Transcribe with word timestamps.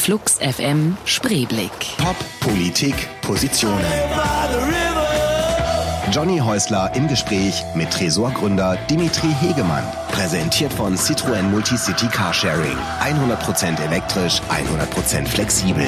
Flux 0.00 0.38
FM 0.38 0.96
Spreeblick. 1.04 1.70
Pop, 1.98 2.16
Politik, 2.40 2.94
Positionen. 3.20 3.84
Johnny 6.10 6.38
Häusler 6.38 6.90
im 6.94 7.06
Gespräch 7.06 7.62
mit 7.74 7.90
Tresorgründer 7.90 8.78
Dimitri 8.88 9.28
Hegemann. 9.40 9.84
Präsentiert 10.10 10.72
von 10.72 10.96
Citroën 10.96 11.42
Multicity 11.42 12.06
Carsharing. 12.06 12.78
100% 13.02 13.78
elektrisch, 13.84 14.40
100% 14.48 15.26
flexibel. 15.26 15.86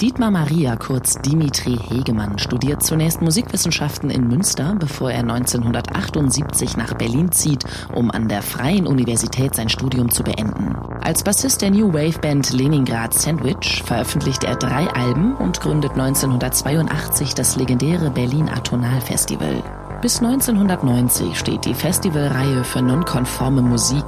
Dietmar 0.00 0.30
Maria, 0.30 0.76
kurz 0.76 1.14
Dimitri 1.22 1.76
Hegemann, 1.76 2.38
studiert 2.38 2.84
zunächst 2.84 3.20
Musikwissenschaften 3.20 4.10
in 4.10 4.28
Münster, 4.28 4.76
bevor 4.78 5.10
er 5.10 5.20
1978 5.20 6.76
nach 6.76 6.94
Berlin 6.94 7.32
zieht, 7.32 7.64
um 7.92 8.12
an 8.12 8.28
der 8.28 8.42
Freien 8.42 8.86
Universität 8.86 9.56
sein 9.56 9.68
Studium 9.68 10.08
zu 10.12 10.22
beenden. 10.22 10.76
Als 11.00 11.24
Bassist 11.24 11.62
der 11.62 11.70
New 11.70 11.92
Wave 11.92 12.20
Band 12.20 12.52
Leningrad 12.52 13.12
Sandwich 13.12 13.82
veröffentlicht 13.84 14.44
er 14.44 14.54
drei 14.54 14.86
Alben 14.86 15.34
und 15.34 15.60
gründet 15.60 15.90
1982 15.92 17.34
das 17.34 17.56
legendäre 17.56 18.12
Berlin 18.12 18.48
Atonal 18.48 19.00
Festival. 19.00 19.64
Bis 20.00 20.22
1990 20.22 21.36
steht 21.36 21.64
die 21.64 21.74
Festivalreihe 21.74 22.62
für 22.62 22.80
nonkonforme 22.80 23.62
Musik. 23.62 24.04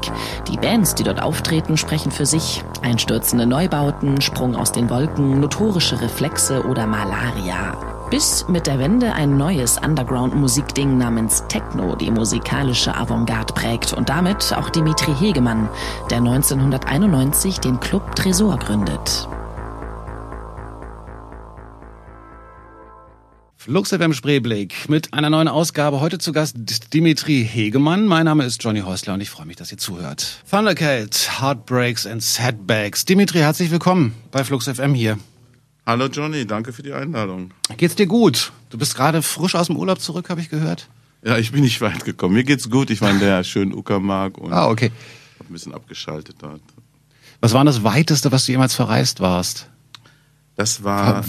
Die 0.46 0.56
Bands, 0.56 0.94
die 0.94 1.02
dort 1.02 1.20
auftreten, 1.20 1.76
sprechen 1.76 2.12
für 2.12 2.26
sich. 2.26 2.62
Einstürzende 2.82 3.44
Neubauten, 3.44 4.20
Sprung 4.20 4.54
aus 4.54 4.70
den 4.70 4.88
Wolken, 4.88 5.40
notorische 5.40 6.00
Reflexe 6.00 6.64
oder 6.64 6.86
Malaria. 6.86 7.76
Bis 8.08 8.46
mit 8.46 8.68
der 8.68 8.78
Wende 8.78 9.14
ein 9.14 9.36
neues 9.36 9.78
Underground-Musikding 9.78 10.96
namens 10.96 11.44
Techno 11.48 11.96
die 11.96 12.12
musikalische 12.12 12.96
Avantgarde 12.96 13.52
prägt 13.52 13.92
und 13.92 14.08
damit 14.08 14.54
auch 14.56 14.70
Dimitri 14.70 15.12
Hegemann, 15.12 15.68
der 16.08 16.18
1991 16.18 17.58
den 17.58 17.80
Club 17.80 18.14
Tresor 18.14 18.58
gründet. 18.58 19.28
Flux 23.62 23.90
FM 23.90 24.14
Spreeblick 24.14 24.88
mit 24.88 25.12
einer 25.12 25.28
neuen 25.28 25.46
Ausgabe. 25.46 26.00
Heute 26.00 26.16
zu 26.16 26.32
Gast 26.32 26.56
Dimitri 26.94 27.46
Hegemann. 27.46 28.06
Mein 28.06 28.24
Name 28.24 28.46
ist 28.46 28.64
Johnny 28.64 28.80
Häusler 28.80 29.12
und 29.12 29.20
ich 29.20 29.28
freue 29.28 29.44
mich, 29.44 29.56
dass 29.56 29.70
ihr 29.70 29.76
zuhört. 29.76 30.42
Thundercat, 30.50 31.28
Heartbreaks 31.38 32.06
and 32.06 32.22
Setbacks. 32.22 33.04
Dimitri, 33.04 33.40
herzlich 33.40 33.70
willkommen 33.70 34.14
bei 34.30 34.44
Flux 34.44 34.66
FM 34.66 34.94
hier. 34.94 35.18
Hallo 35.84 36.06
Johnny, 36.06 36.46
danke 36.46 36.72
für 36.72 36.82
die 36.82 36.94
Einladung. 36.94 37.50
Geht's 37.76 37.96
dir 37.96 38.06
gut? 38.06 38.50
Du 38.70 38.78
bist 38.78 38.94
gerade 38.94 39.20
frisch 39.20 39.54
aus 39.54 39.66
dem 39.66 39.76
Urlaub 39.76 40.00
zurück, 40.00 40.30
habe 40.30 40.40
ich 40.40 40.48
gehört. 40.48 40.88
Ja, 41.22 41.36
ich 41.36 41.52
bin 41.52 41.60
nicht 41.60 41.82
weit 41.82 42.06
gekommen. 42.06 42.32
Mir 42.32 42.44
geht's 42.44 42.70
gut. 42.70 42.88
Ich 42.88 43.02
war 43.02 43.10
in 43.10 43.20
der 43.20 43.44
schönen 43.44 43.74
Uckermark 43.74 44.38
und 44.38 44.54
ah, 44.54 44.70
okay. 44.70 44.90
hab 45.38 45.50
ein 45.50 45.52
bisschen 45.52 45.74
abgeschaltet 45.74 46.36
dort. 46.38 46.62
Was 47.42 47.52
war 47.52 47.62
das 47.66 47.84
weiteste, 47.84 48.32
was 48.32 48.46
du 48.46 48.52
jemals 48.52 48.74
verreist 48.74 49.20
warst? 49.20 49.68
Das 50.60 50.84
war. 50.84 51.24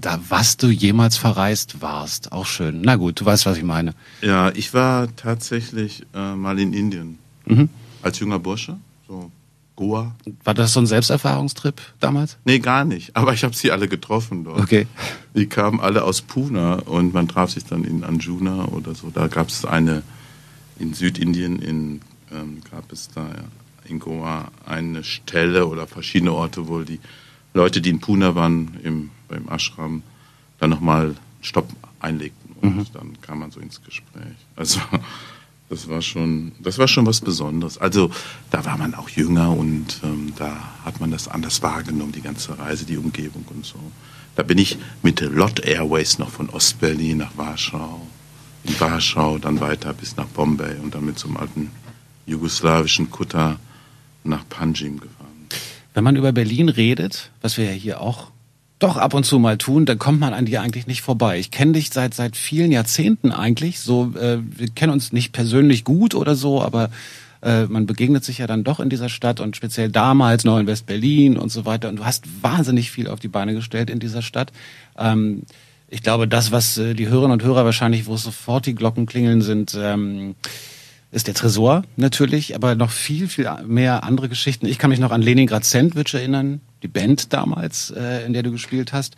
Da, 0.00 0.18
was 0.28 0.56
du 0.56 0.66
jemals 0.66 1.16
verreist 1.16 1.80
warst. 1.80 2.32
Auch 2.32 2.44
schön. 2.44 2.80
Na 2.80 2.96
gut, 2.96 3.20
du 3.20 3.24
weißt, 3.24 3.46
was 3.46 3.56
ich 3.56 3.62
meine. 3.62 3.94
Ja, 4.20 4.50
ich 4.50 4.74
war 4.74 5.14
tatsächlich 5.14 6.04
äh, 6.12 6.34
mal 6.34 6.58
in 6.58 6.72
Indien. 6.72 7.18
Mhm. 7.44 7.68
Als 8.02 8.18
junger 8.18 8.40
Bursche. 8.40 8.76
So 9.06 9.30
Goa. 9.76 10.16
War 10.42 10.54
das 10.54 10.72
so 10.72 10.80
ein 10.80 10.86
Selbsterfahrungstrip 10.86 11.80
damals? 12.00 12.36
Nee, 12.44 12.58
gar 12.58 12.84
nicht. 12.84 13.14
Aber 13.14 13.32
ich 13.32 13.44
habe 13.44 13.54
sie 13.54 13.70
alle 13.70 13.86
getroffen 13.86 14.42
dort. 14.42 14.58
Okay. 14.58 14.88
Die 15.36 15.46
kamen 15.46 15.78
alle 15.78 16.02
aus 16.02 16.22
Pune 16.22 16.80
und 16.80 17.14
man 17.14 17.28
traf 17.28 17.50
sich 17.50 17.64
dann 17.64 17.84
in 17.84 18.02
Anjuna 18.02 18.64
oder 18.64 18.96
so. 18.96 19.08
Da 19.14 19.28
gab 19.28 19.50
es 19.50 19.64
eine 19.64 20.02
in 20.80 20.94
Südindien, 20.94 21.60
in, 21.60 22.00
ähm, 22.32 22.60
gab 22.72 22.90
es 22.90 23.08
da 23.14 23.22
ja, 23.22 23.44
in 23.88 24.00
Goa 24.00 24.48
eine 24.66 25.04
Stelle 25.04 25.68
oder 25.68 25.86
verschiedene 25.86 26.32
Orte, 26.32 26.66
wo 26.66 26.80
die 26.80 26.98
Leute, 27.54 27.80
die 27.80 27.90
in 27.90 28.00
Pune 28.00 28.34
waren, 28.34 28.76
im, 28.82 29.10
beim 29.28 29.48
Ashram, 29.48 30.02
dann 30.58 30.70
nochmal 30.70 31.14
Stopp 31.40 31.68
einlegten 32.00 32.54
und 32.60 32.76
mhm. 32.76 32.86
dann 32.92 33.20
kam 33.20 33.38
man 33.38 33.50
so 33.50 33.60
ins 33.60 33.82
Gespräch. 33.82 34.36
Also 34.56 34.80
das 35.70 35.88
war 35.88 36.02
schon, 36.02 36.52
das 36.60 36.78
war 36.78 36.88
schon 36.88 37.06
was 37.06 37.20
Besonderes. 37.20 37.78
Also 37.78 38.10
da 38.50 38.64
war 38.64 38.76
man 38.76 38.94
auch 38.94 39.08
jünger 39.08 39.56
und 39.56 40.00
ähm, 40.02 40.32
da 40.36 40.56
hat 40.84 41.00
man 41.00 41.10
das 41.10 41.28
anders 41.28 41.62
wahrgenommen, 41.62 42.12
die 42.12 42.22
ganze 42.22 42.58
Reise, 42.58 42.84
die 42.84 42.98
Umgebung 42.98 43.44
und 43.48 43.64
so. 43.64 43.78
Da 44.36 44.42
bin 44.42 44.58
ich 44.58 44.78
mit 45.02 45.20
Lot 45.20 45.60
Airways 45.60 46.18
noch 46.18 46.30
von 46.30 46.50
Ostberlin 46.50 47.18
nach 47.18 47.36
Warschau, 47.36 48.06
in 48.64 48.78
Warschau 48.80 49.38
dann 49.38 49.60
weiter 49.60 49.92
bis 49.92 50.16
nach 50.16 50.26
Bombay 50.26 50.76
und 50.82 50.94
dann 50.94 51.04
mit 51.04 51.24
einem 51.24 51.36
alten 51.36 51.70
jugoslawischen 52.26 53.10
Kutter 53.10 53.58
nach 54.24 54.48
Panjim 54.48 54.98
gefahren. 54.98 55.13
Wenn 55.94 56.04
man 56.04 56.16
über 56.16 56.32
Berlin 56.32 56.68
redet, 56.68 57.30
was 57.40 57.56
wir 57.56 57.64
ja 57.64 57.70
hier 57.70 58.00
auch 58.00 58.30
doch 58.80 58.96
ab 58.96 59.14
und 59.14 59.24
zu 59.24 59.38
mal 59.38 59.56
tun, 59.56 59.86
dann 59.86 59.98
kommt 59.98 60.20
man 60.20 60.34
an 60.34 60.44
dir 60.44 60.60
eigentlich 60.60 60.86
nicht 60.86 61.00
vorbei. 61.00 61.38
Ich 61.38 61.50
kenne 61.50 61.72
dich 61.72 61.90
seit 61.90 62.12
seit 62.12 62.36
vielen 62.36 62.72
Jahrzehnten 62.72 63.30
eigentlich. 63.32 63.80
So, 63.80 64.12
äh, 64.18 64.38
wir 64.40 64.68
kennen 64.68 64.92
uns 64.92 65.12
nicht 65.12 65.32
persönlich 65.32 65.84
gut 65.84 66.14
oder 66.14 66.34
so, 66.34 66.60
aber 66.60 66.90
äh, 67.40 67.64
man 67.66 67.86
begegnet 67.86 68.24
sich 68.24 68.38
ja 68.38 68.46
dann 68.46 68.64
doch 68.64 68.80
in 68.80 68.90
dieser 68.90 69.08
Stadt 69.08 69.38
und 69.38 69.56
speziell 69.56 69.90
damals 69.90 70.44
noch 70.44 70.58
in 70.58 70.66
West-Berlin 70.66 71.36
und 71.36 71.50
so 71.50 71.64
weiter. 71.64 71.88
Und 71.88 71.96
du 71.96 72.04
hast 72.04 72.24
wahnsinnig 72.42 72.90
viel 72.90 73.06
auf 73.06 73.20
die 73.20 73.28
Beine 73.28 73.54
gestellt 73.54 73.90
in 73.90 74.00
dieser 74.00 74.22
Stadt. 74.22 74.50
Ähm, 74.98 75.42
ich 75.88 76.02
glaube, 76.02 76.26
das, 76.26 76.50
was 76.50 76.76
äh, 76.76 76.94
die 76.94 77.08
Hörerinnen 77.08 77.32
und 77.32 77.44
Hörer 77.44 77.64
wahrscheinlich, 77.64 78.06
wo 78.06 78.16
sofort 78.16 78.66
die 78.66 78.74
Glocken 78.74 79.06
klingeln, 79.06 79.42
sind 79.42 79.78
ähm, 79.80 80.34
ist 81.14 81.28
der 81.28 81.34
Tresor 81.34 81.84
natürlich, 81.96 82.56
aber 82.56 82.74
noch 82.74 82.90
viel, 82.90 83.28
viel 83.28 83.48
mehr 83.66 84.02
andere 84.02 84.28
Geschichten. 84.28 84.66
Ich 84.66 84.78
kann 84.78 84.90
mich 84.90 84.98
noch 84.98 85.12
an 85.12 85.22
Leningrad 85.22 85.64
Sandwich 85.64 86.12
erinnern, 86.12 86.60
die 86.82 86.88
Band 86.88 87.32
damals, 87.32 87.90
äh, 87.90 88.26
in 88.26 88.32
der 88.32 88.42
du 88.42 88.50
gespielt 88.50 88.92
hast. 88.92 89.14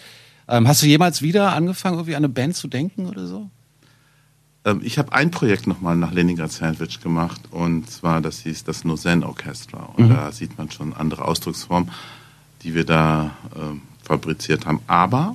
Ähm, 0.46 0.68
hast 0.68 0.82
du 0.82 0.86
jemals 0.86 1.22
wieder 1.22 1.54
angefangen, 1.54 1.96
irgendwie 1.96 2.14
an 2.14 2.24
eine 2.24 2.28
Band 2.28 2.54
zu 2.54 2.68
denken 2.68 3.06
oder 3.06 3.26
so? 3.26 3.48
Ähm, 4.66 4.80
ich 4.84 4.98
habe 4.98 5.12
ein 5.12 5.30
Projekt 5.30 5.66
nochmal 5.66 5.96
nach 5.96 6.12
Leningrad 6.12 6.52
Sandwich 6.52 7.00
gemacht 7.00 7.40
und 7.50 7.90
zwar, 7.90 8.20
das 8.20 8.40
hieß 8.40 8.64
das 8.64 8.84
Nozen 8.84 9.24
Orchestra. 9.24 9.88
Und 9.96 10.10
mhm. 10.10 10.14
da 10.14 10.32
sieht 10.32 10.58
man 10.58 10.70
schon 10.70 10.92
andere 10.92 11.24
Ausdrucksformen, 11.24 11.90
die 12.62 12.74
wir 12.74 12.84
da 12.84 13.30
äh, 13.54 14.06
fabriziert 14.06 14.66
haben. 14.66 14.80
Aber 14.86 15.34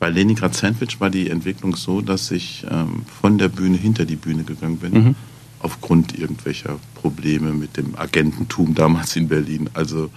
bei 0.00 0.10
Leningrad 0.10 0.54
Sandwich 0.54 1.00
war 1.00 1.10
die 1.10 1.30
Entwicklung 1.30 1.76
so, 1.76 2.00
dass 2.00 2.32
ich 2.32 2.66
ähm, 2.68 3.06
von 3.20 3.38
der 3.38 3.48
Bühne 3.48 3.76
hinter 3.76 4.04
die 4.04 4.16
Bühne 4.16 4.42
gegangen 4.42 4.78
bin. 4.78 4.92
Mhm 4.92 5.14
aufgrund 5.60 6.18
irgendwelcher 6.18 6.78
Probleme 6.94 7.52
mit 7.52 7.76
dem 7.76 7.96
Agententum 7.96 8.74
damals 8.74 9.16
in 9.16 9.28
Berlin. 9.28 9.70
Also 9.74 10.10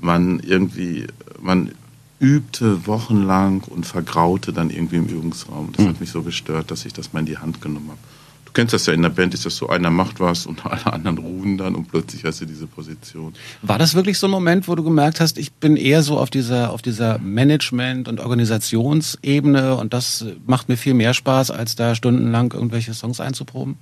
man 0.00 0.40
irgendwie, 0.40 1.06
man 1.40 1.72
übte 2.20 2.86
wochenlang 2.86 3.62
und 3.62 3.86
vergraute 3.86 4.52
dann 4.52 4.70
irgendwie 4.70 4.96
im 4.96 5.06
Übungsraum. 5.06 5.70
Das 5.72 5.84
mhm. 5.84 5.90
hat 5.90 6.00
mich 6.00 6.10
so 6.10 6.22
gestört, 6.22 6.70
dass 6.70 6.84
ich 6.84 6.92
das 6.92 7.12
mal 7.12 7.20
in 7.20 7.26
die 7.26 7.38
Hand 7.38 7.60
genommen 7.60 7.90
habe. 7.90 7.98
Du 8.44 8.52
kennst 8.52 8.72
das 8.72 8.86
ja 8.86 8.94
in 8.94 9.02
der 9.02 9.10
Band, 9.10 9.34
ist 9.34 9.44
das 9.44 9.56
so, 9.56 9.68
einer 9.68 9.90
macht 9.90 10.20
was 10.20 10.46
und 10.46 10.64
alle 10.64 10.86
anderen 10.92 11.18
ruhen 11.18 11.58
dann 11.58 11.74
und 11.74 11.88
plötzlich 11.88 12.24
hast 12.24 12.40
du 12.40 12.46
diese 12.46 12.66
Position. 12.66 13.34
War 13.60 13.78
das 13.78 13.94
wirklich 13.94 14.18
so 14.18 14.26
ein 14.26 14.30
Moment, 14.30 14.66
wo 14.66 14.74
du 14.74 14.82
gemerkt 14.82 15.20
hast, 15.20 15.36
ich 15.36 15.52
bin 15.52 15.76
eher 15.76 16.02
so 16.02 16.18
auf 16.18 16.30
dieser, 16.30 16.72
auf 16.72 16.80
dieser 16.80 17.18
Management- 17.18 18.08
und 18.08 18.20
Organisationsebene 18.20 19.76
und 19.76 19.92
das 19.92 20.24
macht 20.46 20.70
mir 20.70 20.78
viel 20.78 20.94
mehr 20.94 21.12
Spaß, 21.12 21.50
als 21.50 21.76
da 21.76 21.94
stundenlang 21.94 22.52
irgendwelche 22.52 22.94
Songs 22.94 23.20
einzuproben? 23.20 23.76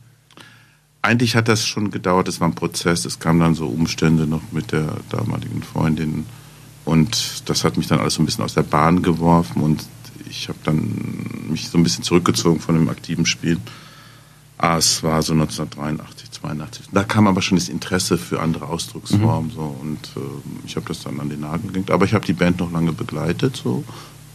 Eigentlich 1.07 1.37
hat 1.37 1.49
das 1.49 1.65
schon 1.65 1.91
gedauert, 1.91 2.29
es 2.29 2.41
war 2.41 2.49
ein 2.49 2.55
Prozess, 2.55 3.05
es 3.05 3.19
kamen 3.19 3.41
dann 3.41 3.55
so 3.55 3.67
Umstände 3.67 4.27
noch 4.27 4.43
mit 4.51 4.73
der 4.73 4.97
damaligen 5.09 5.63
Freundin 5.63 6.27
und 6.85 7.49
das 7.49 7.65
hat 7.65 7.77
mich 7.77 7.87
dann 7.87 8.01
alles 8.01 8.15
so 8.15 8.23
ein 8.23 8.27
bisschen 8.27 8.45
aus 8.45 8.55
der 8.55 8.65
Bahn 8.65 9.03
geworfen 9.03 9.63
und 9.63 9.85
ich 10.29 10.49
habe 10.49 10.59
dann 10.65 11.49
mich 11.49 11.69
so 11.69 11.79
ein 11.79 11.85
bisschen 11.85 12.03
zurückgezogen 12.03 12.61
von 12.61 12.75
dem 12.75 12.89
aktiven 12.89 13.25
Spiel. 13.25 13.59
Ah, 14.59 14.79
es 14.79 15.03
war 15.03 15.23
so 15.23 15.33
1983, 15.35 16.31
82. 16.31 16.87
Da 16.91 17.05
kam 17.05 17.27
aber 17.27 17.43
schon 17.43 17.59
das 17.59 17.69
Interesse 17.69 18.19
für 18.19 18.41
andere 18.41 18.67
Ausdrucksformen 18.67 19.51
mhm. 19.51 19.55
so 19.55 19.77
und 19.81 20.01
äh, 20.17 20.67
ich 20.67 20.77
habe 20.77 20.87
das 20.87 21.03
dann 21.03 21.21
an 21.21 21.29
den 21.29 21.41
Nagel 21.41 21.71
gelegt. 21.71 21.91
Aber 21.91 22.05
ich 22.05 22.15
habe 22.15 22.27
die 22.27 22.33
Band 22.33 22.59
noch 22.59 22.73
lange 22.73 22.93
begleitet, 22.93 23.57
so 23.63 23.85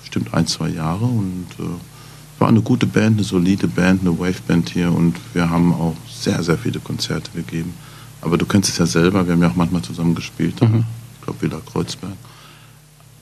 bestimmt 0.01 0.33
ein, 0.33 0.47
zwei 0.47 0.69
Jahre 0.69 1.05
und 1.05 1.47
äh, 1.59 2.39
war 2.39 2.49
eine 2.49 2.61
gute 2.61 2.85
Band, 2.85 3.17
eine 3.17 3.23
solide 3.23 3.67
Band, 3.67 4.01
eine 4.01 4.17
Wave-Band 4.17 4.69
hier 4.69 4.91
und 4.91 5.15
wir 5.33 5.49
haben 5.49 5.73
auch 5.73 5.95
sehr, 6.21 6.41
sehr 6.43 6.57
viele 6.57 6.79
Konzerte 6.79 7.31
gegeben. 7.31 7.73
Aber 8.21 8.37
du 8.37 8.45
kennst 8.45 8.69
es 8.69 8.77
ja 8.77 8.85
selber, 8.85 9.25
wir 9.25 9.33
haben 9.33 9.41
ja 9.41 9.49
auch 9.49 9.55
manchmal 9.55 9.81
zusammen 9.81 10.13
gespielt, 10.13 10.61
mhm. 10.61 10.85
ich 11.15 11.25
glaube 11.25 11.41
Villa 11.41 11.61
Kreuzberg, 11.65 12.13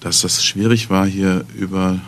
dass 0.01 0.21
das 0.21 0.43
schwierig 0.43 0.89
war, 0.89 1.05
hier 1.05 1.45
über 1.55 1.99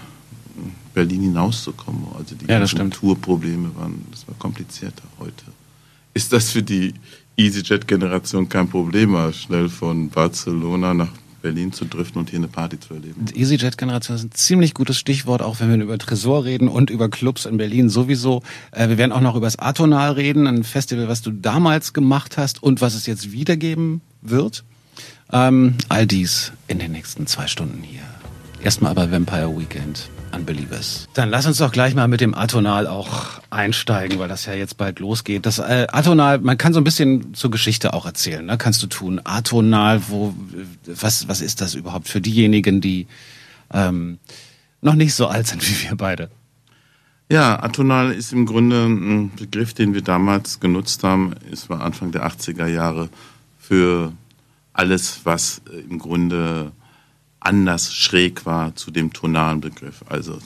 Berlin 0.94 1.22
hinauszukommen. 1.22 2.06
Also 2.18 2.36
die 2.36 2.46
ja, 2.46 2.60
ganzen 2.60 2.92
Tourprobleme 2.92 3.74
waren, 3.76 4.06
das 4.12 4.28
war 4.28 4.36
komplizierter 4.38 5.04
heute. 5.20 5.46
Ist 6.14 6.34
das 6.34 6.52
für 6.52 6.62
die 6.62 6.94
EasyJet-Generation 7.38 8.50
kein 8.50 8.68
Problem, 8.68 9.16
schnell 9.32 9.70
von 9.70 10.10
Barcelona 10.10 10.94
nach 10.94 11.12
Berlin 11.42 11.74
zu 11.74 11.86
driften 11.86 12.20
und 12.20 12.30
hier 12.30 12.40
eine 12.40 12.48
Party 12.48 12.80
zu 12.80 12.94
erleben. 12.94 13.26
EasyJet-Generation 13.34 14.16
ist 14.16 14.24
ein 14.24 14.32
ziemlich 14.32 14.74
gutes 14.74 14.98
Stichwort, 14.98 15.42
auch 15.42 15.60
wenn 15.60 15.70
wir 15.70 15.82
über 15.82 15.98
Tresor 15.98 16.46
reden 16.46 16.68
und 16.68 16.90
über 16.90 17.10
Clubs 17.10 17.46
in 17.46 17.58
Berlin 17.58 17.90
sowieso. 17.90 18.44
Äh, 18.72 18.90
wir 18.90 18.98
werden 18.98 19.12
auch 19.12 19.22
noch 19.22 19.36
über 19.36 19.48
das 19.48 19.60
Atonal 19.60 20.14
reden, 20.14 20.48
ein 20.48 20.64
Festival, 20.64 21.08
was 21.08 21.22
du 21.22 21.32
damals 21.32 21.94
gemacht 21.94 22.38
hast 22.38 22.62
und 22.62 22.82
was 22.82 22.94
es 22.96 23.06
jetzt 23.06 23.32
wiedergeben 23.32 24.02
wird. 24.22 24.64
Ähm, 25.32 25.76
all 25.90 26.06
dies 26.08 26.52
in 26.68 26.80
den 26.80 26.92
nächsten 26.92 27.26
zwei 27.28 27.48
Stunden 27.48 27.84
hier. 27.84 28.11
Erstmal 28.64 28.92
aber 28.92 29.12
Vampire 29.12 29.58
Weekend. 29.58 30.10
Unbelievers. 30.34 31.10
Dann 31.14 31.30
lass 31.30 31.46
uns 31.46 31.58
doch 31.58 31.72
gleich 31.72 31.94
mal 31.94 32.08
mit 32.08 32.22
dem 32.22 32.34
Atonal 32.34 32.88
auch 32.88 33.42
einsteigen, 33.50 34.20
weil 34.20 34.30
das 34.30 34.46
ja 34.46 34.54
jetzt 34.54 34.78
bald 34.78 35.00
losgeht. 35.00 35.46
Das 35.46 35.60
äh, 35.60 35.88
Atonal, 35.92 36.40
man 36.40 36.58
kann 36.58 36.74
so 36.74 36.80
ein 36.80 36.84
bisschen 36.84 37.34
zur 37.34 37.52
Geschichte 37.52 37.94
auch 37.94 38.06
erzählen, 38.06 38.46
ne? 38.46 38.58
Kannst 38.58 38.82
du 38.82 38.88
tun. 38.88 39.20
Atonal, 39.24 40.02
wo 40.08 40.34
was 40.86 41.28
was 41.28 41.42
ist 41.42 41.60
das 41.60 41.74
überhaupt 41.74 42.08
für 42.08 42.22
diejenigen, 42.22 42.82
die 42.82 43.08
ähm, 43.74 44.20
noch 44.82 44.96
nicht 44.96 45.16
so 45.16 45.28
alt 45.28 45.48
sind 45.48 45.68
wie 45.68 45.90
wir 45.90 45.98
beide? 45.98 46.30
Ja, 47.30 47.62
atonal 47.64 48.12
ist 48.12 48.32
im 48.32 48.46
Grunde 48.46 48.86
ein 48.86 49.32
Begriff, 49.36 49.74
den 49.74 49.94
wir 49.94 50.02
damals 50.02 50.60
genutzt 50.60 51.04
haben. 51.04 51.34
Es 51.52 51.70
war 51.70 51.82
Anfang 51.82 52.12
der 52.12 52.28
80er 52.28 52.68
Jahre 52.68 53.10
für 53.58 54.14
alles, 54.74 55.22
was 55.24 55.62
im 55.90 55.98
Grunde 55.98 56.72
anders 57.42 57.94
schräg 57.94 58.46
war 58.46 58.76
zu 58.76 58.92
dem 58.92 59.12
tonalen 59.12 59.60
Begriff. 59.60 60.04
Also 60.08 60.38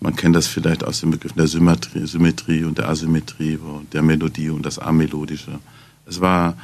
man 0.00 0.16
kennt 0.16 0.34
das 0.34 0.46
vielleicht 0.46 0.84
aus 0.84 1.00
dem 1.00 1.12
Begriff 1.12 1.32
der 1.32 1.46
Symmetrie, 1.46 2.06
Symmetrie 2.06 2.64
und 2.64 2.78
der 2.78 2.88
Asymmetrie, 2.88 3.58
der 3.92 4.02
Melodie 4.02 4.50
und 4.50 4.66
das 4.66 4.78
Amelodische. 4.78 5.60
Es 6.06 6.20
war 6.20 6.56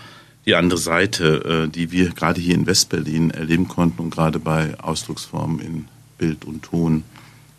die 0.47 0.55
andere 0.55 0.79
Seite, 0.79 1.67
äh, 1.67 1.69
die 1.69 1.93
wir 1.93 2.11
gerade 2.11 2.41
hier 2.41 2.55
in 2.55 2.67
Westberlin 2.67 3.31
erleben 3.31 3.69
konnten 3.69 4.03
und 4.03 4.11
gerade 4.11 4.39
bei 4.39 4.79
Ausdrucksformen 4.81 5.61
in 5.61 5.85
Bild 6.19 6.45
und 6.45 6.63
Ton. 6.63 7.05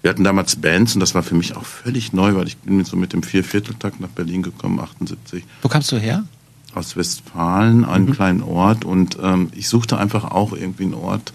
Wir 0.02 0.10
hatten 0.10 0.24
damals 0.24 0.56
Bands 0.56 0.96
und 0.96 1.00
das 1.00 1.14
war 1.14 1.24
für 1.24 1.36
mich 1.36 1.56
auch 1.56 1.66
völlig 1.66 2.12
neu, 2.12 2.36
weil 2.36 2.48
ich 2.48 2.58
bin 2.58 2.84
so 2.84 2.98
mit 2.98 3.14
dem 3.14 3.24
Viervierteltakt 3.24 4.00
nach 4.00 4.10
Berlin 4.10 4.42
gekommen, 4.42 4.80
78. 4.80 5.44
Wo 5.62 5.70
kamst 5.70 5.92
du 5.92 5.98
her? 5.98 6.26
Aus 6.74 6.96
Westfalen, 6.96 7.86
einem 7.86 8.06
mhm. 8.06 8.14
kleinen 8.14 8.44
Ort 8.44 8.84
und 8.84 9.18
ähm, 9.22 9.50
ich 9.56 9.68
suchte 9.68 9.98
einfach 9.98 10.26
auch 10.26 10.54
irgendwie 10.54 10.84
einen 10.84 10.94
Ort, 10.96 11.34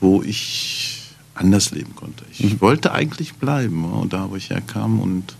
wo 0.00 0.22
ich 0.22 1.00
anders 1.34 1.70
leben 1.70 1.94
konnte. 1.94 2.24
Ich 2.32 2.54
mhm. 2.54 2.60
wollte 2.60 2.92
eigentlich 2.92 3.34
bleiben, 3.34 3.84
und 3.84 4.12
da 4.12 4.30
wo 4.30 4.36
ich 4.36 4.50
herkam 4.50 5.00
und 5.00 5.36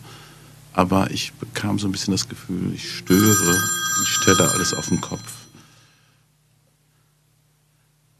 aber 0.73 1.11
ich 1.11 1.33
bekam 1.35 1.79
so 1.79 1.89
ein 1.89 1.93
bisschen 1.93 2.12
das 2.12 2.29
Gefühl, 2.29 2.73
ich 2.75 2.97
störe, 2.97 3.59
ich 4.03 4.09
stelle 4.09 4.51
alles 4.51 4.73
auf 4.73 4.89
den 4.89 5.01
Kopf. 5.01 5.41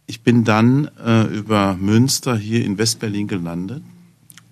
Ich 0.07 0.23
bin 0.23 0.45
dann 0.45 0.91
äh, 1.05 1.23
über 1.23 1.77
Münster 1.77 2.37
hier 2.37 2.65
in 2.65 2.77
Westberlin 2.77 3.29
gelandet 3.29 3.85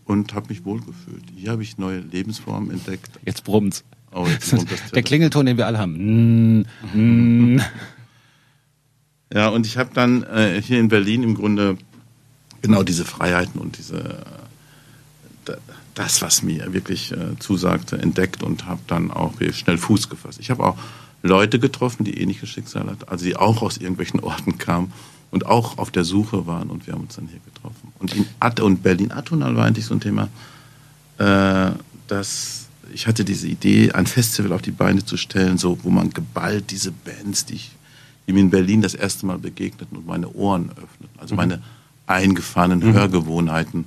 und 0.04 0.32
habe 0.32 0.48
mich 0.50 0.64
wohlgefühlt. 0.64 1.24
Hier 1.34 1.50
habe 1.50 1.62
ich 1.62 1.76
neue 1.78 1.98
Lebensformen 1.98 2.70
entdeckt. 2.70 3.10
Jetzt 3.24 3.42
brummt's. 3.42 3.82
Oh, 4.12 4.26
jetzt 4.26 4.50
brummt 4.50 4.70
das 4.70 4.90
Der 4.94 5.02
Klingelton, 5.02 5.46
den 5.46 5.56
wir 5.56 5.66
alle 5.66 5.78
haben. 5.78 6.60
Mm, 6.60 6.64
mm. 6.94 7.60
Ja, 9.32 9.48
und 9.48 9.66
ich 9.66 9.76
habe 9.76 9.90
dann 9.92 10.22
äh, 10.22 10.60
hier 10.62 10.80
in 10.80 10.88
Berlin 10.88 11.22
im 11.22 11.34
Grunde 11.34 11.76
genau 12.62 12.82
diese 12.82 13.04
Freiheiten 13.04 13.60
und 13.60 13.78
diese 13.78 14.24
das, 15.98 16.22
was 16.22 16.42
mir 16.42 16.72
wirklich 16.72 17.12
äh, 17.12 17.36
zusagte, 17.38 17.98
entdeckt 17.98 18.42
und 18.42 18.66
habe 18.66 18.80
dann 18.86 19.10
auch 19.10 19.34
schnell 19.52 19.78
Fuß 19.78 20.08
gefasst. 20.08 20.38
Ich 20.38 20.50
habe 20.50 20.64
auch 20.64 20.78
Leute 21.22 21.58
getroffen, 21.58 22.04
die 22.04 22.20
ähnliche 22.20 22.46
Schicksale 22.46 22.92
hatten, 22.92 23.08
also 23.08 23.24
die 23.24 23.36
auch 23.36 23.62
aus 23.62 23.78
irgendwelchen 23.78 24.20
Orten 24.22 24.58
kamen 24.58 24.92
und 25.30 25.46
auch 25.46 25.76
auf 25.78 25.90
der 25.90 26.04
Suche 26.04 26.46
waren 26.46 26.70
und 26.70 26.86
wir 26.86 26.94
haben 26.94 27.02
uns 27.02 27.16
dann 27.16 27.26
hier 27.26 27.40
getroffen. 27.44 27.92
Und, 27.98 28.14
in 28.14 28.26
At 28.38 28.60
und 28.60 28.82
Berlin 28.82 29.10
Atonal 29.10 29.56
war 29.56 29.66
eigentlich 29.66 29.86
so 29.86 29.94
ein 29.94 30.00
Thema, 30.00 30.28
äh, 31.18 31.72
dass 32.06 32.66
ich 32.94 33.06
hatte 33.06 33.24
diese 33.24 33.48
Idee, 33.48 33.92
ein 33.92 34.06
Festival 34.06 34.52
auf 34.52 34.62
die 34.62 34.70
Beine 34.70 35.04
zu 35.04 35.16
stellen, 35.18 35.58
so 35.58 35.78
wo 35.82 35.90
man 35.90 36.10
geballt 36.10 36.70
diese 36.70 36.90
Bands, 36.90 37.44
die 37.44 37.54
ich 37.56 37.72
die 38.28 38.34
mir 38.34 38.40
in 38.40 38.50
Berlin 38.50 38.82
das 38.82 38.94
erste 38.94 39.26
Mal 39.26 39.38
begegneten 39.38 39.96
und 39.96 40.06
meine 40.06 40.28
Ohren 40.28 40.70
öffneten, 40.70 41.18
also 41.18 41.34
mhm. 41.34 41.38
meine 41.38 41.62
eingefahrenen 42.06 42.80
mhm. 42.80 42.92
Hörgewohnheiten 42.92 43.86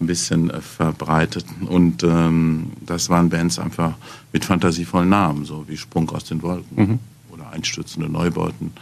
ein 0.00 0.06
bisschen 0.06 0.50
äh, 0.50 0.60
verbreiteten. 0.60 1.68
Und 1.68 2.02
ähm, 2.02 2.72
das 2.84 3.08
waren 3.08 3.30
Bands 3.30 3.58
einfach 3.58 3.94
mit 4.32 4.44
fantasievollen 4.44 5.08
Namen, 5.08 5.44
so 5.44 5.64
wie 5.68 5.76
Sprung 5.76 6.10
aus 6.10 6.24
den 6.24 6.42
Wolken 6.42 6.76
mhm. 6.76 6.98
oder 7.32 7.48
einstürzende 7.50 8.08
Neubauten 8.08 8.72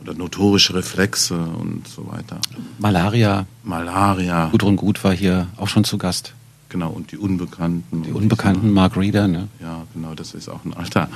oder 0.00 0.14
notorische 0.14 0.74
Reflexe 0.74 1.38
und 1.38 1.86
so 1.86 2.10
weiter. 2.10 2.40
Malaria. 2.78 3.46
Malaria. 3.62 4.48
Gudrun 4.48 4.76
Gut 4.76 5.04
war 5.04 5.12
hier 5.12 5.46
auch 5.58 5.68
schon 5.68 5.84
zu 5.84 5.98
Gast. 5.98 6.34
Genau, 6.70 6.88
und 6.88 7.12
die 7.12 7.18
Unbekannten. 7.18 8.02
Die 8.02 8.12
Unbekannten, 8.12 8.72
Mark 8.72 8.96
Reeder, 8.96 9.28
ne? 9.28 9.48
Ja, 9.60 9.84
genau, 9.92 10.14
das 10.14 10.32
ist 10.32 10.48
auch 10.48 10.64
ein 10.64 10.72
alter 10.72 11.08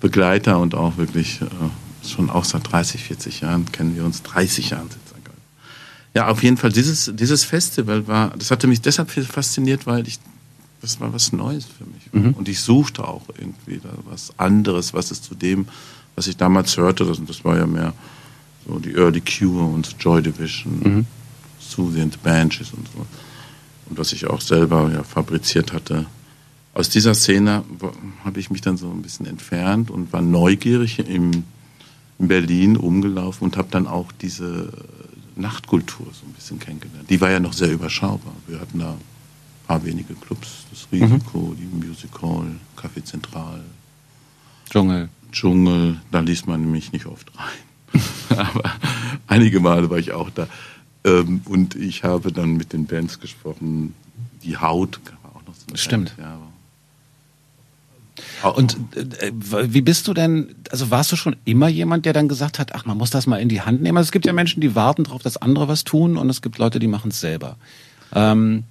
Begleiter 0.00 0.60
und 0.60 0.76
auch 0.76 0.96
wirklich 0.96 1.42
äh, 1.42 1.46
schon 2.10 2.30
auch 2.30 2.44
seit 2.44 2.70
30, 2.70 3.02
40 3.02 3.40
Jahren 3.40 3.70
kennen 3.70 3.96
wir 3.96 4.04
uns, 4.04 4.22
30 4.22 4.70
Jahren 4.70 4.88
Ja, 6.14 6.28
auf 6.28 6.42
jeden 6.42 6.56
Fall, 6.56 6.72
dieses, 6.72 7.10
dieses 7.14 7.44
Festival 7.44 8.06
war, 8.06 8.30
das 8.36 8.50
hatte 8.50 8.66
mich 8.66 8.80
deshalb 8.80 9.10
fasziniert, 9.10 9.86
weil 9.86 10.06
ich, 10.06 10.18
das 10.80 11.00
war 11.00 11.12
was 11.12 11.32
Neues 11.32 11.64
für 11.64 11.84
mich. 11.84 12.12
Mhm. 12.12 12.34
Und 12.34 12.48
ich 12.48 12.60
suchte 12.60 13.06
auch 13.06 13.22
irgendwie 13.38 13.78
da 13.78 13.90
was 14.04 14.38
anderes, 14.38 14.92
was 14.92 15.10
es 15.10 15.22
zu 15.22 15.34
dem, 15.34 15.66
was 16.14 16.26
ich 16.26 16.36
damals 16.36 16.76
hörte, 16.76 17.04
das, 17.04 17.20
das 17.24 17.44
war 17.44 17.56
ja 17.56 17.66
mehr 17.66 17.94
so 18.66 18.78
die 18.78 18.94
Early 18.94 19.20
Cure 19.20 19.64
und 19.64 19.96
Joy 19.98 20.22
Division, 20.22 20.80
mhm. 20.80 21.06
Susie 21.58 22.02
and 22.02 22.12
the 22.12 22.18
Banshees 22.22 22.72
und 22.72 22.86
so. 22.94 23.06
Und 23.88 23.98
was 23.98 24.12
ich 24.12 24.26
auch 24.26 24.40
selber 24.40 24.90
ja 24.92 25.02
fabriziert 25.02 25.72
hatte. 25.72 26.06
Aus 26.74 26.88
dieser 26.88 27.14
Szene 27.14 27.64
habe 28.24 28.40
ich 28.40 28.50
mich 28.50 28.62
dann 28.62 28.76
so 28.76 28.90
ein 28.90 29.02
bisschen 29.02 29.26
entfernt 29.26 29.90
und 29.90 30.12
war 30.12 30.22
neugierig 30.22 30.98
im 31.00 31.44
in 32.18 32.28
Berlin 32.28 32.76
rumgelaufen 32.76 33.44
und 33.44 33.56
habe 33.56 33.68
dann 33.70 33.86
auch 33.86 34.12
diese 34.12 34.72
Nachtkultur 35.36 36.06
so 36.12 36.26
ein 36.26 36.32
bisschen 36.32 36.58
kennengelernt. 36.58 37.08
Die 37.08 37.20
war 37.20 37.30
ja 37.30 37.40
noch 37.40 37.52
sehr 37.52 37.72
überschaubar. 37.72 38.34
Wir 38.46 38.60
hatten 38.60 38.78
da 38.78 38.90
ein 38.90 39.00
paar 39.66 39.84
wenige 39.84 40.14
Clubs, 40.14 40.66
das 40.70 40.86
Risiko, 40.92 41.38
mhm. 41.38 41.56
die 41.56 41.86
Music 41.86 42.10
Hall, 42.20 42.56
Café 42.76 43.04
Zentral. 43.04 43.60
Dschungel. 44.70 45.08
Dschungel, 45.32 46.00
da 46.10 46.20
ließ 46.20 46.46
man 46.46 46.70
mich 46.70 46.92
nicht 46.92 47.06
oft 47.06 47.30
rein. 47.38 47.98
Aber 48.38 48.72
einige 49.26 49.60
Male 49.60 49.90
war 49.90 49.98
ich 49.98 50.12
auch 50.12 50.30
da. 50.30 50.46
Ähm, 51.04 51.42
und 51.46 51.74
ich 51.74 52.04
habe 52.04 52.32
dann 52.32 52.56
mit 52.56 52.72
den 52.72 52.86
Bands 52.86 53.18
gesprochen. 53.18 53.94
Die 54.42 54.56
Haut 54.56 55.00
war 55.22 55.36
auch 55.36 55.46
noch 55.46 55.54
so 55.54 55.66
eine 55.68 55.78
Stimmt. 55.78 56.16
Band, 56.16 56.28
ja, 56.28 56.38
und 58.54 58.76
äh, 58.96 59.32
wie 59.32 59.80
bist 59.80 60.08
du 60.08 60.14
denn, 60.14 60.54
also 60.70 60.90
warst 60.90 61.12
du 61.12 61.16
schon 61.16 61.36
immer 61.44 61.68
jemand, 61.68 62.06
der 62.06 62.12
dann 62.12 62.28
gesagt 62.28 62.58
hat, 62.58 62.74
ach, 62.74 62.84
man 62.84 62.98
muss 62.98 63.10
das 63.10 63.26
mal 63.26 63.38
in 63.38 63.48
die 63.48 63.60
Hand 63.60 63.82
nehmen? 63.82 63.98
Also 63.98 64.08
es 64.08 64.12
gibt 64.12 64.26
ja 64.26 64.32
Menschen, 64.32 64.60
die 64.60 64.74
warten 64.74 65.04
darauf, 65.04 65.22
dass 65.22 65.36
andere 65.36 65.68
was 65.68 65.84
tun 65.84 66.16
und 66.16 66.28
es 66.30 66.42
gibt 66.42 66.58
Leute, 66.58 66.78
die 66.78 66.88
machen 66.88 67.10
es 67.10 67.20
selber. 67.20 67.56
Ähm, 68.14 68.64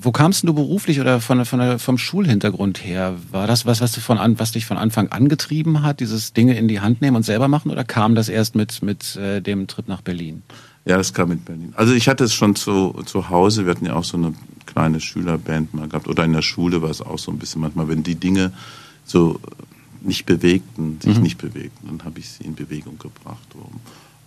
wo 0.00 0.12
kamst 0.12 0.44
du 0.48 0.54
beruflich 0.54 1.00
oder 1.00 1.20
von, 1.20 1.44
von 1.44 1.78
vom 1.78 1.98
Schulhintergrund 1.98 2.82
her? 2.82 3.14
War 3.30 3.46
das 3.46 3.66
was, 3.66 3.82
was, 3.82 3.92
du 3.92 4.00
von 4.00 4.16
an, 4.16 4.38
was 4.38 4.52
dich 4.52 4.64
von 4.64 4.78
Anfang 4.78 5.08
an 5.08 5.28
getrieben 5.28 5.82
hat, 5.82 6.00
dieses 6.00 6.32
Dinge 6.32 6.56
in 6.56 6.68
die 6.68 6.80
Hand 6.80 7.02
nehmen 7.02 7.16
und 7.16 7.24
selber 7.24 7.48
machen 7.48 7.70
oder 7.70 7.84
kam 7.84 8.14
das 8.14 8.30
erst 8.30 8.54
mit, 8.54 8.82
mit 8.82 9.16
äh, 9.16 9.42
dem 9.42 9.66
Trip 9.66 9.88
nach 9.88 10.00
Berlin? 10.00 10.42
Ja, 10.84 10.96
das 10.96 11.14
kam 11.14 11.28
mit 11.28 11.44
Berlin. 11.44 11.72
Also 11.76 11.92
ich 11.92 12.08
hatte 12.08 12.24
es 12.24 12.34
schon 12.34 12.56
zu, 12.56 12.92
zu 13.06 13.28
Hause, 13.30 13.64
wir 13.66 13.70
hatten 13.72 13.86
ja 13.86 13.94
auch 13.94 14.04
so 14.04 14.16
eine 14.16 14.34
kleine 14.66 15.00
Schülerband 15.00 15.74
mal 15.74 15.88
gehabt 15.88 16.08
oder 16.08 16.24
in 16.24 16.32
der 16.32 16.42
Schule 16.42 16.82
war 16.82 16.90
es 16.90 17.00
auch 17.00 17.18
so 17.18 17.30
ein 17.30 17.38
bisschen 17.38 17.60
manchmal, 17.60 17.88
wenn 17.88 18.02
die 18.02 18.16
Dinge 18.16 18.52
so 19.04 19.38
nicht 20.00 20.26
bewegten, 20.26 20.98
sich 21.00 21.16
mhm. 21.16 21.22
nicht 21.22 21.38
bewegten, 21.38 21.86
dann 21.86 22.04
habe 22.04 22.18
ich 22.18 22.28
sie 22.28 22.44
in 22.44 22.54
Bewegung 22.54 22.98
gebracht. 22.98 23.46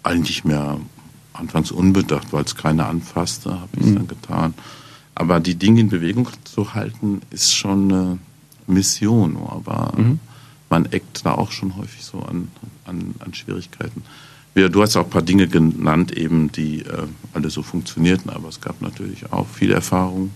Eigentlich 0.04 0.46
mehr 0.46 0.80
anfangs 1.34 1.72
unbedacht, 1.72 2.32
weil 2.32 2.46
es 2.46 2.56
keiner 2.56 2.88
anfasste, 2.88 3.60
habe 3.60 3.70
ich 3.74 3.82
es 3.82 3.90
mhm. 3.90 3.96
dann 3.96 4.08
getan. 4.08 4.54
Aber 5.16 5.40
die 5.40 5.56
Dinge 5.56 5.82
in 5.82 5.90
Bewegung 5.90 6.30
zu 6.44 6.74
halten, 6.74 7.22
ist 7.32 7.54
schon 7.54 7.92
eine 7.92 8.20
Mission, 8.68 9.38
aber 9.50 9.94
mhm. 9.98 10.20
man 10.70 10.86
eckt 10.86 11.26
da 11.26 11.34
auch 11.34 11.52
schon 11.52 11.76
häufig 11.76 12.04
so 12.04 12.20
an, 12.20 12.50
an, 12.86 13.16
an 13.20 13.34
Schwierigkeiten. 13.34 14.04
Du 14.56 14.82
hast 14.82 14.96
auch 14.96 15.04
ein 15.04 15.10
paar 15.10 15.22
Dinge 15.22 15.50
genannt, 15.50 16.16
eben, 16.18 16.50
die 16.50 16.80
äh, 16.80 17.08
alle 17.34 17.50
so 17.50 17.62
funktionierten, 17.62 18.30
aber 18.30 18.48
es 18.48 18.62
gab 18.62 18.82
natürlich 18.82 19.32
auch 19.34 19.48
viel 19.48 19.72
Erfahrung, 19.72 20.32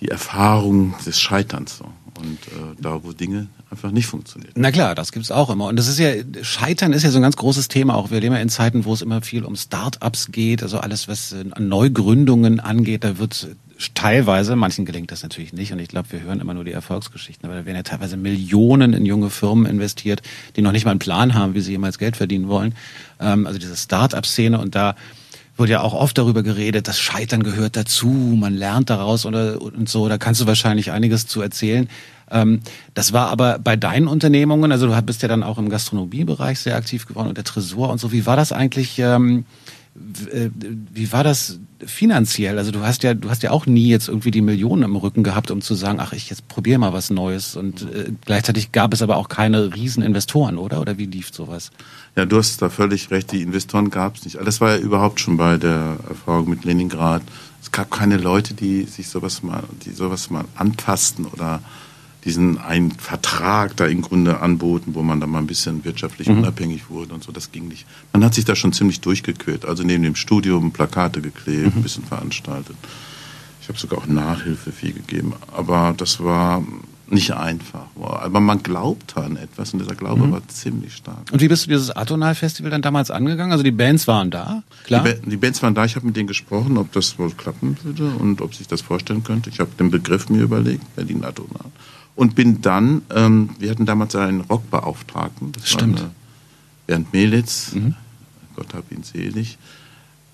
die 0.00 0.08
Erfahrung 0.08 0.94
des 1.06 1.18
Scheiterns. 1.18 1.78
So. 1.78 1.86
Und 2.18 2.38
äh, 2.48 2.76
da, 2.78 3.02
wo 3.02 3.12
Dinge 3.12 3.48
einfach 3.70 3.92
nicht 3.92 4.06
funktionieren. 4.06 4.52
Na 4.56 4.70
klar, 4.70 4.94
das 4.94 5.12
gibt's 5.12 5.30
auch 5.30 5.48
immer. 5.48 5.66
Und 5.66 5.76
das 5.76 5.88
ist 5.88 5.98
ja, 5.98 6.10
Scheitern 6.42 6.92
ist 6.92 7.02
ja 7.02 7.10
so 7.10 7.18
ein 7.18 7.22
ganz 7.22 7.36
großes 7.36 7.68
Thema. 7.68 7.94
Auch 7.94 8.10
wir 8.10 8.20
leben 8.20 8.34
ja 8.34 8.42
in 8.42 8.50
Zeiten, 8.50 8.84
wo 8.84 8.92
es 8.92 9.00
immer 9.00 9.22
viel 9.22 9.44
um 9.44 9.56
Start-ups 9.56 10.30
geht, 10.30 10.62
also 10.62 10.78
alles, 10.78 11.08
was 11.08 11.32
äh, 11.32 11.44
Neugründungen 11.58 12.60
angeht, 12.60 13.04
da 13.04 13.18
wird 13.18 13.48
teilweise, 13.94 14.56
manchen 14.56 14.84
gelingt 14.84 15.12
das 15.12 15.22
natürlich 15.22 15.52
nicht 15.52 15.72
und 15.72 15.78
ich 15.78 15.88
glaube, 15.88 16.10
wir 16.10 16.20
hören 16.20 16.40
immer 16.40 16.54
nur 16.54 16.64
die 16.64 16.72
Erfolgsgeschichten, 16.72 17.48
aber 17.48 17.60
da 17.60 17.66
werden 17.66 17.76
ja 17.76 17.82
teilweise 17.82 18.16
Millionen 18.16 18.92
in 18.92 19.06
junge 19.06 19.30
Firmen 19.30 19.66
investiert, 19.66 20.22
die 20.56 20.62
noch 20.62 20.72
nicht 20.72 20.84
mal 20.84 20.90
einen 20.90 20.98
Plan 20.98 21.34
haben, 21.34 21.54
wie 21.54 21.60
sie 21.60 21.72
jemals 21.72 21.98
Geld 21.98 22.16
verdienen 22.16 22.48
wollen. 22.48 22.74
Ähm, 23.20 23.46
also 23.46 23.58
diese 23.58 23.76
Start-up-Szene 23.76 24.58
und 24.58 24.74
da 24.74 24.96
wurde 25.56 25.72
ja 25.72 25.80
auch 25.80 25.94
oft 25.94 26.16
darüber 26.16 26.42
geredet, 26.42 26.86
das 26.86 27.00
Scheitern 27.00 27.42
gehört 27.42 27.76
dazu, 27.76 28.06
man 28.08 28.54
lernt 28.54 28.90
daraus 28.90 29.26
oder 29.26 29.60
und 29.60 29.88
so. 29.88 30.08
Da 30.08 30.16
kannst 30.16 30.40
du 30.40 30.46
wahrscheinlich 30.46 30.92
einiges 30.92 31.26
zu 31.26 31.40
erzählen. 31.40 31.88
Ähm, 32.30 32.60
das 32.94 33.12
war 33.12 33.28
aber 33.28 33.58
bei 33.58 33.76
deinen 33.76 34.06
Unternehmungen, 34.06 34.70
also 34.70 34.86
du 34.86 35.02
bist 35.02 35.22
ja 35.22 35.28
dann 35.28 35.42
auch 35.42 35.58
im 35.58 35.68
Gastronomiebereich 35.68 36.60
sehr 36.60 36.76
aktiv 36.76 37.06
geworden 37.06 37.28
und 37.28 37.36
der 37.36 37.44
Tresor 37.44 37.90
und 37.90 37.98
so. 37.98 38.12
Wie 38.12 38.24
war 38.24 38.36
das 38.36 38.52
eigentlich? 38.52 38.98
Ähm, 38.98 39.40
äh, 39.40 39.42
wie 40.92 41.12
war 41.12 41.24
das 41.24 41.58
finanziell? 41.84 42.58
Also 42.58 42.70
du 42.70 42.80
hast 42.80 43.02
ja, 43.02 43.14
du 43.14 43.30
hast 43.30 43.42
ja 43.42 43.50
auch 43.50 43.66
nie 43.66 43.88
jetzt 43.88 44.08
irgendwie 44.08 44.30
die 44.30 44.40
Millionen 44.40 44.82
im 44.82 44.96
Rücken 44.96 45.22
gehabt, 45.22 45.50
um 45.50 45.60
zu 45.60 45.74
sagen, 45.74 45.98
ach, 46.00 46.12
ich 46.12 46.30
jetzt 46.30 46.48
probiere 46.48 46.78
mal 46.78 46.92
was 46.92 47.10
Neues. 47.10 47.56
Und 47.56 47.82
äh, 47.82 48.12
gleichzeitig 48.24 48.72
gab 48.72 48.92
es 48.92 49.02
aber 49.02 49.16
auch 49.16 49.28
keine 49.28 49.74
Rieseninvestoren, 49.74 50.58
oder? 50.58 50.80
Oder 50.80 50.98
wie 50.98 51.06
lief 51.06 51.32
sowas? 51.32 51.70
Ja, 52.16 52.26
du 52.26 52.38
hast 52.38 52.60
da 52.62 52.68
völlig 52.68 53.10
recht. 53.10 53.32
Die 53.32 53.42
Investoren 53.42 53.90
gab 53.90 54.16
es 54.16 54.24
nicht. 54.24 54.38
Das 54.42 54.60
war 54.60 54.76
ja 54.76 54.78
überhaupt 54.78 55.20
schon 55.20 55.36
bei 55.36 55.56
der 55.56 55.98
Erfahrung 56.08 56.48
mit 56.48 56.64
Leningrad. 56.64 57.22
Es 57.60 57.72
gab 57.72 57.90
keine 57.90 58.16
Leute, 58.16 58.54
die 58.54 58.84
sich 58.84 59.08
sowas 59.08 59.42
mal, 59.42 59.64
die 59.84 59.90
sowas 59.90 60.30
mal 60.30 60.44
anpassten 60.56 61.26
oder 61.26 61.60
diesen 62.28 62.58
einen 62.58 62.90
Vertrag 62.90 63.74
da 63.76 63.86
im 63.86 64.02
Grunde 64.02 64.40
anboten, 64.40 64.94
wo 64.94 65.02
man 65.02 65.18
dann 65.18 65.30
mal 65.30 65.38
ein 65.38 65.46
bisschen 65.46 65.84
wirtschaftlich 65.86 66.28
mhm. 66.28 66.40
unabhängig 66.40 66.90
wurde 66.90 67.14
und 67.14 67.24
so. 67.24 67.32
Das 67.32 67.52
ging 67.52 67.68
nicht. 67.68 67.86
Man 68.12 68.22
hat 68.22 68.34
sich 68.34 68.44
da 68.44 68.54
schon 68.54 68.74
ziemlich 68.74 69.00
durchgequält. 69.00 69.64
Also 69.64 69.82
neben 69.82 70.02
dem 70.02 70.14
Studium 70.14 70.70
Plakate 70.70 71.22
geklebt, 71.22 71.74
mhm. 71.74 71.80
ein 71.80 71.82
bisschen 71.82 72.04
veranstaltet. 72.04 72.76
Ich 73.62 73.68
habe 73.68 73.78
sogar 73.78 74.00
auch 74.00 74.06
Nachhilfe 74.06 74.72
viel 74.72 74.92
gegeben. 74.92 75.32
Aber 75.56 75.94
das 75.96 76.22
war 76.22 76.62
nicht 77.06 77.32
einfach. 77.32 77.86
Aber 77.98 78.40
man 78.40 78.62
glaubt 78.62 79.16
an 79.16 79.36
etwas 79.36 79.72
und 79.72 79.78
dieser 79.78 79.94
Glaube 79.94 80.26
mhm. 80.26 80.32
war 80.32 80.46
ziemlich 80.48 80.96
stark. 80.96 81.32
Und 81.32 81.40
wie 81.40 81.48
bist 81.48 81.64
du 81.64 81.70
dieses 81.70 81.90
Atonal-Festival 81.90 82.70
dann 82.70 82.82
damals 82.82 83.10
angegangen? 83.10 83.52
Also 83.52 83.64
die 83.64 83.70
Bands 83.70 84.06
waren 84.06 84.30
da, 84.30 84.62
klar? 84.84 85.02
Die, 85.02 85.14
ba 85.14 85.30
die 85.30 85.36
Bands 85.38 85.62
waren 85.62 85.74
da. 85.74 85.86
Ich 85.86 85.96
habe 85.96 86.04
mit 86.04 86.16
denen 86.16 86.28
gesprochen, 86.28 86.76
ob 86.76 86.92
das 86.92 87.18
wohl 87.18 87.30
klappen 87.30 87.78
würde 87.82 88.10
und 88.10 88.42
ob 88.42 88.54
sich 88.54 88.68
das 88.68 88.82
vorstellen 88.82 89.24
könnte. 89.24 89.48
Ich 89.48 89.60
habe 89.60 89.70
den 89.78 89.90
Begriff 89.90 90.28
mir 90.28 90.42
überlegt, 90.42 90.94
Berlin 90.94 91.24
Atonal 91.24 91.72
und 92.18 92.34
bin 92.34 92.60
dann, 92.62 93.02
ähm, 93.14 93.50
wir 93.60 93.70
hatten 93.70 93.86
damals 93.86 94.16
einen 94.16 94.40
Rockbeauftragten, 94.40 95.52
das 95.52 95.68
Stimmt. 95.68 96.00
War 96.00 96.10
Bernd 96.88 97.12
Melitz, 97.12 97.74
mhm. 97.74 97.94
Gott 98.56 98.74
hab 98.74 98.90
ihn 98.90 99.04
selig. 99.04 99.56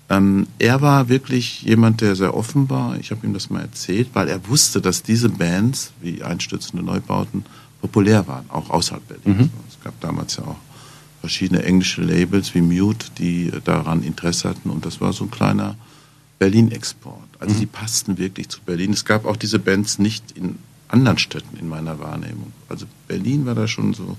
Ähm, 0.09 0.47
er 0.57 0.81
war 0.81 1.09
wirklich 1.09 1.61
jemand, 1.61 2.01
der 2.01 2.15
sehr 2.15 2.35
offen 2.35 2.71
war. 2.71 2.97
Ich 2.97 3.11
habe 3.11 3.27
ihm 3.27 3.35
das 3.35 3.51
mal 3.51 3.61
erzählt, 3.61 4.09
weil 4.13 4.29
er 4.29 4.47
wusste, 4.47 4.81
dass 4.81 5.03
diese 5.03 5.29
Bands 5.29 5.91
wie 6.01 6.23
Einstürzende 6.23 6.83
Neubauten 6.83 7.45
populär 7.81 8.27
waren, 8.27 8.49
auch 8.49 8.71
außerhalb 8.71 9.07
Berlins. 9.07 9.43
Mhm. 9.43 9.49
Es 9.69 9.79
gab 9.83 9.99
damals 10.01 10.37
ja 10.37 10.43
auch 10.43 10.57
verschiedene 11.19 11.61
englische 11.61 12.01
Labels 12.01 12.55
wie 12.55 12.61
Mute, 12.61 13.11
die 13.19 13.51
daran 13.63 14.01
Interesse 14.01 14.49
hatten 14.49 14.71
und 14.71 14.87
das 14.87 15.01
war 15.01 15.13
so 15.13 15.25
ein 15.25 15.31
kleiner 15.31 15.75
Berlin-Export. 16.39 17.29
Also 17.39 17.53
mhm. 17.53 17.59
die 17.59 17.65
passten 17.67 18.17
wirklich 18.17 18.49
zu 18.49 18.59
Berlin. 18.61 18.91
Es 18.91 19.05
gab 19.05 19.25
auch 19.25 19.37
diese 19.37 19.59
Bands 19.59 19.99
nicht 19.99 20.31
in 20.31 20.57
anderen 20.95 21.17
Städten 21.17 21.57
in 21.57 21.67
meiner 21.67 21.99
Wahrnehmung. 21.99 22.51
Also 22.69 22.85
Berlin 23.07 23.45
war 23.45 23.55
da 23.55 23.67
schon 23.67 23.93
so 23.93 24.17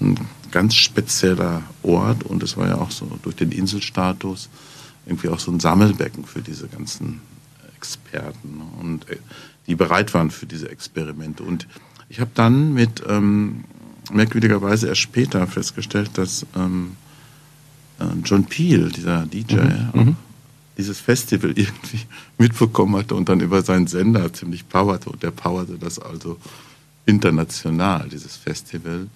ein 0.00 0.18
ganz 0.50 0.74
spezieller 0.74 1.62
Ort 1.82 2.24
und 2.24 2.42
es 2.42 2.56
war 2.56 2.68
ja 2.68 2.76
auch 2.76 2.90
so 2.90 3.06
durch 3.22 3.36
den 3.36 3.52
Inselstatus 3.52 4.48
irgendwie 5.06 5.28
auch 5.28 5.40
so 5.40 5.50
ein 5.50 5.60
Sammelbecken 5.60 6.24
für 6.24 6.42
diese 6.42 6.68
ganzen 6.68 7.20
Experten 7.76 8.62
und 8.80 9.08
äh, 9.08 9.16
die 9.66 9.74
bereit 9.74 10.12
waren 10.14 10.30
für 10.30 10.46
diese 10.46 10.68
Experimente. 10.70 11.42
Und 11.42 11.66
ich 12.08 12.20
habe 12.20 12.30
dann 12.34 12.74
mit 12.74 13.02
ähm, 13.08 13.64
merkwürdigerweise 14.12 14.88
erst 14.88 15.00
später 15.00 15.46
festgestellt, 15.46 16.10
dass 16.14 16.46
ähm, 16.56 16.96
äh, 17.98 18.04
John 18.24 18.44
Peel, 18.44 18.90
dieser 18.90 19.26
DJ, 19.26 19.56
mhm. 19.92 20.16
Dieses 20.78 21.00
Festival 21.00 21.50
irgendwie 21.56 22.00
mitbekommen 22.38 22.96
hatte 22.96 23.14
und 23.14 23.28
dann 23.28 23.40
über 23.40 23.62
seinen 23.62 23.86
Sender 23.86 24.32
ziemlich 24.32 24.68
powerte. 24.68 25.10
Und 25.10 25.22
der 25.22 25.30
powerte 25.30 25.78
das 25.78 25.98
also 25.98 26.38
international, 27.06 28.08
dieses 28.08 28.36
Festival. 28.36 29.08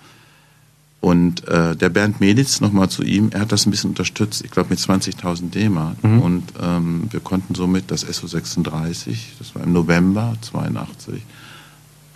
Und 1.01 1.47
äh, 1.47 1.77
der 1.77 1.89
Bernd 1.89 2.21
Meditz, 2.21 2.61
nochmal 2.61 2.89
zu 2.89 3.03
ihm, 3.03 3.31
er 3.31 3.41
hat 3.41 3.53
das 3.53 3.67
ein 3.67 3.71
bisschen 3.71 3.91
unterstützt, 3.91 4.45
ich 4.45 4.51
glaube 4.51 4.71
mit 4.71 4.79
20.000 4.79 5.51
D-Mark. 5.51 6.03
Mhm. 6.03 6.23
Und 6.23 6.43
ähm, 6.61 7.09
wir 7.11 7.21
konnten 7.21 7.55
somit 7.55 7.91
das 7.91 8.07
SO36, 8.07 9.17
das 9.39 9.55
war 9.55 9.63
im 9.63 9.73
November 9.73 10.35
82, 10.41 11.23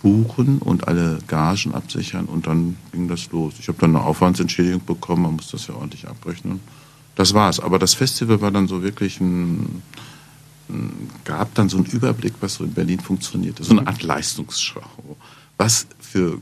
buchen 0.01 0.57
und 0.57 0.87
alle 0.87 1.19
Gagen 1.27 1.73
absichern 1.73 2.25
und 2.25 2.47
dann 2.47 2.75
ging 2.91 3.07
das 3.07 3.31
los. 3.31 3.53
Ich 3.59 3.67
habe 3.67 3.77
dann 3.79 3.95
eine 3.95 4.03
Aufwandsentschädigung 4.03 4.83
bekommen, 4.83 5.21
man 5.21 5.35
muss 5.35 5.51
das 5.51 5.67
ja 5.67 5.75
ordentlich 5.75 6.07
abrechnen. 6.07 6.59
Das 7.15 7.33
war's. 7.33 7.59
Aber 7.59 7.79
das 7.79 7.93
Festival 7.93 8.41
war 8.41 8.51
dann 8.51 8.67
so 8.67 8.83
wirklich 8.83 9.19
ein, 9.19 9.81
ein 10.69 11.09
gab 11.23 11.53
dann 11.55 11.69
so 11.69 11.77
einen 11.77 11.85
Überblick, 11.85 12.33
was 12.41 12.55
so 12.55 12.63
in 12.63 12.73
Berlin 12.73 12.99
funktionierte. 12.99 13.63
So 13.63 13.77
eine 13.77 13.87
Art 13.87 14.03
Leistungsschau. 14.03 15.17
Was 15.57 15.87
für 15.99 16.39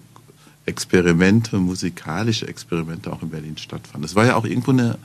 Experimente, 0.66 1.58
musikalische 1.58 2.48
Experimente 2.48 3.12
auch 3.12 3.24
in 3.24 3.30
Berlin 3.30 3.58
stattfanden. 3.58 4.06
Es 4.06 4.16
war 4.16 4.26
ja 4.26 4.36
auch 4.36 4.46
irgendwo 4.46 4.72
eine 4.72 5.00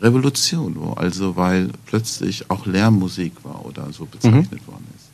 Revolution, 0.00 0.76
also 0.96 1.36
weil 1.36 1.70
plötzlich 1.86 2.50
auch 2.50 2.66
Lärmmusik 2.66 3.44
war 3.44 3.64
oder 3.64 3.92
so 3.92 4.06
bezeichnet 4.06 4.62
mhm. 4.62 4.66
worden 4.66 4.86
ist. 4.96 5.10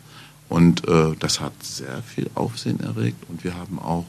Und 0.48 0.88
äh, 0.88 1.14
das 1.18 1.40
hat 1.40 1.52
sehr 1.62 2.02
viel 2.02 2.30
Aufsehen 2.34 2.80
erregt 2.80 3.24
und 3.28 3.44
wir 3.44 3.54
haben 3.54 3.78
auch 3.78 4.06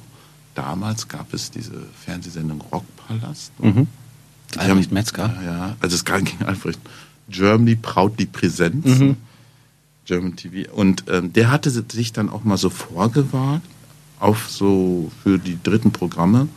damals 0.55 1.07
gab 1.07 1.33
es 1.33 1.51
diese 1.51 1.86
Fernsehsendung 2.05 2.62
Rockpalast. 2.71 3.51
Mhm. 3.59 3.88
Albrecht 4.58 4.91
Metzger? 4.91 5.36
Ja, 5.44 5.44
ja, 5.44 5.75
also 5.79 5.96
es 5.96 6.06
ging 6.06 6.27
Albrecht. 6.46 6.79
Germany 7.29 7.75
proudly 7.75 8.25
Präsenz. 8.25 8.86
Mhm. 8.86 9.18
German 10.06 10.36
TV. 10.36 10.72
Und 10.74 11.03
ähm, 11.08 11.32
der 11.34 11.51
hatte 11.51 11.70
sich 11.70 12.12
dann 12.12 12.29
auch 12.29 12.44
mal 12.44 12.58
so 12.58 12.72
vorgewagt, 12.72 13.62
auf 14.20 14.50
so 14.50 15.12
für 15.22 15.38
die 15.38 15.60
dritten 15.62 15.91
Programme 15.91 16.48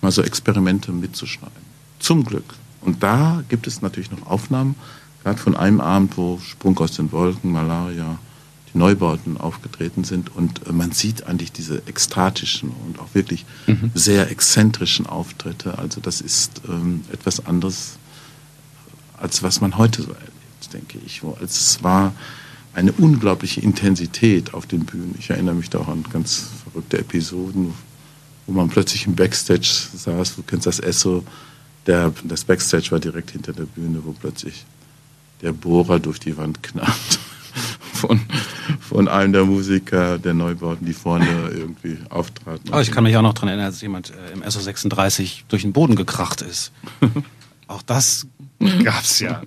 mal 0.00 0.10
so 0.10 0.22
Experimente 0.22 0.90
mitzuschneiden. 0.90 1.56
Zum 2.00 2.24
Glück. 2.24 2.54
Und 2.80 3.02
da 3.02 3.42
gibt 3.48 3.66
es 3.66 3.80
natürlich 3.80 4.10
noch 4.10 4.26
Aufnahmen, 4.26 4.74
gerade 5.22 5.38
von 5.38 5.56
einem 5.56 5.80
Abend, 5.80 6.16
wo 6.16 6.38
Sprung 6.40 6.76
aus 6.78 6.92
den 6.92 7.10
Wolken, 7.12 7.52
Malaria, 7.52 8.18
Neubauten 8.76 9.36
aufgetreten 9.36 10.04
sind. 10.04 10.34
Und 10.34 10.66
äh, 10.66 10.72
man 10.72 10.92
sieht 10.92 11.26
eigentlich 11.26 11.52
diese 11.52 11.82
ekstatischen 11.86 12.70
und 12.86 12.98
auch 12.98 13.14
wirklich 13.14 13.44
mhm. 13.66 13.90
sehr 13.94 14.30
exzentrischen 14.30 15.06
Auftritte. 15.06 15.78
Also 15.78 16.00
das 16.00 16.20
ist 16.20 16.62
ähm, 16.68 17.02
etwas 17.12 17.46
anderes, 17.46 17.98
als 19.18 19.42
was 19.42 19.60
man 19.60 19.78
heute 19.78 20.02
so 20.02 20.12
erlebt, 20.12 20.72
denke 20.72 20.98
ich. 21.04 21.22
Als 21.40 21.60
es 21.60 21.82
war 21.82 22.12
eine 22.74 22.92
unglaubliche 22.92 23.60
Intensität 23.60 24.52
auf 24.52 24.66
den 24.66 24.84
Bühnen. 24.84 25.14
Ich 25.18 25.30
erinnere 25.30 25.54
mich 25.54 25.70
da 25.70 25.78
auch 25.78 25.88
an 25.88 26.04
ganz 26.12 26.48
verrückte 26.64 26.98
Episoden, 26.98 27.72
wo 28.46 28.52
man 28.52 28.68
plötzlich 28.68 29.06
im 29.06 29.14
Backstage 29.14 29.88
saß. 29.94 30.36
Du 30.36 30.42
kennst 30.42 30.66
das 30.66 30.78
Esso. 30.78 31.24
Der, 31.86 32.12
das 32.24 32.44
Backstage 32.44 32.90
war 32.90 33.00
direkt 33.00 33.30
hinter 33.30 33.52
der 33.52 33.64
Bühne, 33.64 34.02
wo 34.04 34.12
plötzlich 34.12 34.66
der 35.40 35.52
Bohrer 35.52 36.00
durch 36.00 36.18
die 36.18 36.36
Wand 36.36 36.62
knarrt 36.62 37.18
von, 37.96 38.20
von 38.80 39.08
einem 39.08 39.32
der 39.32 39.44
Musiker 39.44 40.18
der 40.18 40.34
Neubauten, 40.34 40.86
die 40.86 40.92
vorne 40.92 41.26
irgendwie 41.50 41.98
auftraten. 42.10 42.72
Aber 42.72 42.82
ich 42.82 42.90
kann 42.90 43.04
mich 43.04 43.16
auch 43.16 43.22
noch 43.22 43.34
daran 43.34 43.48
erinnern, 43.48 43.66
als 43.66 43.80
jemand 43.80 44.10
äh, 44.10 44.32
im 44.32 44.42
SO36 44.42 45.42
durch 45.48 45.62
den 45.62 45.72
Boden 45.72 45.96
gekracht 45.96 46.42
ist. 46.42 46.72
auch 47.68 47.82
das 47.82 48.26
gab's 48.84 49.20
ja. 49.20 49.42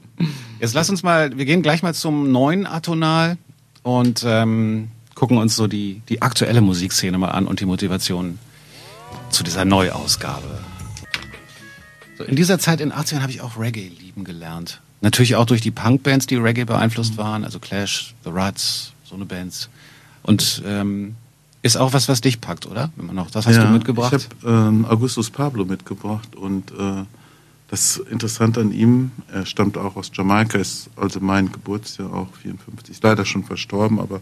Jetzt 0.60 0.74
lass 0.74 0.90
uns 0.90 1.04
mal, 1.04 1.38
wir 1.38 1.46
gehen 1.46 1.62
gleich 1.62 1.84
mal 1.84 1.94
zum 1.94 2.32
neuen 2.32 2.66
Atonal 2.66 3.38
und 3.84 4.24
ähm, 4.26 4.90
gucken 5.16 5.38
uns 5.38 5.56
so 5.56 5.68
die, 5.68 6.02
die 6.10 6.22
aktuelle 6.22 6.62
Musikszene 6.62 7.18
mal 7.18 7.30
an 7.30 7.48
und 7.48 7.60
die 7.60 7.66
Motivation 7.66 8.40
zu 9.30 9.44
dieser 9.44 9.66
Neuausgabe. 9.66 10.60
So, 12.18 12.24
in 12.24 12.36
dieser 12.36 12.60
Zeit 12.60 12.82
in 12.82 12.92
18 12.92 13.22
habe 13.22 13.32
ich 13.32 13.42
auch 13.42 13.58
Reggae 13.58 13.88
lieben 13.88 14.24
gelernt. 14.24 14.82
Natürlich 15.02 15.36
auch 15.36 15.46
durch 15.46 15.62
die 15.62 15.72
Punkbands, 15.72 16.28
die 16.28 16.36
Reggae 16.36 16.66
beeinflusst 16.66 17.18
waren, 17.18 17.44
also 17.46 17.60
Clash, 17.60 18.14
The 18.24 18.32
Ruts, 18.32 18.92
so 19.06 19.16
eine 19.16 19.26
Bands. 19.26 19.70
Und 20.24 20.62
ähm, 20.66 21.16
ist 21.62 21.78
auch 21.78 21.94
was, 21.94 22.08
was 22.08 22.22
dich 22.22 22.42
packt, 22.42 22.66
oder? 22.66 22.92
Wenn 22.96 23.08
man 23.08 23.16
noch, 23.16 23.32
das 23.32 23.46
hast 23.46 23.56
ja, 23.56 23.66
du 23.66 23.72
mitgebracht. 23.72 24.14
Ich 24.14 24.48
habe 24.48 24.68
ähm, 24.68 24.86
Augustus 24.86 25.30
Pablo 25.30 25.66
mitgebracht 25.66 26.36
und 26.36 26.72
äh, 26.72 27.04
das 27.70 27.98
Interessante 27.98 28.62
an 28.62 28.72
ihm, 28.72 29.12
er 29.32 29.46
stammt 29.46 29.78
auch 29.78 29.96
aus 29.96 30.12
Jamaika, 30.14 30.58
ist 30.58 30.90
also 30.96 31.20
mein 31.20 31.52
Geburtsjahr 31.52 32.12
auch 32.14 32.34
54, 32.42 32.96
ist 32.96 33.04
leider 33.04 33.26
schon 33.26 33.44
verstorben, 33.44 34.00
aber 34.00 34.22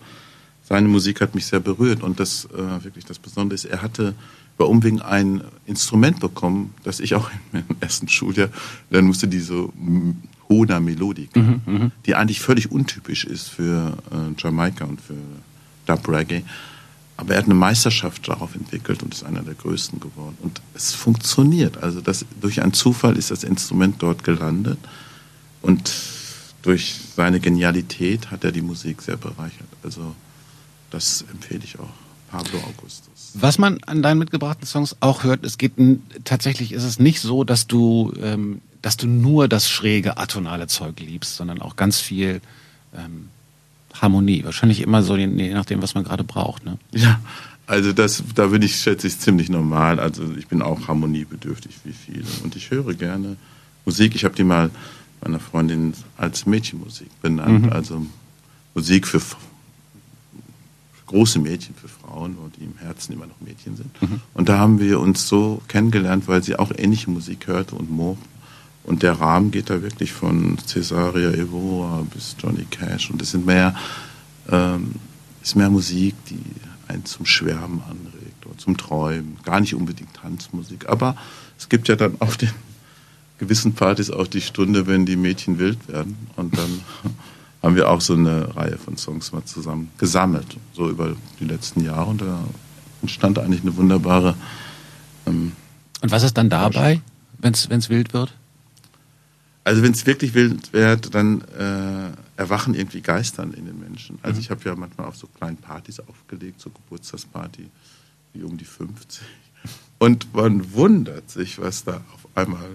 seine 0.64 0.88
Musik 0.88 1.22
hat 1.22 1.34
mich 1.34 1.46
sehr 1.46 1.62
berührt 1.62 2.04
und 2.04 2.20
das 2.20 2.46
äh, 2.46 2.84
wirklich 2.84 3.06
das 3.06 3.20
Besondere 3.20 3.56
ist, 3.56 3.66
er 3.66 3.82
hatte 3.82 4.16
über 4.58 4.68
Umwegen 4.68 5.02
ein 5.02 5.44
Instrument 5.66 6.20
bekommen, 6.20 6.74
das 6.84 7.00
ich 7.00 7.16
auch 7.16 7.30
im 7.54 7.64
ersten 7.80 8.10
Schuljahr 8.10 8.50
lernen 8.90 9.08
musste, 9.08 9.28
die 9.28 9.40
so 10.48 10.56
Hoda 10.56 10.80
Melodica, 10.80 11.40
mhm, 11.40 11.62
mhm, 11.66 11.92
die 12.06 12.16
eigentlich 12.16 12.40
völlig 12.40 12.72
untypisch 12.72 13.26
ist 13.26 13.50
für 13.50 13.98
äh, 14.12 14.42
Jamaika 14.42 14.86
und 14.86 15.02
für 15.02 15.16
Dub 15.86 16.08
Reggae. 16.08 16.44
Aber 17.18 17.34
er 17.34 17.40
hat 17.40 17.46
eine 17.46 17.56
Meisterschaft 17.56 18.28
darauf 18.28 18.54
entwickelt 18.54 19.02
und 19.02 19.14
ist 19.14 19.24
einer 19.24 19.42
der 19.42 19.56
größten 19.56 20.00
geworden. 20.00 20.38
Und 20.42 20.62
es 20.76 20.94
funktioniert. 20.94 21.82
Also 21.82 22.00
das, 22.00 22.26
durch 22.40 22.62
einen 22.62 22.74
Zufall 22.74 23.18
ist 23.18 23.32
das 23.32 23.44
Instrument 23.44 23.96
dort 24.00 24.24
gelandet. 24.24 24.78
Und 25.64 25.92
durch 26.62 26.96
seine 27.16 27.40
Genialität 27.40 28.30
hat 28.30 28.44
er 28.44 28.52
die 28.52 28.62
Musik 28.62 29.02
sehr 29.02 29.18
bereichert. 29.18 29.68
Also 29.84 30.14
das 30.92 31.26
empfehle 31.32 31.62
ich 31.64 31.80
auch. 31.80 31.90
Pablo 32.30 32.60
Augustus. 32.60 33.32
Was 33.36 33.58
man 33.58 33.82
an 33.86 34.04
deinen 34.04 34.20
mitgebrachten 34.20 34.68
Songs 34.68 34.98
auch 35.00 35.24
hört, 35.24 35.46
es 35.46 35.58
geht 35.58 35.74
tatsächlich 36.24 36.74
ist 36.74 36.84
es 36.84 37.00
nicht 37.00 37.22
so, 37.22 37.44
dass 37.44 37.68
du 37.68 38.14
ähm, 38.22 38.62
dass 38.88 38.96
du 38.96 39.06
nur 39.06 39.50
das 39.50 39.70
schräge 39.70 40.16
atonale 40.16 40.68
Zeug 40.68 41.02
liebst, 41.02 41.36
sondern 41.36 41.62
auch 41.62 41.76
ganz 41.76 42.00
viel 42.00 42.40
ähm, 42.96 43.28
Harmonie. 43.94 44.46
Wahrscheinlich 44.46 44.80
immer 44.80 45.04
so, 45.04 45.18
je 45.18 45.28
nachdem, 45.28 45.82
was 45.82 45.94
man 45.94 46.06
gerade 46.06 46.24
braucht. 46.24 46.64
Ne? 46.64 46.78
Ja, 46.94 47.20
also 47.66 47.92
das, 47.92 48.24
da 48.34 48.48
bin 48.48 48.62
ich, 48.62 48.78
schätze 48.78 49.08
ich, 49.08 49.20
ziemlich 49.20 49.50
normal. 49.50 50.00
Also 50.00 50.24
ich 50.38 50.48
bin 50.48 50.62
auch 50.62 50.88
harmoniebedürftig 50.88 51.76
wie 51.84 51.92
viele. 51.92 52.24
Und 52.46 52.56
ich 52.56 52.72
höre 52.72 52.94
gerne 52.94 53.36
Musik. 53.84 54.16
Ich 54.16 54.24
habe 54.24 54.36
die 54.36 54.46
mal 54.46 54.70
meiner 55.20 55.42
Freundin 55.42 55.94
als 56.16 56.46
Mädchenmusik 56.46 57.10
benannt. 57.22 57.66
Mhm. 57.66 57.74
Also 57.74 58.06
Musik 58.74 59.06
für 59.06 59.22
große 61.08 61.40
Mädchen, 61.40 61.76
für 61.76 61.90
Frauen, 61.90 62.38
die 62.58 62.64
im 62.64 62.78
Herzen 62.78 63.12
immer 63.12 63.28
noch 63.28 63.42
Mädchen 63.42 63.76
sind. 63.76 64.02
Mhm. 64.02 64.22
Und 64.34 64.48
da 64.48 64.58
haben 64.58 64.80
wir 64.80 65.02
uns 65.02 65.28
so 65.28 65.62
kennengelernt, 65.68 66.30
weil 66.30 66.42
sie 66.42 66.56
auch 66.56 66.72
ähnliche 66.74 67.10
Musik 67.10 67.48
hörte 67.48 67.76
und 67.76 67.92
mochte. 67.92 68.24
Und 68.88 69.04
der 69.04 69.20
Rahmen 69.20 69.52
geht 69.52 69.70
da 69.70 69.82
wirklich 69.82 70.14
von 70.14 70.58
Cesaria 70.66 71.32
Evora 71.32 72.06
bis 72.14 72.38
Johnny 72.40 72.66
Cash. 72.72 73.12
Und 73.12 73.22
es 73.22 73.32
sind 73.32 73.46
mehr, 73.46 73.76
ähm, 74.50 74.96
ist 75.44 75.58
mehr 75.58 75.70
Musik, 75.70 76.16
die 76.30 76.42
einen 76.88 77.04
zum 77.04 77.26
Schwärmen 77.26 77.82
anregt 77.82 78.46
oder 78.46 78.58
zum 78.58 78.78
Träumen. 78.78 79.38
Gar 79.44 79.60
nicht 79.60 79.76
unbedingt 79.76 80.14
Tanzmusik. 80.14 80.88
Aber 80.88 81.18
es 81.60 81.68
gibt 81.68 81.90
ja 81.90 81.98
dann 81.98 82.16
auf 82.20 82.38
den 82.38 82.50
gewissen 83.40 83.74
Partys 83.74 84.10
auch 84.10 84.26
die 84.26 84.40
Stunde, 84.40 84.88
wenn 84.88 85.06
die 85.06 85.18
Mädchen 85.18 85.60
wild 85.60 85.90
werden. 85.90 86.16
Und 86.38 86.58
dann 86.58 86.80
haben 87.62 87.76
wir 87.76 87.90
auch 87.90 88.00
so 88.00 88.14
eine 88.14 88.56
Reihe 88.56 88.78
von 88.78 88.96
Songs 88.96 89.34
mal 89.34 89.44
zusammen 89.44 89.92
gesammelt, 89.98 90.56
so 90.72 90.90
über 90.90 91.14
die 91.42 91.46
letzten 91.46 91.84
Jahre. 91.84 92.10
Und 92.10 92.22
da 92.22 92.42
entstand 93.02 93.38
eigentlich 93.38 93.64
eine 93.64 93.76
wunderbare. 93.76 94.36
Ähm, 95.26 95.52
Und 96.02 96.12
was 96.12 96.24
ist 96.24 96.38
dann 96.38 96.50
dabei, 96.50 97.02
wenn 97.38 97.52
es 97.52 97.90
wild 97.90 98.14
wird? 98.14 98.34
Also 99.68 99.84
wenn 99.84 99.92
es 99.92 100.06
wirklich 100.06 100.34
wild 100.34 100.72
wird, 100.72 101.14
dann 101.14 101.42
äh, 101.42 102.12
erwachen 102.38 102.74
irgendwie 102.74 103.02
Geistern 103.02 103.52
in 103.52 103.66
den 103.66 103.78
Menschen. 103.78 104.18
Also 104.22 104.38
mhm. 104.38 104.42
ich 104.42 104.50
habe 104.50 104.62
ja 104.64 104.74
manchmal 104.76 105.08
auf 105.08 105.18
so 105.18 105.28
kleinen 105.28 105.58
Partys 105.58 106.00
aufgelegt, 106.00 106.62
so 106.62 106.70
Geburtstagsparty, 106.70 107.68
wie 108.32 108.44
um 108.44 108.56
die 108.56 108.64
50. 108.64 109.24
Und 110.00 110.34
man 110.34 110.72
wundert 110.72 111.30
sich, 111.30 111.60
was 111.60 111.84
da 111.84 111.98
auf 112.14 112.30
einmal 112.34 112.70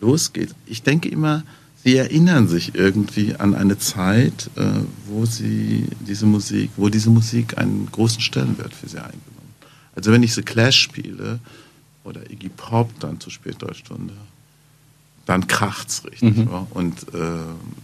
losgeht. 0.00 0.54
Ich 0.64 0.82
denke 0.82 1.10
immer, 1.10 1.42
sie 1.84 1.98
erinnern 1.98 2.48
sich 2.48 2.74
irgendwie 2.74 3.34
an 3.34 3.54
eine 3.54 3.76
Zeit, 3.76 4.48
äh, 4.56 4.80
wo 5.04 5.26
sie 5.26 5.86
diese 6.08 6.24
Musik, 6.24 6.70
wo 6.78 6.88
diese 6.88 7.10
Musik 7.10 7.58
einen 7.58 7.90
großen 7.92 8.22
Stellenwert 8.22 8.72
für 8.72 8.88
sie 8.88 8.96
eingenommen. 8.96 9.54
Also 9.94 10.12
wenn 10.12 10.22
ich 10.22 10.32
The 10.32 10.40
Clash 10.40 10.80
spiele 10.80 11.40
oder 12.04 12.30
Iggy 12.30 12.48
Pop 12.48 12.88
dann 13.00 13.20
zur 13.20 13.32
Spätdeutschstunde, 13.32 14.14
dann 15.30 15.46
kracht's 15.46 16.04
richtig. 16.04 16.38
Mhm. 16.38 16.48
Und 16.70 17.14
äh, 17.14 17.18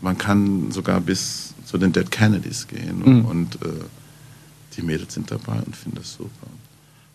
man 0.00 0.19
kann 0.19 0.73
sogar 0.73 1.00
bis 1.00 1.55
zu 1.65 1.79
den 1.79 1.93
Dead 1.93 2.11
Kennedys 2.11 2.67
gehen 2.67 3.03
mhm. 3.05 3.25
und 3.25 3.55
äh, 3.62 3.69
die 4.76 4.83
Mädels 4.83 5.15
sind 5.15 5.31
dabei 5.31 5.61
und 5.61 5.76
finden 5.76 5.99
das 5.99 6.15
super. 6.15 6.49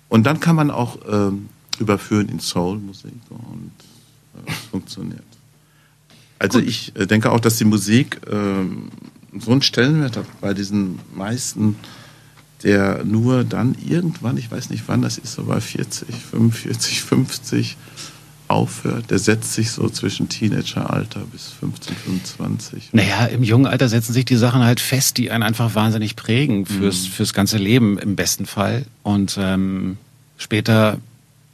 Und 0.08 0.26
dann 0.26 0.40
kann 0.40 0.56
man 0.56 0.72
auch 0.72 0.96
äh, 1.06 1.32
überführen 1.80 2.30
in 2.30 2.40
Soul-Musik 2.40 3.12
und 3.30 3.72
äh, 4.36 4.52
es 4.52 4.56
funktioniert. 4.72 5.22
Also 6.40 6.60
Gut. 6.60 6.70
ich 6.70 6.96
äh, 6.96 7.08
denke 7.08 7.30
auch, 7.34 7.42
dass 7.42 7.58
die 7.58 7.66
Musik 7.66 8.22
ähm, 8.32 8.88
so 9.38 9.52
einen 9.52 9.62
Stellenwert 9.62 10.16
hat 10.16 10.28
bei 10.40 10.54
diesen 10.54 11.00
meisten, 11.14 11.76
der 12.64 13.04
nur 13.04 13.44
dann 13.44 13.76
irgendwann, 13.86 14.38
ich 14.38 14.50
weiß 14.50 14.70
nicht 14.70 14.84
wann 14.88 15.02
das 15.02 15.18
ist, 15.18 15.34
so 15.34 15.44
bei 15.44 15.60
40, 15.60 16.16
45, 16.16 17.02
50 17.02 17.78
aufhört. 18.51 19.10
Der 19.10 19.20
setzt 19.20 19.53
sich 19.53 19.72
so 19.72 19.89
zwischen 19.89 20.29
Teenageralter 20.29 21.21
bis 21.32 21.49
15, 21.60 21.95
25. 21.95 22.89
Naja, 22.93 23.26
im 23.26 23.43
jungen 23.43 23.65
Alter 23.65 23.89
setzen 23.89 24.13
sich 24.13 24.26
die 24.26 24.36
Sachen 24.36 24.63
halt 24.63 24.80
fest, 24.80 25.17
die 25.17 25.32
einen 25.32 25.43
einfach 25.43 25.73
wahnsinnig 25.76 26.15
prägen 26.15 26.65
fürs, 26.65 27.04
mhm. 27.04 27.12
fürs 27.12 27.34
ganze 27.34 27.58
Leben 27.58 27.97
im 27.97 28.15
besten 28.15 28.45
Fall. 28.45 28.86
Und 29.04 29.38
ähm, 29.39 29.97
später 30.38 30.97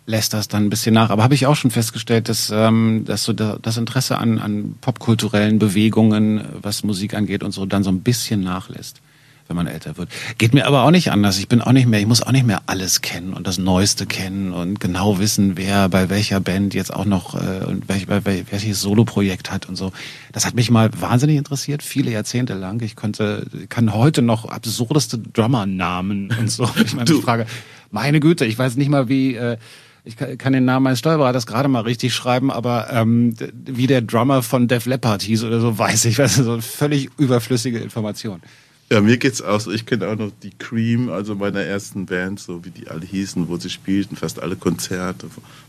lässt 0.07 0.33
das 0.33 0.47
dann 0.47 0.65
ein 0.65 0.69
bisschen 0.69 0.93
nach. 0.93 1.09
Aber 1.09 1.21
habe 1.21 1.35
ich 1.35 1.45
auch 1.45 1.55
schon 1.55 1.69
festgestellt, 1.69 2.29
dass, 2.29 2.49
ähm, 2.51 3.03
dass 3.05 3.23
so 3.23 3.33
das 3.33 3.77
Interesse 3.77 4.17
an, 4.17 4.39
an 4.39 4.75
popkulturellen 4.81 5.59
Bewegungen, 5.59 6.41
was 6.61 6.83
Musik 6.83 7.13
angeht 7.13 7.43
und 7.43 7.51
so, 7.51 7.65
dann 7.65 7.83
so 7.83 7.91
ein 7.91 8.01
bisschen 8.01 8.41
nachlässt, 8.41 9.01
wenn 9.47 9.55
man 9.55 9.67
älter 9.67 9.97
wird. 9.97 10.09
Geht 10.37 10.53
mir 10.53 10.67
aber 10.67 10.83
auch 10.83 10.91
nicht 10.91 11.11
anders. 11.11 11.39
Ich 11.39 11.47
bin 11.47 11.61
auch 11.61 11.71
nicht 11.71 11.87
mehr, 11.87 11.99
ich 11.99 12.07
muss 12.07 12.21
auch 12.21 12.31
nicht 12.31 12.45
mehr 12.45 12.61
alles 12.65 13.01
kennen 13.01 13.33
und 13.33 13.47
das 13.47 13.57
Neueste 13.57 14.05
kennen 14.05 14.53
und 14.53 14.79
genau 14.79 15.19
wissen, 15.19 15.57
wer 15.57 15.89
bei 15.89 16.09
welcher 16.09 16.39
Band 16.39 16.73
jetzt 16.73 16.93
auch 16.93 17.05
noch 17.05 17.35
äh, 17.35 17.65
und 17.65 17.87
welch, 17.89 18.07
bei, 18.07 18.23
welches 18.25 18.81
Soloprojekt 18.81 19.51
hat 19.51 19.67
und 19.67 19.75
so. 19.75 19.91
Das 20.31 20.45
hat 20.45 20.55
mich 20.55 20.69
mal 20.69 20.89
wahnsinnig 20.99 21.37
interessiert, 21.37 21.83
viele 21.83 22.11
Jahrzehnte 22.11 22.53
lang. 22.53 22.81
Ich 22.81 22.95
konnte, 22.95 23.47
kann 23.69 23.93
heute 23.93 24.21
noch 24.21 24.45
absurdeste 24.45 25.17
Drummer-Namen 25.17 26.33
und 26.39 26.51
so. 26.51 26.69
Ich 26.83 26.93
meine, 26.93 27.11
ich 27.11 27.21
frage, 27.21 27.45
meine 27.91 28.19
Güte, 28.19 28.45
ich 28.45 28.57
weiß 28.57 28.75
nicht 28.75 28.89
mal, 28.89 29.09
wie 29.09 29.35
äh, 29.35 29.57
ich 30.07 30.15
kann 30.15 30.53
den 30.53 30.63
Namen 30.63 30.85
meines 30.85 30.99
Steuerberaters 30.99 31.45
gerade 31.45 31.67
mal 31.67 31.81
richtig 31.81 32.13
schreiben, 32.13 32.49
aber 32.49 32.87
ähm, 32.91 33.35
wie 33.51 33.87
der 33.87 34.01
Drummer 34.01 34.41
von 34.41 34.69
Def 34.69 34.85
Leppard 34.85 35.21
hieß 35.21 35.43
oder 35.43 35.59
so, 35.59 35.77
weiß 35.77 36.05
ich. 36.05 36.15
Das 36.15 36.37
ist 36.37 36.45
so 36.45 36.61
völlig 36.61 37.09
überflüssige 37.17 37.79
Information. 37.79 38.41
Ja, 38.89 39.01
mir 39.01 39.17
geht's 39.17 39.41
auch 39.41 39.59
so. 39.59 39.71
Ich 39.71 39.85
kenne 39.85 40.07
auch 40.07 40.15
noch 40.15 40.31
die 40.43 40.51
Cream, 40.51 41.09
also 41.09 41.35
meiner 41.35 41.61
ersten 41.61 42.05
Band, 42.05 42.39
so 42.39 42.63
wie 42.63 42.69
die 42.69 42.87
alle 42.87 43.05
hießen, 43.05 43.49
wo 43.49 43.57
sie 43.57 43.69
spielten, 43.69 44.15
fast 44.15 44.41
alle 44.41 44.55
Konzerte, 44.55 45.27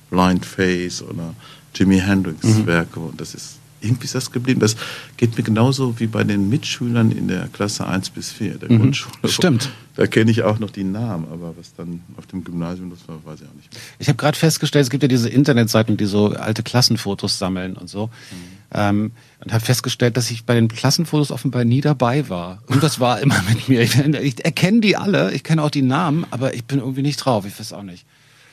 Blind 0.08 0.46
Face 0.46 1.02
oder 1.02 1.34
Jimi 1.74 1.98
Hendrix 1.98 2.44
mhm. 2.44 2.66
Werke. 2.66 3.00
Und 3.00 3.20
das 3.20 3.34
ist 3.34 3.58
irgendwie 3.80 4.04
ist 4.04 4.14
das 4.14 4.30
geblieben. 4.30 4.60
Das 4.60 4.76
geht 5.16 5.36
mir 5.36 5.42
genauso 5.42 5.98
wie 6.00 6.06
bei 6.06 6.24
den 6.24 6.48
Mitschülern 6.48 7.10
in 7.10 7.28
der 7.28 7.48
Klasse 7.48 7.86
1 7.86 8.10
bis 8.10 8.30
4 8.32 8.58
der 8.58 8.70
mhm, 8.70 8.78
Grundschule. 8.78 9.28
Stimmt. 9.28 9.70
Da 9.96 10.06
kenne 10.06 10.30
ich 10.30 10.42
auch 10.44 10.58
noch 10.58 10.70
die 10.70 10.84
Namen, 10.84 11.26
aber 11.32 11.56
was 11.56 11.74
dann 11.74 12.02
auf 12.16 12.26
dem 12.26 12.44
Gymnasium 12.44 12.90
das 12.90 13.00
war, 13.08 13.16
weiß 13.24 13.40
ich 13.40 13.48
auch 13.48 13.54
nicht 13.54 13.72
mehr. 13.72 13.82
Ich 13.98 14.08
habe 14.08 14.16
gerade 14.16 14.38
festgestellt, 14.38 14.84
es 14.84 14.90
gibt 14.90 15.02
ja 15.02 15.08
diese 15.08 15.28
Internetseiten, 15.28 15.96
die 15.96 16.06
so 16.06 16.28
alte 16.28 16.62
Klassenfotos 16.62 17.38
sammeln 17.38 17.76
und 17.76 17.88
so. 17.88 18.06
Mhm. 18.06 18.58
Ähm, 18.70 19.12
und 19.42 19.52
habe 19.52 19.64
festgestellt, 19.64 20.16
dass 20.16 20.30
ich 20.30 20.44
bei 20.44 20.54
den 20.54 20.68
Klassenfotos 20.68 21.30
offenbar 21.30 21.64
nie 21.64 21.80
dabei 21.80 22.28
war. 22.28 22.62
Und 22.66 22.82
das 22.82 23.00
war 23.00 23.20
immer 23.20 23.42
mit 23.48 23.68
mir. 23.68 23.80
Ich, 23.80 23.98
ich 23.98 24.44
erkenne 24.44 24.80
die 24.80 24.96
alle, 24.96 25.32
ich 25.32 25.42
kenne 25.42 25.62
auch 25.62 25.70
die 25.70 25.82
Namen, 25.82 26.26
aber 26.30 26.54
ich 26.54 26.64
bin 26.64 26.78
irgendwie 26.78 27.02
nicht 27.02 27.16
drauf. 27.16 27.44
Ich 27.46 27.58
weiß 27.58 27.72
auch 27.72 27.82
nicht. 27.82 28.04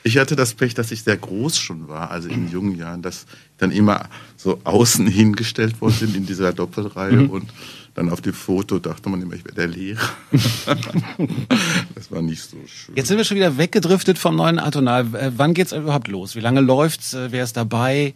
Ich 0.06 0.18
hatte 0.18 0.36
das 0.36 0.54
Pech, 0.54 0.72
dass 0.74 0.92
ich 0.92 1.02
sehr 1.02 1.16
groß 1.16 1.58
schon 1.58 1.88
war, 1.88 2.12
also 2.12 2.28
in 2.28 2.48
jungen 2.48 2.76
Jahren, 2.76 3.02
dass 3.02 3.26
dann 3.58 3.72
immer 3.72 4.08
so 4.36 4.60
außen 4.62 5.04
hingestellt 5.08 5.80
worden 5.80 5.94
sind 5.94 6.14
in 6.14 6.24
dieser 6.24 6.52
Doppelreihe 6.52 7.16
mhm. 7.16 7.30
und 7.30 7.50
dann 7.94 8.10
auf 8.10 8.20
dem 8.20 8.32
Foto 8.32 8.78
dachte 8.78 9.08
man 9.08 9.20
immer, 9.20 9.34
ich 9.34 9.44
wäre 9.44 9.56
der 9.56 9.66
Lehrer. 9.66 10.08
das 11.96 12.12
war 12.12 12.22
nicht 12.22 12.40
so 12.40 12.56
schön. 12.68 12.94
Jetzt 12.94 13.08
sind 13.08 13.16
wir 13.16 13.24
schon 13.24 13.36
wieder 13.36 13.58
weggedriftet 13.58 14.16
vom 14.16 14.36
neuen 14.36 14.60
Atonal. 14.60 15.12
Äh, 15.12 15.32
wann 15.36 15.54
geht's 15.54 15.72
überhaupt 15.72 16.06
los? 16.06 16.36
Wie 16.36 16.40
lange 16.40 16.60
läuft's? 16.60 17.12
Äh, 17.12 17.32
wer 17.32 17.42
ist 17.42 17.56
dabei? 17.56 18.14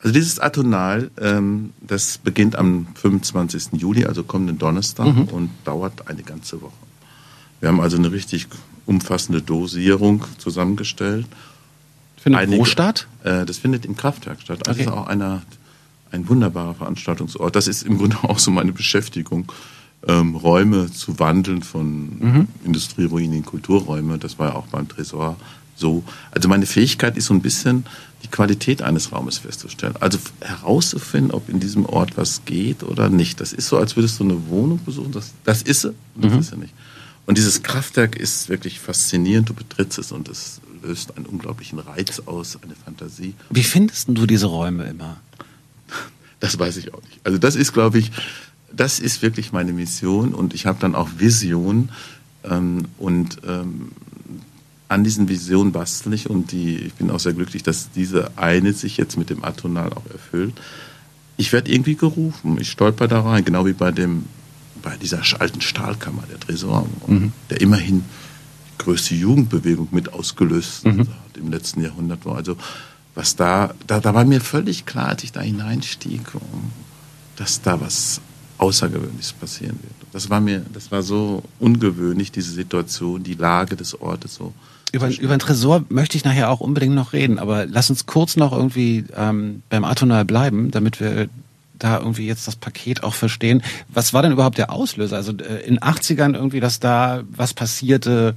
Also 0.00 0.12
dieses 0.12 0.38
Atonal, 0.38 1.10
ähm, 1.18 1.70
das 1.80 2.18
beginnt 2.18 2.56
am 2.56 2.88
25. 2.94 3.80
Juli, 3.80 4.04
also 4.04 4.22
kommenden 4.22 4.58
Donnerstag 4.58 5.06
mhm. 5.06 5.28
und 5.28 5.50
dauert 5.64 6.08
eine 6.08 6.22
ganze 6.22 6.60
Woche. 6.60 6.74
Wir 7.60 7.70
haben 7.70 7.80
also 7.80 7.96
eine 7.96 8.12
richtig 8.12 8.48
umfassende 8.86 9.42
Dosierung 9.42 10.24
zusammengestellt. 10.38 11.26
Findet 12.16 12.42
Einige, 12.42 12.58
wo 12.60 12.64
statt? 12.64 13.06
Äh, 13.24 13.44
das 13.44 13.58
findet 13.58 13.84
im 13.84 13.96
Kraftwerk 13.96 14.40
statt. 14.40 14.66
Also 14.66 14.80
okay. 14.80 14.84
Das 14.84 14.94
ist 14.94 15.00
auch 15.00 15.06
einer, 15.06 15.42
ein 16.12 16.28
wunderbarer 16.28 16.74
Veranstaltungsort. 16.74 17.54
Das 17.54 17.68
ist 17.68 17.82
im 17.82 17.98
Grunde 17.98 18.16
auch 18.22 18.38
so 18.38 18.50
meine 18.50 18.72
Beschäftigung, 18.72 19.52
ähm, 20.06 20.36
Räume 20.36 20.90
zu 20.92 21.18
wandeln 21.18 21.62
von 21.62 22.18
mhm. 22.18 22.48
Industrieruinen 22.64 23.38
in 23.38 23.44
Kulturräume. 23.44 24.18
Das 24.18 24.38
war 24.38 24.50
ja 24.50 24.54
auch 24.54 24.66
beim 24.68 24.88
Tresor 24.88 25.36
so. 25.74 26.04
Also 26.30 26.48
meine 26.48 26.66
Fähigkeit 26.66 27.16
ist 27.16 27.26
so 27.26 27.34
ein 27.34 27.42
bisschen 27.42 27.84
die 28.22 28.28
Qualität 28.28 28.82
eines 28.82 29.12
Raumes 29.12 29.38
festzustellen. 29.38 29.94
Also 30.00 30.18
herauszufinden, 30.40 31.32
ob 31.32 31.48
in 31.48 31.60
diesem 31.60 31.86
Ort 31.86 32.16
was 32.16 32.44
geht 32.44 32.82
oder 32.82 33.08
nicht. 33.08 33.40
Das 33.40 33.52
ist 33.52 33.68
so, 33.68 33.76
als 33.76 33.96
würdest 33.96 34.18
du 34.18 34.24
eine 34.24 34.48
Wohnung 34.48 34.80
besuchen. 34.84 35.12
Das, 35.12 35.32
das 35.44 35.62
ist 35.62 35.82
sie, 35.82 35.94
das 36.16 36.32
mhm. 36.32 36.38
ist 36.38 36.50
sie 36.50 36.56
nicht. 36.56 36.74
Und 37.26 37.38
dieses 37.38 37.62
Kraftwerk 37.62 38.16
ist 38.16 38.48
wirklich 38.48 38.80
faszinierend. 38.80 39.48
Du 39.48 39.54
betrittst 39.54 39.98
es 39.98 40.12
und 40.12 40.28
es 40.28 40.60
löst 40.82 41.16
einen 41.16 41.26
unglaublichen 41.26 41.78
Reiz 41.78 42.22
aus, 42.26 42.58
eine 42.62 42.74
Fantasie. 42.76 43.34
Wie 43.50 43.64
findest 43.64 44.08
du 44.08 44.26
diese 44.26 44.46
Räume 44.46 44.84
immer? 44.84 45.20
Das 46.40 46.58
weiß 46.58 46.76
ich 46.76 46.94
auch 46.94 47.02
nicht. 47.02 47.18
Also 47.24 47.38
das 47.38 47.56
ist, 47.56 47.72
glaube 47.72 47.98
ich, 47.98 48.12
das 48.72 49.00
ist 49.00 49.22
wirklich 49.22 49.52
meine 49.52 49.72
Mission 49.72 50.34
und 50.34 50.54
ich 50.54 50.66
habe 50.66 50.78
dann 50.80 50.94
auch 50.94 51.08
Vision 51.18 51.90
ähm, 52.44 52.86
und 52.98 53.38
ähm, 53.46 53.92
an 54.88 55.02
diesen 55.02 55.28
Visionen 55.28 55.72
bastel 55.72 56.12
ich 56.12 56.30
und 56.30 56.52
die, 56.52 56.76
ich 56.76 56.94
bin 56.94 57.10
auch 57.10 57.18
sehr 57.18 57.32
glücklich, 57.32 57.62
dass 57.62 57.90
diese 57.90 58.36
eine 58.36 58.72
sich 58.72 58.96
jetzt 58.96 59.16
mit 59.16 59.30
dem 59.30 59.44
Atonal 59.44 59.92
auch 59.92 60.06
erfüllt. 60.12 60.54
Ich 61.36 61.52
werde 61.52 61.72
irgendwie 61.72 61.96
gerufen, 61.96 62.58
ich 62.60 62.70
stolper 62.70 63.08
da 63.08 63.20
rein, 63.20 63.44
genau 63.44 63.66
wie 63.66 63.72
bei 63.72 63.90
dem, 63.90 64.24
bei 64.86 64.96
dieser 64.96 65.20
alten 65.40 65.60
Stahlkammer, 65.60 66.22
der 66.30 66.38
Tresor, 66.38 66.86
mhm. 67.08 67.32
der 67.50 67.60
immerhin 67.60 68.04
die 68.68 68.84
größte 68.84 69.16
Jugendbewegung 69.16 69.88
mit 69.90 70.12
ausgelöst 70.12 70.86
mhm. 70.86 71.00
hat 71.00 71.36
im 71.36 71.50
letzten 71.50 71.82
Jahrhundert 71.82 72.24
war. 72.24 72.36
Also 72.36 72.56
was 73.16 73.34
da, 73.34 73.74
da, 73.88 73.98
da 73.98 74.14
war 74.14 74.24
mir 74.24 74.40
völlig 74.40 74.86
klar, 74.86 75.08
als 75.08 75.24
ich 75.24 75.32
da 75.32 75.40
hineinstieg, 75.40 76.20
dass 77.34 77.62
da 77.62 77.80
was 77.80 78.20
Außergewöhnliches 78.58 79.32
passieren 79.32 79.76
wird. 79.82 80.12
Das 80.12 80.30
war 80.30 80.40
mir, 80.40 80.64
das 80.72 80.92
war 80.92 81.02
so 81.02 81.42
ungewöhnlich, 81.58 82.30
diese 82.30 82.52
Situation, 82.52 83.24
die 83.24 83.34
Lage 83.34 83.74
des 83.74 84.00
Ortes 84.00 84.36
so. 84.36 84.52
Über, 84.92 85.08
über 85.08 85.34
den 85.36 85.40
Tresor 85.40 85.84
möchte 85.88 86.16
ich 86.16 86.24
nachher 86.24 86.48
auch 86.48 86.60
unbedingt 86.60 86.94
noch 86.94 87.12
reden, 87.12 87.40
aber 87.40 87.66
lass 87.66 87.90
uns 87.90 88.06
kurz 88.06 88.36
noch 88.36 88.52
irgendwie 88.52 89.04
ähm, 89.16 89.62
beim 89.68 89.82
Atonal 89.82 90.24
bleiben, 90.24 90.70
damit 90.70 91.00
wir 91.00 91.28
da 91.78 91.98
irgendwie 91.98 92.26
jetzt 92.26 92.46
das 92.46 92.56
Paket 92.56 93.02
auch 93.02 93.14
verstehen. 93.14 93.62
Was 93.88 94.12
war 94.14 94.22
denn 94.22 94.32
überhaupt 94.32 94.58
der 94.58 94.72
Auslöser? 94.72 95.16
Also 95.16 95.32
äh, 95.32 95.66
in 95.66 95.78
80ern 95.78 96.34
irgendwie, 96.34 96.60
dass 96.60 96.80
da 96.80 97.22
was 97.30 97.54
passierte 97.54 98.34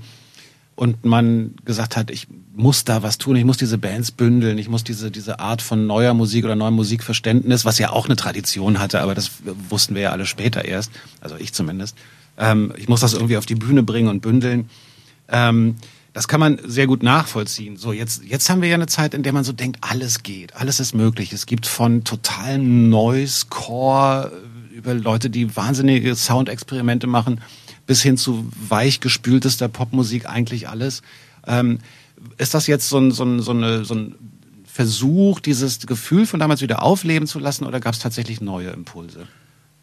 und 0.76 1.04
man 1.04 1.56
gesagt 1.66 1.98
hat, 1.98 2.10
ich 2.10 2.28
muss 2.56 2.86
da 2.86 3.04
was 3.04 3.18
tun, 3.18 3.36
ich 3.36 3.44
muss 3.44 3.58
diese 3.58 3.78
Bands 3.78 4.12
bündeln, 4.12 4.58
ich 4.58 4.70
muss 4.70 4.84
diese, 4.84 5.12
diese 5.12 5.40
Art 5.40 5.62
von 5.62 5.88
neuer 5.88 6.14
Musik 6.14 6.46
oder 6.46 6.56
neuem 6.56 6.76
Musikverständnis, 6.76 7.66
was 7.66 7.80
ja 7.80 7.90
auch 7.90 8.06
eine 8.06 8.16
Tradition 8.16 8.80
hatte, 8.80 9.02
aber 9.02 9.14
das 9.14 9.32
wussten 9.70 9.96
wir 9.96 10.04
ja 10.04 10.12
alle 10.12 10.26
später 10.26 10.64
erst, 10.64 10.92
also 11.20 11.36
ich 11.36 11.54
zumindest. 11.54 11.98
Ähm, 12.38 12.74
ich 12.78 12.88
muss 12.88 13.02
das 13.02 13.14
irgendwie 13.14 13.36
auf 13.36 13.46
die 13.46 13.56
Bühne 13.56 13.84
bringen 13.84 14.08
und 14.08 14.22
bündeln. 14.22 14.70
Ähm, 15.28 15.76
das 16.20 16.28
kann 16.28 16.42
man 16.42 16.60
sehr 16.66 16.86
gut 16.86 17.02
nachvollziehen. 17.02 17.78
So, 17.78 17.94
jetzt, 17.94 18.26
jetzt 18.26 18.50
haben 18.50 18.62
wir 18.62 18.68
ja 18.68 18.76
eine 18.76 18.88
Zeit, 18.88 19.14
in 19.14 19.24
der 19.24 19.32
man 19.32 19.46
so 19.46 19.54
denkt, 19.54 19.78
alles 19.80 20.22
geht, 20.22 20.54
alles 20.54 20.82
ist 20.82 20.94
möglich. 20.94 21.32
Es 21.32 21.46
gibt 21.46 21.66
von 21.66 22.04
totalen 22.04 22.90
Noise, 22.90 23.46
Core, 23.50 24.30
über 24.70 24.94
Leute, 24.94 25.30
die 25.30 25.56
wahnsinnige 25.56 26.14
Soundexperimente 26.14 27.08
machen, 27.08 27.40
bis 27.88 28.02
hin 28.02 28.18
zu 28.18 28.52
weichgespültester 28.68 29.70
Popmusik 29.70 30.28
eigentlich 30.28 30.68
alles. 30.68 31.04
Ähm, 31.48 31.80
ist 32.38 32.54
das 32.54 32.68
jetzt 32.68 32.90
so 32.90 32.98
ein, 32.98 33.12
so 33.12 33.24
ein, 33.24 33.40
so 33.42 33.52
eine, 33.52 33.86
so 33.86 33.96
ein 33.96 34.16
Versuch, 34.66 35.40
dieses 35.40 35.88
Gefühl 35.88 36.26
von 36.26 36.42
damals 36.42 36.62
wieder 36.62 36.84
aufleben 36.84 37.30
zu 37.30 37.40
lassen 37.40 37.66
oder 37.66 37.80
gab 37.80 37.94
es 37.94 38.00
tatsächlich 38.00 38.42
neue 38.42 38.72
Impulse? 38.72 39.26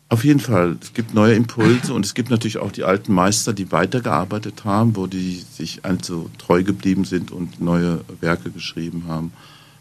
Auf 0.08 0.24
jeden 0.24 0.38
Fall. 0.38 0.76
Es 0.80 0.94
gibt 0.94 1.14
neue 1.14 1.34
Impulse 1.34 1.92
und 1.92 2.04
es 2.04 2.14
gibt 2.14 2.30
natürlich 2.30 2.58
auch 2.58 2.70
die 2.70 2.84
alten 2.84 3.12
Meister, 3.12 3.52
die 3.52 3.72
weitergearbeitet 3.72 4.64
haben, 4.64 4.94
wo 4.94 5.08
die 5.08 5.42
sich 5.52 5.84
also 5.84 6.30
treu 6.38 6.62
geblieben 6.62 7.04
sind 7.04 7.32
und 7.32 7.60
neue 7.60 8.00
Werke 8.20 8.50
geschrieben 8.50 9.04
haben. 9.08 9.32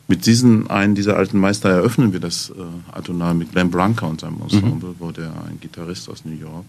Mit 0.08 0.26
diesen 0.26 0.70
einen 0.70 0.96
dieser 0.96 1.18
alten 1.18 1.40
Meister 1.40 1.70
eröffnen 1.70 2.12
wir 2.12 2.20
das 2.20 2.50
äh, 2.50 2.54
Atonal 2.92 3.36
mit 3.36 3.52
Glenn 3.52 3.70
Branca 3.70 4.08
und 4.08 4.22
seinem 4.22 4.42
Ensemble, 4.42 4.90
mhm. 4.90 4.96
wo 5.00 5.12
der 5.12 5.30
ein 5.48 5.60
Gitarrist 5.62 6.10
aus 6.10 6.26
New 6.26 6.38
York, 6.38 6.66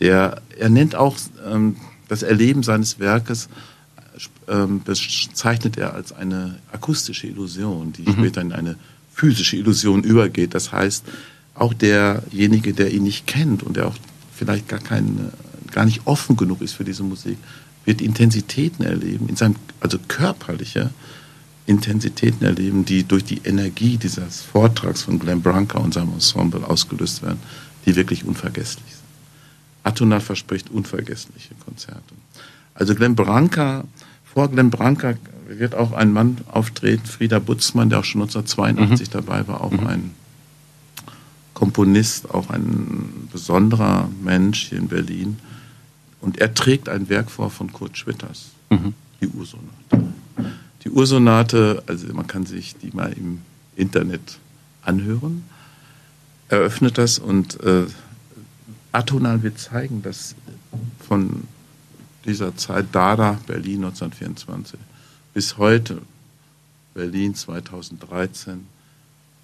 der 0.00 0.40
er 0.56 0.68
nennt 0.68 0.94
auch 0.94 1.16
ähm, 1.48 1.76
das 2.08 2.22
Erleben 2.22 2.62
seines 2.62 2.98
Werkes 2.98 3.48
ähm, 4.48 4.82
bezeichnet 4.82 5.76
er 5.76 5.94
als 5.94 6.12
eine 6.12 6.56
akustische 6.72 7.26
Illusion, 7.26 7.92
die 7.92 8.02
mhm. 8.02 8.12
später 8.12 8.40
in 8.40 8.52
eine 8.52 8.76
physische 9.12 9.56
Illusion 9.56 10.02
übergeht. 10.02 10.54
Das 10.54 10.72
heißt, 10.72 11.04
auch 11.54 11.72
derjenige, 11.72 12.72
der 12.72 12.92
ihn 12.92 13.04
nicht 13.04 13.26
kennt 13.26 13.62
und 13.62 13.76
der 13.76 13.86
auch 13.86 13.96
vielleicht 14.34 14.68
gar, 14.68 14.80
kein, 14.80 15.32
gar 15.70 15.84
nicht 15.84 16.02
offen 16.06 16.36
genug 16.36 16.60
ist 16.60 16.74
für 16.74 16.84
diese 16.84 17.02
Musik, 17.02 17.38
wird 17.84 18.00
Intensitäten 18.00 18.84
erleben, 18.84 19.28
in 19.28 19.36
seinem, 19.36 19.56
also 19.80 19.98
körperliche 20.08 20.90
Intensitäten 21.66 22.44
erleben, 22.44 22.84
die 22.84 23.04
durch 23.04 23.24
die 23.24 23.40
Energie 23.44 23.96
dieses 23.96 24.42
Vortrags 24.42 25.02
von 25.02 25.18
Glenn 25.18 25.42
Branca 25.42 25.78
und 25.78 25.94
seinem 25.94 26.12
Ensemble 26.14 26.68
ausgelöst 26.68 27.22
werden, 27.22 27.38
die 27.86 27.96
wirklich 27.96 28.24
unvergesslich 28.24 28.84
sind. 28.86 29.04
Atonal 29.82 30.20
verspricht 30.20 30.70
unvergessliche 30.70 31.54
Konzerte. 31.64 32.14
Also 32.74 32.94
Glenn 32.94 33.14
Branca, 33.14 33.84
vor 34.24 34.50
Glenn 34.50 34.70
Branca 34.70 35.14
wird 35.46 35.74
auch 35.74 35.92
ein 35.92 36.12
Mann 36.12 36.38
auftreten, 36.50 37.06
Frieda 37.06 37.38
Butzmann, 37.38 37.90
der 37.90 38.00
auch 38.00 38.04
schon 38.04 38.22
1982 38.22 39.08
mhm. 39.08 39.12
dabei 39.12 39.46
war, 39.46 39.60
auch 39.60 39.70
mhm. 39.70 39.86
ein 39.86 40.10
Komponist, 41.54 42.30
auch 42.30 42.50
ein 42.50 43.28
besonderer 43.32 44.08
Mensch 44.22 44.68
hier 44.68 44.78
in 44.78 44.88
Berlin. 44.88 45.38
Und 46.20 46.38
er 46.38 46.52
trägt 46.52 46.88
ein 46.88 47.08
Werk 47.08 47.30
vor 47.30 47.50
von 47.50 47.72
Kurt 47.72 47.96
Schwitters, 47.96 48.50
mhm. 48.70 48.94
die 49.20 49.28
Ursonate. 49.28 50.12
Die 50.84 50.90
Ursonate, 50.90 51.82
also 51.86 52.12
man 52.12 52.26
kann 52.26 52.44
sich 52.44 52.76
die 52.76 52.90
mal 52.90 53.12
im 53.12 53.40
Internet 53.76 54.38
anhören, 54.82 55.44
eröffnet 56.48 56.98
das 56.98 57.18
und 57.18 57.60
äh, 57.62 57.86
Atonal 58.92 59.42
wird 59.42 59.58
zeigen, 59.58 60.02
dass 60.02 60.34
von 61.00 61.44
dieser 62.24 62.56
Zeit 62.56 62.86
Dada, 62.92 63.38
Berlin 63.46 63.84
1924, 63.84 64.78
bis 65.32 65.58
heute, 65.58 66.00
Berlin 66.94 67.34
2013, 67.34 68.66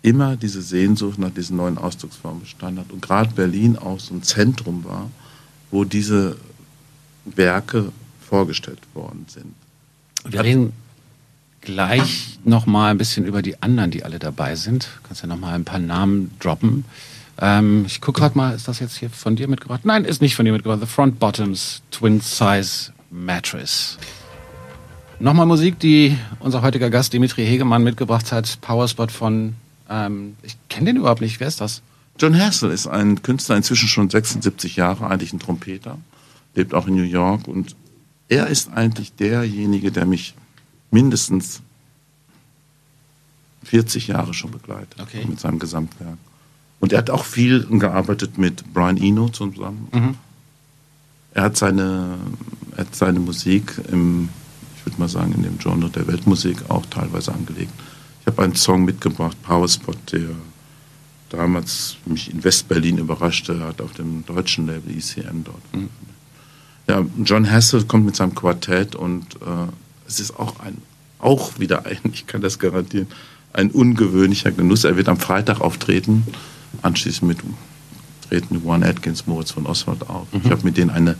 immer 0.02 0.36
diese 0.36 0.62
Sehnsucht 0.62 1.18
nach 1.18 1.30
diesen 1.30 1.56
neuen 1.56 1.78
Ausdrucksformen 1.78 2.40
bestanden 2.40 2.80
hat. 2.80 2.92
Und 2.92 3.02
gerade 3.02 3.32
Berlin 3.34 3.76
auch 3.76 4.00
so 4.00 4.14
ein 4.14 4.22
Zentrum 4.22 4.84
war, 4.84 5.10
wo 5.70 5.84
diese 5.84 6.36
Werke 7.24 7.92
vorgestellt 8.28 8.80
worden 8.94 9.26
sind. 9.28 9.54
Wir 10.24 10.42
reden 10.42 10.72
gleich 11.60 12.38
noch 12.44 12.66
mal 12.66 12.90
ein 12.90 12.98
bisschen 12.98 13.26
über 13.26 13.42
die 13.42 13.62
anderen, 13.62 13.90
die 13.90 14.04
alle 14.04 14.18
dabei 14.18 14.56
sind. 14.56 14.84
Du 14.84 15.08
kannst 15.08 15.22
ja 15.22 15.28
noch 15.28 15.38
mal 15.38 15.54
ein 15.54 15.64
paar 15.64 15.78
Namen 15.78 16.30
droppen. 16.38 16.84
Ähm, 17.38 17.84
ich 17.86 18.00
gucke 18.00 18.20
gerade 18.20 18.36
mal, 18.36 18.54
ist 18.54 18.68
das 18.68 18.80
jetzt 18.80 18.96
hier 18.96 19.10
von 19.10 19.36
dir 19.36 19.48
mitgebracht? 19.48 19.84
Nein, 19.84 20.04
ist 20.04 20.20
nicht 20.22 20.36
von 20.36 20.44
dir 20.44 20.52
mitgebracht. 20.52 20.80
The 20.80 20.86
Front 20.86 21.18
Bottoms 21.18 21.82
Twin 21.90 22.20
Size 22.20 22.92
Mattress. 23.10 23.98
Nochmal 25.18 25.46
Musik, 25.46 25.78
die 25.78 26.16
unser 26.38 26.62
heutiger 26.62 26.88
Gast 26.88 27.12
Dimitri 27.12 27.44
Hegemann 27.44 27.82
mitgebracht 27.82 28.32
hat. 28.32 28.58
Powerspot 28.62 29.12
von 29.12 29.54
ähm, 29.90 30.36
ich 30.42 30.56
kenne 30.68 30.86
den 30.86 30.96
überhaupt 30.96 31.20
nicht. 31.20 31.40
Wer 31.40 31.48
ist 31.48 31.60
das? 31.60 31.82
John 32.18 32.38
Hassel 32.38 32.70
ist 32.70 32.86
ein 32.86 33.22
Künstler, 33.22 33.56
inzwischen 33.56 33.88
schon 33.88 34.08
76 34.08 34.76
Jahre, 34.76 35.06
eigentlich 35.06 35.32
ein 35.32 35.38
Trompeter, 35.38 35.98
lebt 36.54 36.74
auch 36.74 36.86
in 36.86 36.94
New 36.94 37.02
York 37.02 37.48
und 37.48 37.76
er 38.28 38.46
ist 38.46 38.72
eigentlich 38.72 39.12
derjenige, 39.14 39.90
der 39.90 40.06
mich 40.06 40.34
mindestens 40.90 41.62
40 43.64 44.08
Jahre 44.08 44.34
schon 44.34 44.50
begleitet 44.50 45.00
okay. 45.00 45.24
mit 45.28 45.40
seinem 45.40 45.58
Gesamtwerk. 45.58 46.18
Und 46.78 46.92
er 46.92 46.98
hat 46.98 47.10
auch 47.10 47.24
viel 47.24 47.66
gearbeitet 47.66 48.38
mit 48.38 48.72
Brian 48.72 48.96
Eno 48.96 49.28
zusammen. 49.28 49.88
Mhm. 49.92 50.14
Er 51.34 51.44
hat 51.44 51.56
seine, 51.56 52.18
er 52.76 52.78
hat 52.78 52.94
seine 52.94 53.20
Musik 53.20 53.80
im, 53.90 54.28
ich 54.76 54.86
würde 54.86 54.98
mal 54.98 55.08
sagen, 55.08 55.32
in 55.32 55.42
dem 55.42 55.58
Genre 55.58 55.90
der 55.90 56.06
Weltmusik 56.06 56.68
auch 56.68 56.86
teilweise 56.86 57.32
angelegt. 57.32 57.72
Habe 58.40 58.52
einen 58.52 58.56
Song 58.56 58.86
mitgebracht, 58.86 59.36
Powerspot, 59.42 59.98
der 60.12 60.30
damals 61.28 61.98
mich 62.06 62.32
in 62.32 62.42
Westberlin 62.42 62.96
überraschte, 62.96 63.60
hat 63.60 63.82
auf 63.82 63.92
dem 63.92 64.24
deutschen 64.24 64.66
Label 64.66 64.96
ECM 64.96 65.44
dort. 65.44 65.74
Mhm. 65.74 65.90
Ja, 66.88 67.04
John 67.22 67.50
Hassel 67.50 67.84
kommt 67.84 68.06
mit 68.06 68.16
seinem 68.16 68.34
Quartett 68.34 68.94
und 68.94 69.34
äh, 69.42 69.66
es 70.08 70.20
ist 70.20 70.38
auch 70.38 70.58
ein, 70.60 70.78
auch 71.18 71.58
wieder 71.58 71.84
ein, 71.84 71.98
ich 72.14 72.26
kann 72.26 72.40
das 72.40 72.58
garantieren, 72.58 73.08
ein 73.52 73.70
ungewöhnlicher 73.70 74.52
Genuss. 74.52 74.84
Er 74.84 74.96
wird 74.96 75.10
am 75.10 75.18
Freitag 75.18 75.60
auftreten, 75.60 76.26
anschließend 76.80 77.28
mit 77.28 77.38
treten 78.30 78.62
Juan 78.64 78.82
Atkins, 78.82 79.26
Moritz 79.26 79.50
von 79.50 79.66
Oswald 79.66 80.08
auf. 80.08 80.32
Mhm. 80.32 80.40
Ich 80.44 80.50
habe 80.50 80.64
mit 80.64 80.78
denen 80.78 80.88
eine 80.88 81.16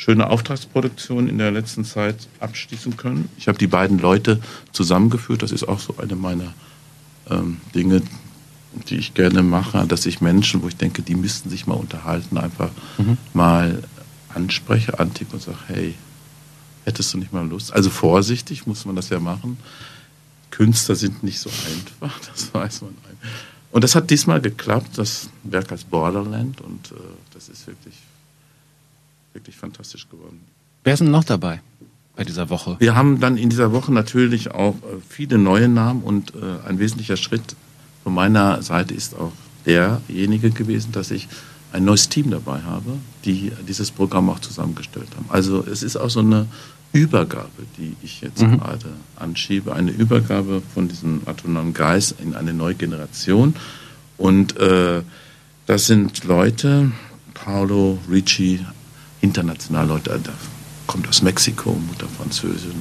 schöne 0.00 0.30
Auftragsproduktion 0.30 1.28
in 1.28 1.36
der 1.36 1.50
letzten 1.50 1.84
Zeit 1.84 2.16
abschließen 2.40 2.96
können. 2.96 3.28
Ich 3.36 3.48
habe 3.48 3.58
die 3.58 3.66
beiden 3.66 3.98
Leute 3.98 4.40
zusammengeführt. 4.72 5.42
Das 5.42 5.52
ist 5.52 5.68
auch 5.68 5.78
so 5.78 5.94
eine 5.98 6.16
meiner 6.16 6.54
ähm, 7.28 7.58
Dinge, 7.74 8.00
die 8.88 8.96
ich 8.96 9.12
gerne 9.12 9.42
mache, 9.42 9.86
dass 9.86 10.06
ich 10.06 10.22
Menschen, 10.22 10.62
wo 10.62 10.68
ich 10.68 10.76
denke, 10.76 11.02
die 11.02 11.14
müssten 11.14 11.50
sich 11.50 11.66
mal 11.66 11.74
unterhalten, 11.74 12.38
einfach 12.38 12.70
mhm. 12.96 13.18
mal 13.34 13.82
anspreche, 14.32 14.98
antippe 14.98 15.34
und 15.34 15.42
sage, 15.42 15.58
hey, 15.66 15.94
hättest 16.86 17.12
du 17.12 17.18
nicht 17.18 17.34
mal 17.34 17.46
Lust? 17.46 17.74
Also 17.74 17.90
vorsichtig 17.90 18.66
muss 18.66 18.86
man 18.86 18.96
das 18.96 19.10
ja 19.10 19.20
machen. 19.20 19.58
Künstler 20.50 20.94
sind 20.94 21.22
nicht 21.22 21.40
so 21.40 21.50
einfach, 21.50 22.18
das 22.32 22.54
weiß 22.54 22.82
man. 22.82 22.94
Und 23.70 23.84
das 23.84 23.94
hat 23.94 24.08
diesmal 24.08 24.40
geklappt, 24.40 24.96
das 24.96 25.28
Werk 25.42 25.70
als 25.72 25.84
Borderland 25.84 26.62
und 26.62 26.92
äh, 26.92 26.94
das 27.34 27.50
ist 27.50 27.66
wirklich 27.66 27.96
wirklich 29.32 29.56
fantastisch 29.56 30.08
geworden. 30.08 30.40
Wer 30.84 30.94
ist 30.94 31.00
denn 31.00 31.10
noch 31.10 31.24
dabei 31.24 31.60
bei 32.16 32.24
dieser 32.24 32.50
Woche? 32.50 32.76
Wir 32.78 32.94
haben 32.94 33.20
dann 33.20 33.36
in 33.36 33.50
dieser 33.50 33.72
Woche 33.72 33.92
natürlich 33.92 34.50
auch 34.50 34.74
äh, 34.74 35.00
viele 35.08 35.38
neue 35.38 35.68
Namen 35.68 36.02
und 36.02 36.34
äh, 36.34 36.68
ein 36.68 36.78
wesentlicher 36.78 37.16
Schritt 37.16 37.56
von 38.02 38.14
meiner 38.14 38.62
Seite 38.62 38.94
ist 38.94 39.14
auch 39.14 39.32
derjenige 39.66 40.50
gewesen, 40.50 40.92
dass 40.92 41.10
ich 41.10 41.28
ein 41.72 41.84
neues 41.84 42.08
Team 42.08 42.30
dabei 42.30 42.62
habe, 42.62 42.96
die 43.24 43.52
dieses 43.68 43.90
Programm 43.90 44.28
auch 44.30 44.40
zusammengestellt 44.40 45.08
haben. 45.16 45.26
Also 45.28 45.64
es 45.64 45.82
ist 45.82 45.96
auch 45.96 46.10
so 46.10 46.20
eine 46.20 46.46
Übergabe, 46.92 47.48
die 47.78 47.94
ich 48.02 48.20
jetzt 48.20 48.42
mhm. 48.42 48.58
gerade 48.58 48.86
anschiebe, 49.16 49.74
eine 49.74 49.92
Übergabe 49.92 50.62
von 50.74 50.88
diesem 50.88 51.22
autonomen 51.26 51.72
Geist 51.72 52.16
in 52.20 52.34
eine 52.34 52.52
neue 52.52 52.74
Generation. 52.74 53.54
Und 54.16 54.56
äh, 54.56 55.02
das 55.66 55.86
sind 55.86 56.24
Leute, 56.24 56.90
Paolo 57.34 57.98
Ricci, 58.10 58.60
international 59.20 59.86
Leute, 59.86 60.20
da 60.22 60.32
kommt 60.86 61.08
aus 61.08 61.22
Mexiko, 61.22 61.72
Mutter 61.72 62.08
Französin, 62.08 62.74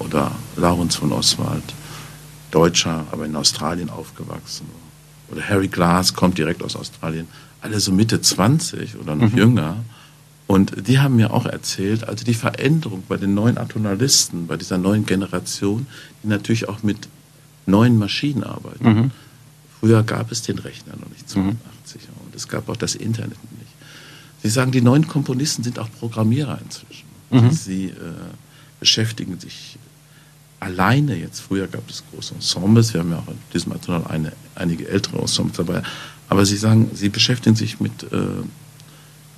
oder 0.00 0.32
Laurens 0.56 0.96
von 0.96 1.12
Oswald, 1.12 1.62
Deutscher, 2.50 3.06
aber 3.12 3.26
in 3.26 3.36
Australien 3.36 3.90
aufgewachsen. 3.90 4.66
Oder 5.30 5.48
Harry 5.48 5.68
Glass 5.68 6.14
kommt 6.14 6.38
direkt 6.38 6.62
aus 6.62 6.74
Australien. 6.74 7.28
Alle 7.60 7.78
so 7.78 7.92
Mitte 7.92 8.20
20 8.20 8.96
oder 8.96 9.14
noch 9.14 9.30
mhm. 9.30 9.38
jünger. 9.38 9.76
Und 10.46 10.88
die 10.88 10.98
haben 10.98 11.16
mir 11.16 11.32
auch 11.32 11.46
erzählt, 11.46 12.08
also 12.08 12.24
die 12.24 12.34
Veränderung 12.34 13.04
bei 13.08 13.16
den 13.16 13.34
neuen 13.34 13.56
Atonalisten, 13.56 14.48
bei 14.48 14.56
dieser 14.56 14.78
neuen 14.78 15.06
Generation, 15.06 15.86
die 16.22 16.28
natürlich 16.28 16.68
auch 16.68 16.82
mit 16.82 17.08
neuen 17.66 17.98
Maschinen 17.98 18.42
arbeiten. 18.42 18.84
Mhm. 18.84 19.10
Früher 19.78 20.02
gab 20.02 20.32
es 20.32 20.42
den 20.42 20.58
Rechner 20.58 20.94
noch 21.00 21.08
nicht, 21.10 21.28
82 21.28 22.02
mhm. 22.02 22.26
und 22.26 22.34
es 22.34 22.48
gab 22.48 22.68
auch 22.68 22.76
das 22.76 22.96
Internet 22.96 23.38
nicht. 23.58 23.59
Sie 24.42 24.48
sagen, 24.48 24.72
die 24.72 24.80
neuen 24.80 25.06
Komponisten 25.06 25.62
sind 25.62 25.78
auch 25.78 25.88
Programmierer 25.98 26.58
inzwischen. 26.64 27.06
Mhm. 27.30 27.50
Sie 27.50 27.86
äh, 27.86 27.94
beschäftigen 28.78 29.38
sich 29.38 29.78
alleine 30.60 31.16
jetzt. 31.16 31.40
Früher 31.40 31.66
gab 31.66 31.88
es 31.88 32.02
große 32.12 32.34
Ensembles, 32.34 32.92
wir 32.94 33.00
haben 33.00 33.10
ja 33.10 33.18
auch 33.18 33.28
in 33.28 33.38
diesem 33.52 33.72
Atonal 33.72 34.06
eine, 34.06 34.32
einige 34.54 34.88
ältere 34.88 35.18
Ensembles 35.18 35.56
dabei. 35.56 35.82
Aber 36.28 36.46
Sie 36.46 36.56
sagen, 36.56 36.90
Sie 36.94 37.08
beschäftigen 37.08 37.56
sich 37.56 37.80
mit 37.80 38.04
äh, 38.12 38.18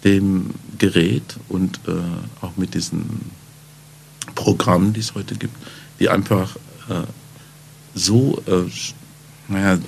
dem 0.05 0.51
Gerät 0.79 1.37
und 1.49 1.81
äh, 1.87 1.93
auch 2.41 2.57
mit 2.57 2.75
diesen 2.75 3.31
Programmen, 4.35 4.93
die 4.93 5.01
es 5.01 5.15
heute 5.15 5.37
gibt, 5.37 5.55
die 6.01 6.09
einfach 6.09 6.57
äh, 6.89 7.05
so, 7.95 8.43
äh, 8.47 8.71
naja, 9.49 9.79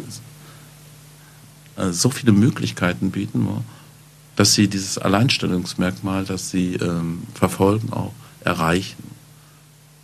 äh, 1.77 1.91
so 1.91 2.11
viele 2.11 2.33
Möglichkeiten 2.33 3.11
bieten, 3.11 3.47
dass 4.37 4.55
sie 4.55 4.69
dieses 4.69 4.99
Alleinstellungsmerkmal, 4.99 6.25
das 6.25 6.51
sie 6.51 6.75
ähm, 6.75 7.23
verfolgen, 7.35 7.93
auch 7.93 8.13
erreichen. 8.43 9.03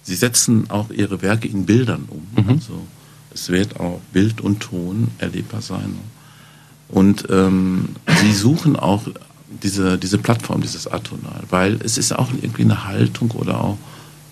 Sie 0.03 0.15
setzen 0.15 0.71
auch 0.71 0.91
ihre 0.91 1.23
Werke 1.23 1.49
in 1.49 1.67
Bildern 1.67 2.09
um. 2.09 2.27
Mhm. 2.37 2.51
Also 2.51 2.87
es 3.33 3.49
wird 3.49 3.79
auch 3.79 4.01
Bild 4.13 4.41
und 4.41 4.61
Ton 4.61 5.09
erlebbar 5.19 5.63
sein. 5.63 5.97
Und 6.89 7.29
ähm, 7.31 7.91
sie 8.21 8.33
suchen 8.33 8.77
auch 8.77 9.03
diese, 9.63 9.99
diese 9.99 10.19
Plattform, 10.19 10.61
dieses 10.61 10.87
Atonal, 10.87 11.43
weil 11.51 11.79
es 11.83 11.99
ist 11.99 12.13
auch 12.13 12.31
irgendwie 12.33 12.63
eine 12.63 12.87
Haltung 12.87 13.31
oder 13.33 13.63
auch 13.63 13.79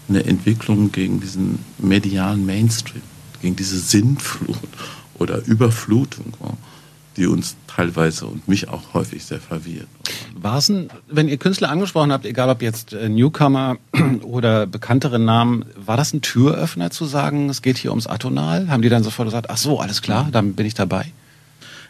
eine 0.09 0.25
Entwicklung 0.25 0.91
gegen 0.91 1.21
diesen 1.21 1.59
medialen 1.79 2.47
Mainstream, 2.47 3.03
gegen 3.43 3.57
diese 3.57 3.79
Sinnflut 3.79 4.57
oder 5.15 5.45
Überflutung 5.47 6.33
die 7.19 7.27
uns 7.27 7.57
teilweise 7.67 8.27
und 8.27 8.49
mich 8.49 8.69
auch 8.69 8.95
häufig 8.95 9.25
sehr 9.25 9.41
verwirrt. 9.41 9.89
War 10.35 10.59
es 10.59 10.69
ein, 10.69 10.89
wenn 11.09 11.29
ihr 11.29 11.37
Künstler 11.37 11.69
angesprochen 11.71 12.13
habt, 12.13 12.25
egal 12.25 12.49
ob 12.49 12.63
jetzt 12.63 12.93
äh, 12.93 13.09
Newcomer 13.09 13.77
oder 14.23 14.67
bekanntere 14.67 15.19
Namen, 15.19 15.65
war 15.77 15.97
das 15.97 16.13
ein 16.13 16.23
Türöffner 16.23 16.91
zu 16.91 17.05
sagen, 17.05 17.51
es 17.51 17.61
geht 17.61 17.77
hier 17.77 17.91
ums 17.91 18.07
Atonal? 18.07 18.69
Haben 18.69 18.83
die 18.83 18.89
dann 18.89 19.03
sofort 19.03 19.29
gesagt, 19.29 19.51
ach 19.51 19.59
so, 19.59 19.81
alles 19.81 20.01
klar, 20.01 20.29
dann 20.33 20.55
bin 20.55 20.65
ich 20.65 20.75
dabei? 20.75 21.13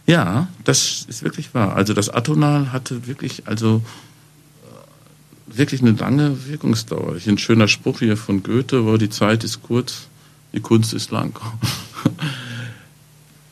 Ja, 0.07 0.49
das 0.65 1.05
ist 1.07 1.23
wirklich 1.23 1.55
wahr. 1.55 1.77
Also 1.77 1.93
das 1.93 2.09
Atonal 2.09 2.73
hatte 2.73 3.07
wirklich, 3.07 3.47
also 3.47 3.83
äh, 4.65 5.59
wirklich 5.59 5.83
eine 5.83 5.93
lange 5.93 6.47
Wirkungsdauer. 6.47 7.17
Ein 7.27 7.39
schöner 7.39 7.69
Spruch 7.69 7.99
hier 7.99 8.17
von 8.17 8.43
Goethe, 8.43 8.87
wo 8.87 8.97
die 8.97 9.11
Zeit 9.11 9.45
ist 9.45 9.63
kurz, 9.63 10.09
die 10.55 10.61
Kunst 10.61 10.95
ist 10.95 11.11
lang. 11.11 11.39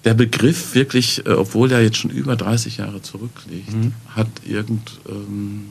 der 0.07 0.15
Begriff 0.15 0.75
wirklich, 0.75 1.27
äh, 1.27 1.31
obwohl 1.31 1.71
er 1.73 1.83
jetzt 1.83 1.99
schon 1.99 2.13
über 2.13 2.37
30 2.37 2.79
Jahre 2.79 3.03
zurückliegt, 3.03 3.75
mhm. 3.75 3.93
hat 4.09 4.29
irgend, 4.47 5.01
ähm, 5.09 5.67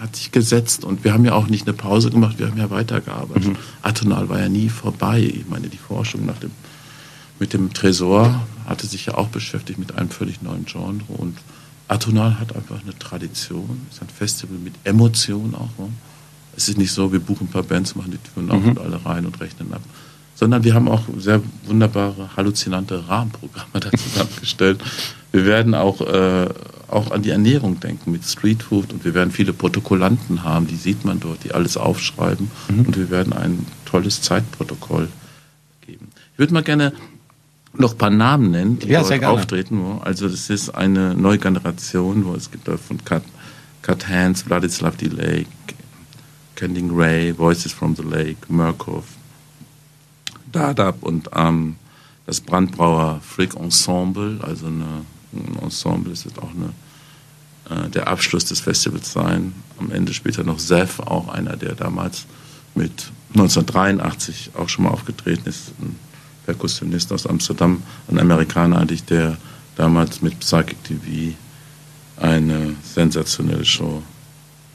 hat 0.00 0.16
sich 0.16 0.30
gesetzt 0.32 0.84
und 0.84 1.02
wir 1.02 1.14
haben 1.14 1.24
ja 1.24 1.32
auch 1.32 1.46
nicht 1.46 1.66
eine 1.66 1.74
Pause 1.74 2.10
gemacht, 2.10 2.38
wir 2.38 2.48
haben 2.48 2.58
ja 2.58 2.68
weitergearbeitet. 2.68 3.48
Mhm. 3.48 3.56
Atonal 3.80 4.28
war 4.28 4.38
ja 4.38 4.48
nie 4.50 4.68
vorbei. 4.68 5.20
Ich 5.20 5.48
meine, 5.48 5.68
die 5.68 5.78
Forschung 5.78 6.26
nach 6.26 6.38
dem, 6.38 6.50
mit 7.38 7.54
dem 7.54 7.72
Tresor 7.72 8.46
hatte 8.66 8.86
sich 8.86 9.06
ja 9.06 9.14
auch 9.14 9.28
beschäftigt 9.28 9.78
mit 9.78 9.96
einem 9.96 10.10
völlig 10.10 10.42
neuen 10.42 10.66
Genre 10.66 11.00
und 11.16 11.38
Atonal 11.86 12.38
hat 12.38 12.54
einfach 12.54 12.82
eine 12.82 12.98
Tradition, 12.98 13.86
es 13.88 13.96
ist 13.96 14.02
ein 14.02 14.08
Festival 14.10 14.58
mit 14.58 14.74
Emotion 14.84 15.54
auch. 15.54 15.70
Ne? 15.78 15.90
Es 16.54 16.68
ist 16.68 16.76
nicht 16.76 16.92
so, 16.92 17.12
wir 17.12 17.20
buchen 17.20 17.46
ein 17.46 17.50
paar 17.50 17.62
Bands, 17.62 17.94
machen 17.94 18.10
die 18.10 18.18
Türen 18.18 18.50
auf 18.50 18.60
mhm. 18.60 18.70
und 18.70 18.78
alle 18.78 19.02
rein 19.06 19.24
und 19.24 19.40
rechnen 19.40 19.72
ab 19.72 19.80
sondern 20.38 20.62
wir 20.62 20.74
haben 20.74 20.86
auch 20.86 21.02
sehr 21.16 21.42
wunderbare, 21.64 22.30
halluzinante 22.36 23.08
Rahmenprogramme 23.08 23.66
da 23.80 23.90
zusammengestellt. 23.90 24.80
Wir 25.32 25.44
werden 25.44 25.74
auch, 25.74 26.00
äh, 26.00 26.48
auch 26.86 27.10
an 27.10 27.22
die 27.22 27.30
Ernährung 27.30 27.80
denken 27.80 28.12
mit 28.12 28.24
Streetfood 28.24 28.92
und 28.92 29.04
wir 29.04 29.14
werden 29.14 29.32
viele 29.32 29.52
Protokollanten 29.52 30.44
haben, 30.44 30.68
die 30.68 30.76
sieht 30.76 31.04
man 31.04 31.18
dort, 31.18 31.42
die 31.42 31.52
alles 31.52 31.76
aufschreiben 31.76 32.50
mhm. 32.68 32.86
und 32.86 32.96
wir 32.96 33.10
werden 33.10 33.32
ein 33.32 33.66
tolles 33.84 34.22
Zeitprotokoll 34.22 35.08
geben. 35.84 36.08
Ich 36.34 36.38
würde 36.38 36.54
mal 36.54 36.62
gerne 36.62 36.92
noch 37.74 37.92
ein 37.92 37.98
paar 37.98 38.10
Namen 38.10 38.52
nennen, 38.52 38.78
die 38.78 38.88
ja, 38.88 39.02
dort 39.02 39.24
auftreten. 39.24 39.98
Also 40.02 40.28
das 40.28 40.50
ist 40.50 40.70
eine 40.70 41.14
neue 41.14 41.38
Generation, 41.38 42.24
wo 42.24 42.34
es 42.34 42.50
gibt 42.50 42.68
da 42.68 42.76
von 42.76 43.04
Cut, 43.04 43.24
Cut 43.82 44.08
Hands, 44.08 44.40
Vladislav 44.40 44.96
Delay, 44.96 45.46
Kending 46.54 46.90
Ray, 46.92 47.36
Voices 47.36 47.72
from 47.72 47.96
the 47.96 48.02
Lake, 48.02 48.38
Murkoff, 48.48 49.17
Startup 50.50 51.02
und 51.02 51.30
ähm, 51.34 51.76
das 52.26 52.40
Brandbrauer 52.40 53.20
Frick 53.26 53.54
Ensemble, 53.54 54.38
also 54.42 54.66
eine, 54.66 55.04
ein 55.32 55.58
Ensemble 55.62 56.12
ist 56.12 56.24
jetzt 56.24 56.38
auch 56.38 56.50
eine, 56.50 57.84
äh, 57.84 57.88
der 57.88 58.08
Abschluss 58.08 58.44
des 58.44 58.60
Festivals 58.60 59.12
sein. 59.12 59.54
Am 59.78 59.90
Ende 59.90 60.12
später 60.12 60.44
noch 60.44 60.58
Zef, 60.58 61.00
auch 61.00 61.28
einer, 61.28 61.56
der 61.56 61.74
damals 61.74 62.26
mit 62.74 63.10
1983 63.30 64.50
auch 64.54 64.68
schon 64.68 64.84
mal 64.84 64.90
aufgetreten 64.90 65.48
ist, 65.48 65.72
ein 65.80 65.96
Perkussionist 66.44 67.12
aus 67.12 67.26
Amsterdam, 67.26 67.82
ein 68.08 68.18
Amerikaner 68.18 68.78
eigentlich, 68.78 69.04
der 69.04 69.36
damals 69.76 70.22
mit 70.22 70.38
Psychic 70.40 70.82
TV 70.84 71.36
eine 72.16 72.74
sensationelle 72.82 73.64
Show 73.64 74.02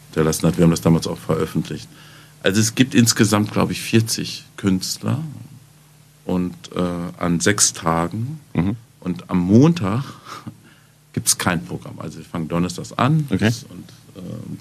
hinterlassen 0.08 0.48
hat. 0.48 0.58
Wir 0.58 0.64
haben 0.64 0.72
das 0.72 0.82
damals 0.82 1.08
auch 1.08 1.18
veröffentlicht. 1.18 1.88
Also 2.42 2.60
es 2.60 2.76
gibt 2.76 2.94
insgesamt, 2.94 3.52
glaube 3.52 3.72
ich, 3.72 3.82
40 3.82 4.46
Künstler, 4.58 5.20
und 6.26 6.54
äh, 6.76 6.80
an 7.18 7.40
sechs 7.40 7.74
Tagen. 7.74 8.40
Mhm. 8.54 8.76
Und 9.00 9.30
am 9.30 9.40
Montag 9.40 10.04
gibt 11.14 11.28
es 11.28 11.38
kein 11.38 11.66
Programm. 11.66 12.00
Also 12.00 12.20
wir 12.20 12.26
fangen 12.26 12.48
donnerstags 12.48 12.94
an 12.94 13.28
okay. 13.30 13.52
und 13.70 13.90
äh, 14.16 14.58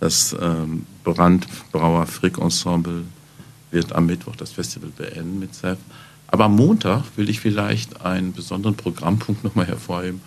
das 0.00 0.36
ähm, 0.40 0.86
Brandbrauer 1.02 2.06
Frick 2.06 2.38
Ensemble 2.38 3.04
wird 3.70 3.92
am 3.92 4.06
Mittwoch 4.06 4.36
das 4.36 4.52
Festival 4.52 4.90
beenden 4.96 5.38
mit 5.38 5.54
Seth. 5.54 5.78
Aber 6.28 6.44
am 6.44 6.56
Montag 6.56 7.04
will 7.16 7.28
ich 7.28 7.40
vielleicht 7.40 8.00
einen 8.00 8.32
besonderen 8.32 8.76
Programmpunkt 8.76 9.44
nochmal 9.44 9.66
hervorheben, 9.66 10.20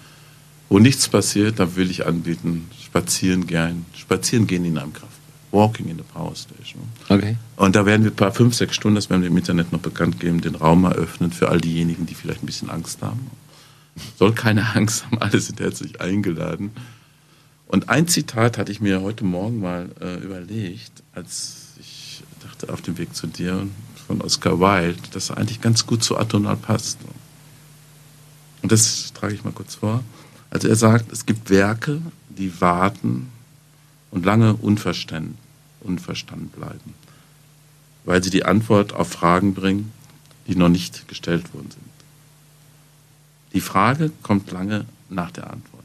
wo 0.70 0.80
nichts 0.80 1.08
passiert. 1.08 1.60
Da 1.60 1.76
will 1.76 1.90
ich 1.90 2.06
anbieten, 2.06 2.70
spazieren 2.84 3.48
gehen, 3.48 3.86
spazieren 3.96 4.48
gehen 4.48 4.66
in 4.66 4.78
einem 4.78 4.94
Kraft. 4.94 5.07
Walking 5.52 5.88
in 5.88 5.98
the 5.98 6.04
Power 6.04 6.36
Station. 6.36 6.82
Okay. 7.10 7.38
Und 7.56 7.76
da 7.76 7.86
werden 7.86 8.04
wir 8.04 8.12
ein 8.12 8.16
paar 8.16 8.34
fünf, 8.34 8.56
sechs 8.56 8.76
Stunden, 8.76 8.96
das 8.96 9.10
werden 9.10 9.22
wir 9.22 9.30
im 9.30 9.38
Internet 9.38 9.72
noch 9.72 9.80
bekannt 9.80 10.20
geben, 10.20 10.42
den 10.42 10.56
Raum 10.56 10.84
eröffnen 10.84 11.32
für 11.32 11.50
all 11.50 11.62
diejenigen, 11.62 12.06
die 12.06 12.16
vielleicht 12.16 12.44
ein 12.44 12.46
bisschen 12.46 12.70
Angst 12.70 13.02
haben. 13.02 13.32
Soll 14.18 14.34
keine 14.34 14.76
Angst 14.76 15.06
haben, 15.06 15.20
alle 15.20 15.40
sind 15.40 15.60
herzlich 15.60 16.02
eingeladen. 16.02 16.72
Und 17.68 17.90
ein 17.90 18.08
Zitat 18.08 18.58
hatte 18.58 18.72
ich 18.72 18.82
mir 18.82 19.02
heute 19.02 19.26
Morgen 19.26 19.60
mal 19.60 19.90
äh, 20.00 20.16
überlegt, 20.24 21.04
als 21.14 21.74
ich 21.80 22.24
dachte, 22.44 22.72
auf 22.72 22.82
dem 22.82 22.98
Weg 22.98 23.16
zu 23.16 23.28
dir 23.28 23.68
von 24.08 24.22
Oscar 24.22 24.60
Wilde, 24.60 25.00
das 25.12 25.32
eigentlich 25.32 25.60
ganz 25.62 25.86
gut 25.86 26.04
zu 26.04 26.18
Atonal 26.18 26.56
passt. 26.56 27.00
Und 28.62 28.72
das 28.72 29.12
trage 29.14 29.34
ich 29.34 29.44
mal 29.44 29.52
kurz 29.52 29.76
vor. 29.76 30.04
Also 30.50 30.68
er 30.68 30.76
sagt, 30.76 31.12
es 31.12 31.26
gibt 31.26 31.50
Werke, 31.50 32.02
die 32.30 32.62
warten 32.62 33.30
und 34.12 34.26
lange 34.26 34.54
unverstanden, 34.56 35.38
unverstanden 35.82 36.50
bleiben, 36.50 36.94
weil 38.06 38.24
sie 38.24 38.30
die 38.30 38.46
Antwort 38.46 38.94
auf 38.94 39.10
Fragen 39.10 39.54
bringen, 39.54 39.92
die 40.48 40.56
noch 40.56 40.70
nicht 40.70 41.08
gestellt 41.08 41.54
worden 41.54 41.72
sind. 41.72 41.84
Die 43.54 43.62
Frage 43.62 44.12
kommt 44.24 44.52
lange 44.52 44.86
nach 45.10 45.32
der 45.32 45.46
Antwort. 45.52 45.84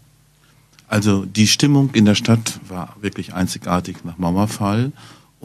Also 0.88 1.26
die 1.26 1.48
Stimmung 1.48 1.90
in 1.94 2.06
der 2.06 2.14
Stadt 2.14 2.60
war 2.68 2.96
wirklich 3.02 3.34
einzigartig 3.34 3.98
nach 4.04 4.20
Mauerfall 4.20 4.92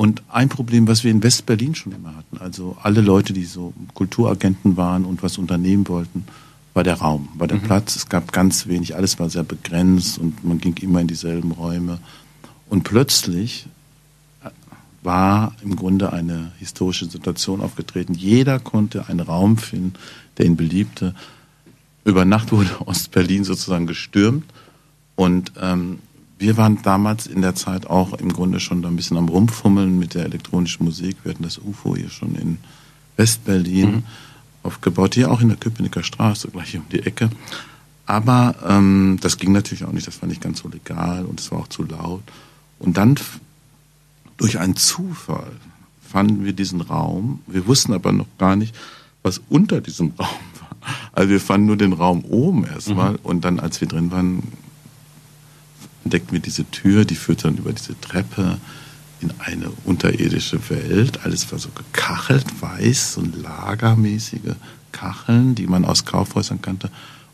und 0.00 0.22
ein 0.30 0.48
Problem, 0.48 0.88
was 0.88 1.04
wir 1.04 1.10
in 1.10 1.22
West-Berlin 1.22 1.74
schon 1.74 1.92
immer 1.92 2.16
hatten, 2.16 2.38
also 2.38 2.74
alle 2.82 3.02
Leute, 3.02 3.34
die 3.34 3.44
so 3.44 3.74
Kulturagenten 3.92 4.78
waren 4.78 5.04
und 5.04 5.22
was 5.22 5.36
unternehmen 5.36 5.86
wollten, 5.88 6.24
war 6.72 6.84
der 6.84 6.94
Raum, 6.94 7.28
war 7.34 7.46
der 7.46 7.58
mhm. 7.58 7.64
Platz. 7.64 7.96
Es 7.96 8.08
gab 8.08 8.32
ganz 8.32 8.66
wenig, 8.66 8.96
alles 8.96 9.18
war 9.18 9.28
sehr 9.28 9.42
begrenzt 9.42 10.16
und 10.16 10.42
man 10.42 10.58
ging 10.58 10.74
immer 10.78 11.02
in 11.02 11.06
dieselben 11.06 11.52
Räume. 11.52 11.98
Und 12.70 12.82
plötzlich 12.84 13.66
äh, 14.42 14.48
war 15.02 15.54
im 15.62 15.76
Grunde 15.76 16.14
eine 16.14 16.52
historische 16.58 17.04
Situation 17.04 17.60
aufgetreten. 17.60 18.14
Jeder 18.14 18.58
konnte 18.58 19.06
einen 19.06 19.20
Raum 19.20 19.58
finden, 19.58 19.92
der 20.38 20.46
ihn 20.46 20.56
beliebte. 20.56 21.14
Über 22.06 22.24
Nacht 22.24 22.52
wurde 22.52 22.70
Ost-Berlin 22.86 23.44
sozusagen 23.44 23.86
gestürmt 23.86 24.46
und 25.14 25.52
ähm, 25.60 25.98
wir 26.40 26.56
waren 26.56 26.80
damals 26.82 27.26
in 27.26 27.42
der 27.42 27.54
Zeit 27.54 27.86
auch 27.86 28.14
im 28.14 28.32
Grunde 28.32 28.60
schon 28.60 28.80
da 28.80 28.88
ein 28.88 28.96
bisschen 28.96 29.18
am 29.18 29.28
Rumfummeln 29.28 29.98
mit 29.98 30.14
der 30.14 30.24
elektronischen 30.24 30.86
Musik. 30.86 31.18
Wir 31.22 31.34
hatten 31.34 31.42
das 31.42 31.58
UFO 31.58 31.94
hier 31.94 32.08
schon 32.08 32.34
in 32.34 32.56
Westberlin 33.18 33.90
mhm. 33.90 34.02
aufgebaut, 34.62 35.14
hier 35.14 35.30
auch 35.30 35.42
in 35.42 35.48
der 35.48 35.58
Köpenicker 35.58 36.02
Straße, 36.02 36.48
gleich 36.48 36.70
hier 36.70 36.80
um 36.80 36.88
die 36.90 37.00
Ecke. 37.00 37.28
Aber 38.06 38.54
ähm, 38.66 39.18
das 39.20 39.36
ging 39.36 39.52
natürlich 39.52 39.84
auch 39.84 39.92
nicht, 39.92 40.06
das 40.06 40.22
war 40.22 40.28
nicht 40.30 40.40
ganz 40.40 40.60
so 40.60 40.68
legal 40.68 41.26
und 41.26 41.38
es 41.40 41.52
war 41.52 41.58
auch 41.58 41.68
zu 41.68 41.82
laut. 41.82 42.22
Und 42.78 42.96
dann 42.96 43.16
durch 44.38 44.58
einen 44.58 44.76
Zufall 44.76 45.52
fanden 46.00 46.42
wir 46.42 46.54
diesen 46.54 46.80
Raum. 46.80 47.40
Wir 47.46 47.66
wussten 47.66 47.92
aber 47.92 48.12
noch 48.12 48.26
gar 48.38 48.56
nicht, 48.56 48.74
was 49.22 49.42
unter 49.50 49.82
diesem 49.82 50.14
Raum 50.18 50.26
war. 50.58 50.78
Also 51.12 51.28
wir 51.28 51.40
fanden 51.40 51.66
nur 51.66 51.76
den 51.76 51.92
Raum 51.92 52.24
oben 52.24 52.64
erstmal 52.64 53.12
mhm. 53.12 53.18
und 53.24 53.44
dann, 53.44 53.60
als 53.60 53.82
wir 53.82 53.88
drin 53.88 54.10
waren, 54.10 54.42
entdeckten 56.04 56.32
wir 56.32 56.40
diese 56.40 56.64
Tür, 56.70 57.04
die 57.04 57.14
führte 57.14 57.44
dann 57.44 57.58
über 57.58 57.72
diese 57.72 57.98
Treppe 58.00 58.58
in 59.20 59.32
eine 59.38 59.70
unterirdische 59.84 60.70
Welt. 60.70 61.24
Alles 61.24 61.50
war 61.52 61.58
so 61.58 61.68
gekachelt, 61.70 62.46
weiß, 62.60 63.14
so 63.14 63.22
lagermäßige 63.22 64.54
Kacheln, 64.92 65.54
die 65.54 65.66
man 65.66 65.84
aus 65.84 66.04
Kaufhäusern 66.04 66.62
kannte. 66.62 66.90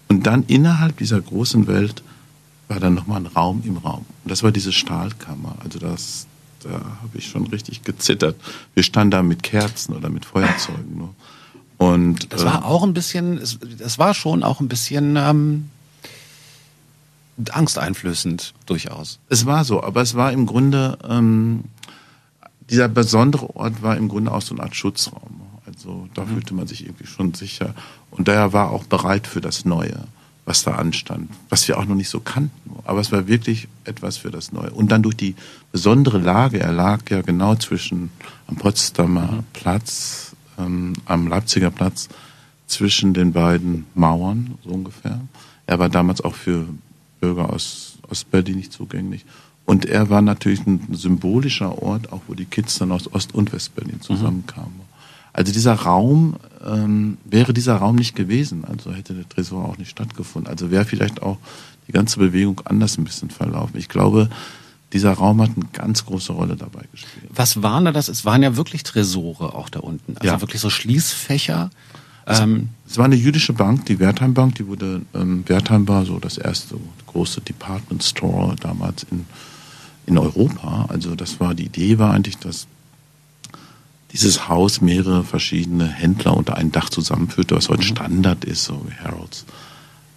Und 0.08 0.26
dann 0.26 0.44
innerhalb 0.44 0.96
dieser 0.98 1.20
großen 1.20 1.66
Welt 1.66 2.02
war 2.68 2.80
dann 2.80 2.94
nochmal 2.94 3.20
ein 3.20 3.26
Raum 3.26 3.62
im 3.64 3.76
Raum. 3.76 4.04
Und 4.24 4.30
das 4.30 4.42
war 4.42 4.52
diese 4.52 4.72
Stahlkammer. 4.72 5.56
Also 5.62 5.78
das, 5.78 6.26
da 6.62 6.70
habe 6.70 7.18
ich 7.18 7.28
schon 7.28 7.46
richtig 7.46 7.82
gezittert. 7.82 8.36
Wir 8.74 8.82
standen 8.82 9.12
da 9.12 9.22
mit 9.22 9.42
Kerzen 9.42 9.94
oder 9.94 10.08
mit 10.08 10.24
Feuerzeugen 10.24 10.96
nur. 10.96 11.14
Und, 11.78 12.32
das 12.32 12.44
war 12.44 12.62
äh, 12.62 12.64
auch 12.64 12.82
ein 12.82 12.94
bisschen, 12.94 13.38
es, 13.38 13.98
war 13.98 14.14
schon 14.14 14.42
auch 14.42 14.60
ein 14.60 14.68
bisschen 14.68 15.16
ähm, 15.16 15.68
angsteinflößend 17.50 18.54
durchaus. 18.66 19.18
Es 19.28 19.46
war 19.46 19.64
so, 19.64 19.82
aber 19.82 20.02
es 20.02 20.14
war 20.14 20.32
im 20.32 20.46
Grunde, 20.46 20.98
ähm, 21.08 21.64
dieser 22.70 22.88
besondere 22.88 23.54
Ort 23.54 23.82
war 23.82 23.96
im 23.96 24.08
Grunde 24.08 24.32
auch 24.32 24.42
so 24.42 24.54
eine 24.54 24.64
Art 24.64 24.74
Schutzraum. 24.74 25.40
Also 25.66 26.08
da 26.14 26.24
mhm. 26.24 26.28
fühlte 26.28 26.54
man 26.54 26.66
sich 26.66 26.84
irgendwie 26.84 27.06
schon 27.06 27.34
sicher. 27.34 27.74
Und 28.10 28.28
daher 28.28 28.52
war 28.52 28.70
auch 28.70 28.84
bereit 28.84 29.26
für 29.26 29.40
das 29.40 29.64
Neue, 29.64 30.04
was 30.44 30.62
da 30.62 30.76
anstand, 30.76 31.30
was 31.48 31.68
wir 31.68 31.78
auch 31.78 31.84
noch 31.84 31.94
nicht 31.94 32.08
so 32.08 32.20
kannten. 32.20 32.72
Aber 32.84 33.00
es 33.00 33.12
war 33.12 33.26
wirklich 33.26 33.68
etwas 33.84 34.16
für 34.16 34.30
das 34.30 34.52
Neue. 34.52 34.70
Und 34.70 34.90
dann 34.90 35.02
durch 35.02 35.16
die 35.16 35.34
besondere 35.72 36.18
Lage, 36.18 36.60
er 36.60 36.72
lag 36.72 37.10
ja 37.10 37.20
genau 37.22 37.56
zwischen 37.56 38.10
am 38.46 38.56
Potsdamer 38.56 39.32
mhm. 39.32 39.44
Platz, 39.52 40.34
ähm, 40.58 40.94
am 41.04 41.28
Leipziger 41.28 41.70
Platz, 41.70 42.08
zwischen 42.66 43.14
den 43.14 43.32
beiden 43.32 43.86
Mauern, 43.94 44.58
so 44.64 44.70
ungefähr. 44.70 45.20
Er 45.66 45.78
war 45.78 45.88
damals 45.88 46.20
auch 46.20 46.34
für 46.34 46.66
Bürger 47.26 47.52
aus 47.52 47.98
Ostberlin 48.08 48.56
nicht 48.56 48.72
zugänglich. 48.72 49.24
Und 49.64 49.84
er 49.84 50.10
war 50.10 50.22
natürlich 50.22 50.64
ein 50.66 50.88
symbolischer 50.92 51.82
Ort, 51.82 52.12
auch 52.12 52.20
wo 52.28 52.34
die 52.34 52.44
Kids 52.44 52.78
dann 52.78 52.92
aus 52.92 53.12
Ost- 53.12 53.34
und 53.34 53.52
Westberlin 53.52 54.00
zusammenkamen. 54.00 54.74
Mhm. 54.74 54.86
Also 55.32 55.52
dieser 55.52 55.74
Raum, 55.74 56.36
ähm, 56.64 57.18
wäre 57.24 57.52
dieser 57.52 57.76
Raum 57.76 57.96
nicht 57.96 58.14
gewesen, 58.14 58.64
also 58.64 58.92
hätte 58.92 59.12
der 59.12 59.28
Tresor 59.28 59.64
auch 59.66 59.76
nicht 59.76 59.90
stattgefunden. 59.90 60.50
Also 60.50 60.70
wäre 60.70 60.84
vielleicht 60.84 61.20
auch 61.20 61.38
die 61.88 61.92
ganze 61.92 62.18
Bewegung 62.18 62.62
anders 62.64 62.96
ein 62.96 63.04
bisschen 63.04 63.30
verlaufen. 63.30 63.76
Ich 63.76 63.88
glaube, 63.88 64.30
dieser 64.92 65.12
Raum 65.12 65.42
hat 65.42 65.50
eine 65.56 65.66
ganz 65.72 66.06
große 66.06 66.32
Rolle 66.32 66.56
dabei 66.56 66.84
gespielt. 66.92 67.26
Was 67.34 67.62
waren 67.62 67.84
da 67.84 67.92
das? 67.92 68.08
Es 68.08 68.24
waren 68.24 68.42
ja 68.42 68.56
wirklich 68.56 68.84
Tresore 68.84 69.54
auch 69.54 69.68
da 69.68 69.80
unten. 69.80 70.16
Also 70.16 70.32
ja. 70.32 70.40
wirklich 70.40 70.60
so 70.60 70.70
Schließfächer. 70.70 71.70
Ähm, 72.26 72.70
es 72.88 72.98
war 72.98 73.04
eine 73.04 73.14
jüdische 73.14 73.52
Bank, 73.52 73.86
die 73.86 73.98
Wertheim 73.98 74.34
Bank, 74.34 74.56
die 74.56 74.66
wurde, 74.66 75.02
ähm, 75.14 75.44
Wertheim 75.48 75.86
war 75.86 76.04
so 76.04 76.18
das 76.18 76.38
erste 76.38 76.76
große 77.06 77.40
Department 77.40 78.02
Store 78.02 78.56
damals 78.56 79.06
in, 79.10 79.26
in 80.06 80.18
Europa. 80.18 80.86
Also 80.88 81.14
das 81.14 81.38
war, 81.38 81.54
die 81.54 81.66
Idee 81.66 81.98
war 81.98 82.12
eigentlich, 82.12 82.38
dass 82.38 82.66
dieses 84.12 84.48
Haus 84.48 84.80
mehrere 84.80 85.24
verschiedene 85.24 85.86
Händler 85.86 86.36
unter 86.36 86.56
ein 86.56 86.72
Dach 86.72 86.90
zusammenführte, 86.90 87.54
was 87.54 87.68
heute 87.68 87.82
mhm. 87.82 87.88
Standard 87.88 88.44
ist, 88.44 88.64
so 88.64 88.84
wie 88.86 89.04
Harrods 89.04 89.44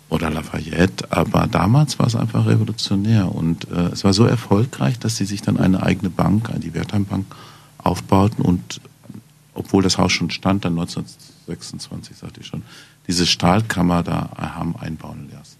oder 0.09 0.31
Lafayette. 0.31 1.11
Aber 1.11 1.47
damals 1.47 1.99
war 1.99 2.07
es 2.07 2.15
einfach 2.15 2.47
revolutionär 2.47 3.33
und 3.33 3.69
äh, 3.69 3.89
es 3.91 4.03
war 4.03 4.13
so 4.13 4.25
erfolgreich, 4.25 4.97
dass 4.97 5.17
sie 5.17 5.25
sich 5.25 5.41
dann 5.41 5.57
eine 5.57 5.83
eigene 5.83 6.09
Bank, 6.09 6.51
die 6.59 6.73
Wertheim 6.73 7.05
Bank, 7.05 7.25
aufbauten 7.77 8.43
und 8.43 8.81
obwohl 9.53 9.83
das 9.83 9.97
Haus 9.97 10.11
schon 10.11 10.31
stand, 10.31 10.65
dann 10.65 10.75
1926, 11.51 12.17
sagte 12.17 12.41
ich 12.41 12.47
schon, 12.47 12.63
diese 13.07 13.25
Stahlkammer 13.25 14.03
da 14.03 14.29
haben 14.37 14.75
einbauen 14.75 15.29
lassen. 15.31 15.57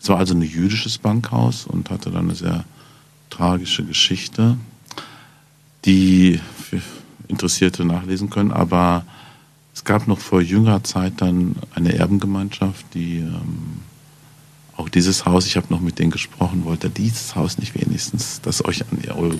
Es 0.00 0.08
war 0.08 0.18
also 0.18 0.34
ein 0.34 0.42
jüdisches 0.42 0.98
Bankhaus 0.98 1.66
und 1.66 1.90
hatte 1.90 2.10
dann 2.10 2.26
eine 2.26 2.34
sehr 2.34 2.64
tragische 3.30 3.84
Geschichte, 3.84 4.56
die 5.84 6.40
Interessierte 7.28 7.84
nachlesen 7.84 8.30
können, 8.30 8.52
aber 8.52 9.04
es 9.74 9.84
gab 9.84 10.08
noch 10.08 10.18
vor 10.18 10.40
jüngerer 10.40 10.82
Zeit 10.82 11.14
dann 11.18 11.56
eine 11.74 11.94
Erbengemeinschaft, 11.94 12.84
die 12.94 13.18
ähm, 13.18 13.82
auch 14.76 14.88
dieses 14.88 15.26
Haus, 15.26 15.46
ich 15.46 15.56
habe 15.56 15.66
noch 15.70 15.80
mit 15.80 15.98
denen 15.98 16.10
gesprochen, 16.10 16.64
wollte 16.64 16.88
dieses 16.88 17.34
Haus 17.36 17.58
nicht 17.58 17.74
wenigstens, 17.74 18.40
das 18.40 18.64
euch 18.64 18.82
an 18.82 18.98
eure 19.10 19.38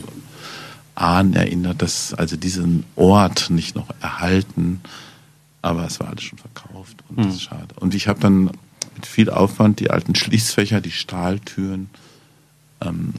Ahnen 0.94 1.34
erinnert, 1.34 1.80
dass 1.80 2.12
also 2.12 2.36
diesen 2.36 2.84
Ort 2.96 3.50
nicht 3.50 3.76
noch 3.76 3.88
erhalten, 4.00 4.80
aber 5.62 5.86
es 5.86 6.00
war 6.00 6.08
alles 6.08 6.22
schon 6.22 6.38
verkauft 6.38 7.02
und 7.08 7.18
mhm. 7.18 7.22
das 7.24 7.34
ist 7.34 7.42
schade. 7.42 7.74
Und 7.76 7.94
ich 7.94 8.08
habe 8.08 8.20
dann 8.20 8.50
mit 8.94 9.06
viel 9.06 9.30
Aufwand 9.30 9.80
die 9.80 9.90
alten 9.90 10.14
Schließfächer, 10.14 10.80
die 10.80 10.90
Stahltüren 10.90 11.90
ähm, 12.80 13.14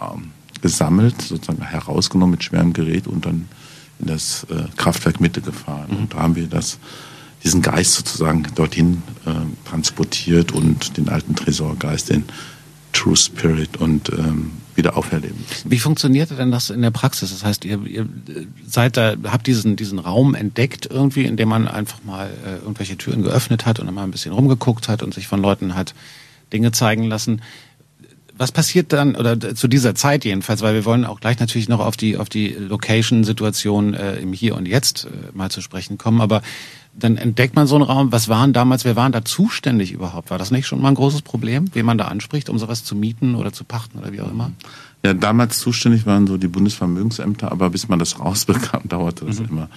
ähm, 0.00 0.30
gesammelt, 0.60 1.20
sozusagen 1.22 1.62
herausgenommen 1.62 2.32
mit 2.32 2.44
schwerem 2.44 2.72
Gerät 2.72 3.06
und 3.06 3.26
dann 3.26 3.48
in 3.98 4.06
das 4.06 4.44
äh, 4.50 4.64
Kraftwerk 4.76 5.20
Mitte 5.20 5.40
gefahren. 5.40 5.90
Mhm. 5.90 5.96
Und 5.96 6.14
da 6.14 6.18
haben 6.18 6.36
wir 6.36 6.46
das, 6.46 6.78
diesen 7.42 7.62
Geist 7.62 7.94
sozusagen 7.94 8.44
dorthin 8.54 9.02
äh, 9.26 9.30
transportiert 9.68 10.52
und 10.52 10.96
den 10.96 11.08
alten 11.08 11.34
Tresorgeist, 11.34 12.10
den 12.10 12.24
True 12.92 13.16
Spirit 13.16 13.76
und 13.76 14.10
ähm, 14.10 14.52
wieder 14.76 14.96
auferleben. 14.96 15.38
Wie 15.64 15.78
funktionierte 15.78 16.34
denn 16.34 16.50
das 16.50 16.70
in 16.70 16.82
der 16.82 16.90
Praxis? 16.90 17.30
Das 17.30 17.44
heißt, 17.44 17.64
ihr, 17.64 17.84
ihr 17.86 18.08
seid 18.66 18.96
da, 18.96 19.14
habt 19.24 19.46
diesen, 19.46 19.76
diesen 19.76 19.98
Raum 19.98 20.34
entdeckt 20.34 20.86
irgendwie, 20.90 21.24
in 21.24 21.36
dem 21.36 21.48
man 21.48 21.68
einfach 21.68 22.02
mal 22.04 22.30
äh, 22.46 22.56
irgendwelche 22.56 22.96
Türen 22.96 23.22
geöffnet 23.22 23.66
hat 23.66 23.80
und 23.80 23.86
dann 23.86 23.94
mal 23.94 24.04
ein 24.04 24.10
bisschen 24.10 24.32
rumgeguckt 24.32 24.88
hat 24.88 25.02
und 25.02 25.14
sich 25.14 25.26
von 25.26 25.40
Leuten 25.40 25.74
hat 25.74 25.94
Dinge 26.52 26.72
zeigen 26.72 27.04
lassen 27.04 27.40
was 28.36 28.52
passiert 28.52 28.92
dann, 28.92 29.14
oder 29.14 29.38
zu 29.54 29.68
dieser 29.68 29.94
Zeit 29.94 30.24
jedenfalls, 30.24 30.60
weil 30.62 30.74
wir 30.74 30.84
wollen 30.84 31.04
auch 31.04 31.20
gleich 31.20 31.38
natürlich 31.38 31.68
noch 31.68 31.80
auf 31.80 31.96
die, 31.96 32.16
auf 32.16 32.28
die 32.28 32.48
Location-Situation 32.48 33.94
äh, 33.94 34.16
im 34.16 34.32
Hier 34.32 34.56
und 34.56 34.66
Jetzt 34.66 35.04
äh, 35.04 35.08
mal 35.32 35.50
zu 35.50 35.60
sprechen 35.60 35.98
kommen, 35.98 36.20
aber 36.20 36.42
dann 36.96 37.16
entdeckt 37.16 37.56
man 37.56 37.66
so 37.66 37.74
einen 37.74 37.84
Raum, 37.84 38.12
was 38.12 38.28
waren 38.28 38.52
damals, 38.52 38.84
wer 38.84 38.96
waren 38.96 39.12
da 39.12 39.24
zuständig 39.24 39.92
überhaupt? 39.92 40.30
War 40.30 40.38
das 40.38 40.50
nicht 40.50 40.66
schon 40.66 40.80
mal 40.80 40.88
ein 40.88 40.94
großes 40.94 41.22
Problem, 41.22 41.66
wen 41.72 41.86
man 41.86 41.98
da 41.98 42.06
anspricht, 42.06 42.48
um 42.48 42.58
sowas 42.58 42.84
zu 42.84 42.94
mieten 42.94 43.34
oder 43.34 43.52
zu 43.52 43.64
pachten 43.64 43.98
oder 43.98 44.12
wie 44.12 44.20
auch 44.20 44.30
immer? 44.30 44.52
Ja, 45.04 45.12
damals 45.12 45.58
zuständig 45.58 46.06
waren 46.06 46.26
so 46.26 46.36
die 46.36 46.48
Bundesvermögensämter, 46.48 47.50
aber 47.50 47.70
bis 47.70 47.88
man 47.88 47.98
das 47.98 48.20
rausbekam, 48.20 48.82
dauerte 48.88 49.24
das 49.26 49.40
mhm. 49.40 49.48
immer 49.48 49.68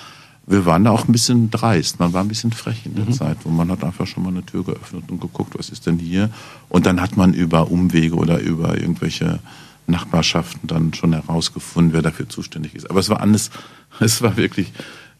wir 0.48 0.66
waren 0.66 0.86
da 0.86 0.92
auch 0.92 1.08
ein 1.08 1.12
bisschen 1.12 1.52
dreist. 1.52 2.00
Man 2.00 2.14
war 2.14 2.24
ein 2.24 2.30
bisschen 2.30 2.54
frech 2.54 2.86
in 2.86 2.96
der 2.96 3.06
mhm. 3.06 3.12
Zeit, 3.12 3.38
wo 3.44 3.50
man 3.50 3.70
hat 3.70 3.84
einfach 3.84 4.08
schon 4.08 4.24
mal 4.24 4.30
eine 4.30 4.46
Tür 4.46 4.64
geöffnet 4.64 5.04
und 5.12 5.20
geguckt, 5.20 5.54
was 5.60 5.70
ist 5.70 5.86
denn 5.86 6.00
hier? 6.00 6.30
Und 6.70 6.86
dann 6.86 7.02
hat 7.02 7.18
man 7.18 7.34
über 7.34 7.70
Umwege 7.70 8.16
oder 8.16 8.40
über 8.40 8.80
irgendwelche 8.80 9.40
Nachbarschaften 9.88 10.68
dann 10.68 10.94
schon 10.94 11.12
herausgefunden, 11.12 11.94
wer 11.94 12.02
dafür 12.02 12.30
zuständig 12.30 12.76
ist. 12.76 12.90
Aber 12.90 13.02
es 13.02 13.10
war 13.10 13.20
alles, 13.20 13.52
es 14.00 14.22
war 14.22 14.38
wirklich 14.38 14.72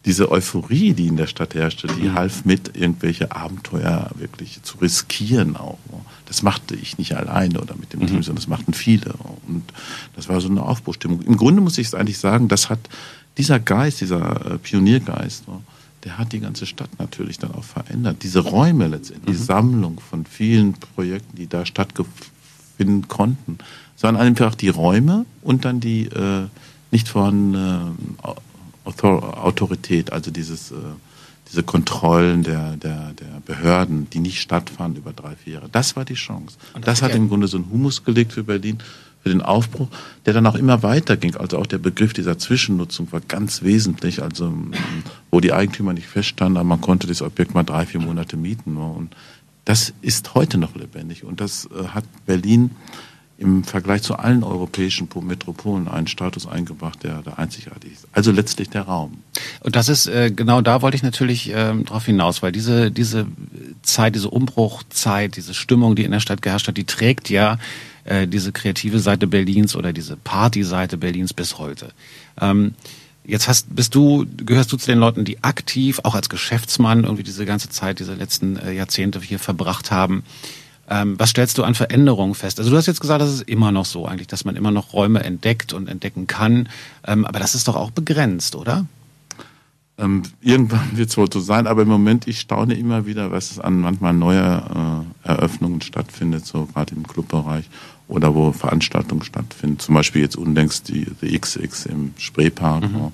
diese 0.08 0.32
Euphorie, 0.32 0.94
die 0.94 1.06
in 1.06 1.18
der 1.18 1.26
Stadt 1.26 1.54
herrschte, 1.54 1.86
die 1.86 2.08
mhm. 2.08 2.14
half 2.14 2.46
mit, 2.46 2.74
irgendwelche 2.74 3.30
Abenteuer 3.30 4.10
wirklich 4.14 4.62
zu 4.62 4.78
riskieren 4.78 5.54
auch. 5.54 5.78
Das 6.24 6.42
machte 6.42 6.74
ich 6.74 6.96
nicht 6.96 7.14
alleine 7.14 7.60
oder 7.60 7.76
mit 7.76 7.92
dem 7.92 8.00
mhm. 8.00 8.06
Team, 8.06 8.22
sondern 8.22 8.36
das 8.36 8.48
machten 8.48 8.72
viele. 8.72 9.12
Und 9.46 9.64
das 10.16 10.30
war 10.30 10.40
so 10.40 10.48
eine 10.48 10.62
Aufbruchstimmung. 10.62 11.20
Im 11.20 11.36
Grunde 11.36 11.60
muss 11.60 11.76
ich 11.76 11.88
es 11.88 11.94
eigentlich 11.94 12.16
sagen, 12.16 12.48
das 12.48 12.70
hat 12.70 12.78
dieser 13.36 13.60
Geist, 13.60 14.00
dieser 14.00 14.54
äh, 14.54 14.58
Pioniergeist, 14.58 15.44
der 16.04 16.16
hat 16.16 16.32
die 16.32 16.40
ganze 16.40 16.64
Stadt 16.64 16.90
natürlich 16.98 17.38
dann 17.38 17.52
auch 17.52 17.64
verändert. 17.64 18.22
Diese 18.22 18.40
Räume 18.40 18.88
letztendlich, 18.88 19.34
mhm. 19.34 19.38
die 19.38 19.44
Sammlung 19.44 20.00
von 20.00 20.24
vielen 20.24 20.72
Projekten, 20.72 21.36
die 21.36 21.48
da 21.48 21.66
stattfinden 21.66 23.08
konnten, 23.08 23.58
sondern 23.94 24.24
einfach 24.24 24.54
die 24.54 24.70
Räume 24.70 25.26
und 25.42 25.66
dann 25.66 25.80
die 25.80 26.06
äh, 26.06 26.46
nicht 26.90 27.08
vorhandene 27.08 27.92
Author 28.88 29.44
Autorität, 29.44 30.12
also 30.12 30.30
dieses, 30.30 30.70
äh, 30.70 30.76
diese 31.50 31.62
Kontrollen 31.62 32.42
der, 32.42 32.76
der, 32.76 33.12
der 33.12 33.40
Behörden, 33.44 34.08
die 34.10 34.18
nicht 34.18 34.40
stattfanden 34.40 35.02
über 35.02 35.12
drei, 35.12 35.36
vier 35.36 35.54
Jahre. 35.54 35.68
Das 35.70 35.96
war 35.96 36.04
die 36.04 36.14
Chance. 36.14 36.56
Und 36.74 36.86
das, 36.86 37.00
das 37.00 37.08
hat 37.08 37.14
im 37.14 37.28
Grunde 37.28 37.48
so 37.48 37.58
einen 37.58 37.70
Humus 37.70 38.04
gelegt 38.04 38.32
für 38.32 38.44
Berlin 38.44 38.78
für 39.22 39.30
den 39.30 39.42
Aufbruch, 39.42 39.88
der 40.26 40.32
dann 40.32 40.46
auch 40.46 40.54
immer 40.54 40.82
weiterging. 40.82 41.34
Also 41.36 41.58
auch 41.58 41.66
der 41.66 41.78
Begriff 41.78 42.12
dieser 42.12 42.38
Zwischennutzung 42.38 43.10
war 43.12 43.20
ganz 43.20 43.62
wesentlich, 43.62 44.22
also 44.22 44.52
wo 45.30 45.40
die 45.40 45.52
Eigentümer 45.52 45.92
nicht 45.92 46.06
feststanden, 46.06 46.56
aber 46.56 46.68
man 46.68 46.80
konnte 46.80 47.06
das 47.06 47.20
Objekt 47.20 47.54
mal 47.54 47.64
drei, 47.64 47.84
vier 47.84 48.00
Monate 48.00 48.36
mieten. 48.36 48.76
Und 48.76 49.14
das 49.64 49.92
ist 50.00 50.34
heute 50.34 50.56
noch 50.56 50.74
lebendig 50.76 51.24
und 51.24 51.40
das 51.40 51.66
äh, 51.66 51.88
hat 51.88 52.04
Berlin 52.26 52.70
im 53.38 53.62
Vergleich 53.62 54.02
zu 54.02 54.16
allen 54.16 54.42
europäischen 54.42 55.08
Metropolen 55.22 55.86
einen 55.86 56.08
Status 56.08 56.46
eingebracht, 56.46 57.04
der, 57.04 57.22
der 57.22 57.38
einzigartig 57.38 57.92
ist. 57.92 58.08
Also 58.12 58.32
letztlich 58.32 58.68
der 58.68 58.82
Raum. 58.82 59.18
Und 59.60 59.76
das 59.76 59.88
ist 59.88 60.08
äh, 60.08 60.32
genau 60.34 60.60
da 60.60 60.82
wollte 60.82 60.96
ich 60.96 61.04
natürlich 61.04 61.52
ähm, 61.54 61.84
darauf 61.84 62.04
hinaus, 62.04 62.42
weil 62.42 62.50
diese 62.50 62.90
diese 62.90 63.26
Zeit, 63.82 64.16
diese 64.16 64.28
Umbruchzeit, 64.28 65.36
diese 65.36 65.54
Stimmung, 65.54 65.94
die 65.94 66.02
in 66.02 66.10
der 66.10 66.20
Stadt 66.20 66.42
geherrscht 66.42 66.66
hat, 66.66 66.76
die 66.76 66.84
trägt 66.84 67.30
ja 67.30 67.58
äh, 68.04 68.26
diese 68.26 68.50
kreative 68.50 68.98
Seite 68.98 69.28
Berlins 69.28 69.76
oder 69.76 69.92
diese 69.92 70.16
Party-Seite 70.16 70.96
Berlins 70.96 71.32
bis 71.32 71.58
heute. 71.58 71.92
Ähm, 72.40 72.74
jetzt 73.24 73.46
hast, 73.46 73.74
bist 73.74 73.94
du, 73.94 74.26
gehörst 74.36 74.72
du 74.72 74.76
zu 74.76 74.86
den 74.86 74.98
Leuten, 74.98 75.24
die 75.24 75.44
aktiv, 75.44 76.00
auch 76.02 76.14
als 76.14 76.28
Geschäftsmann, 76.28 77.04
irgendwie 77.04 77.22
diese 77.22 77.44
ganze 77.46 77.68
Zeit, 77.68 78.00
diese 78.00 78.14
letzten 78.14 78.56
äh, 78.56 78.72
Jahrzehnte 78.72 79.20
hier 79.20 79.38
verbracht 79.38 79.90
haben. 79.90 80.24
Ähm, 80.88 81.18
was 81.18 81.30
stellst 81.30 81.58
du 81.58 81.64
an 81.64 81.74
Veränderungen 81.74 82.34
fest? 82.34 82.58
Also 82.58 82.70
du 82.70 82.76
hast 82.76 82.86
jetzt 82.86 83.00
gesagt, 83.00 83.20
das 83.20 83.32
ist 83.32 83.42
immer 83.42 83.72
noch 83.72 83.84
so 83.84 84.06
eigentlich, 84.06 84.26
dass 84.26 84.44
man 84.44 84.56
immer 84.56 84.70
noch 84.70 84.92
Räume 84.92 85.22
entdeckt 85.22 85.72
und 85.72 85.88
entdecken 85.88 86.26
kann. 86.26 86.68
Ähm, 87.06 87.24
aber 87.24 87.38
das 87.38 87.54
ist 87.54 87.68
doch 87.68 87.76
auch 87.76 87.90
begrenzt, 87.90 88.56
oder? 88.56 88.86
Ähm, 89.98 90.22
irgendwann 90.40 90.90
wird 90.96 91.10
es 91.10 91.16
wohl 91.16 91.30
so 91.30 91.40
sein, 91.40 91.66
aber 91.66 91.82
im 91.82 91.88
Moment, 91.88 92.26
ich 92.26 92.40
staune 92.40 92.74
immer 92.74 93.06
wieder, 93.06 93.30
was 93.30 93.58
an 93.58 93.80
manchmal 93.80 94.14
neuer 94.14 95.04
äh, 95.24 95.28
Eröffnungen 95.28 95.82
stattfindet, 95.82 96.46
so 96.46 96.66
gerade 96.66 96.94
im 96.94 97.06
Clubbereich 97.06 97.68
oder 98.06 98.34
wo 98.34 98.52
Veranstaltungen 98.52 99.22
stattfinden. 99.22 99.78
Zum 99.78 99.94
Beispiel 99.94 100.22
jetzt 100.22 100.36
unlängst 100.36 100.88
die 100.88 101.06
The 101.20 101.38
XX 101.38 101.86
im 101.86 102.14
Spreepark. 102.16 102.90
Mhm. 102.90 103.12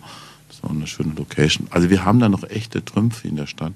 War 0.62 0.70
eine 0.70 0.86
schöne 0.86 1.12
Location. 1.12 1.66
Also 1.70 1.90
wir 1.90 2.06
haben 2.06 2.20
da 2.20 2.30
noch 2.30 2.42
echte 2.44 2.82
Trümpfe 2.82 3.28
in 3.28 3.36
der 3.36 3.46
Stadt. 3.46 3.74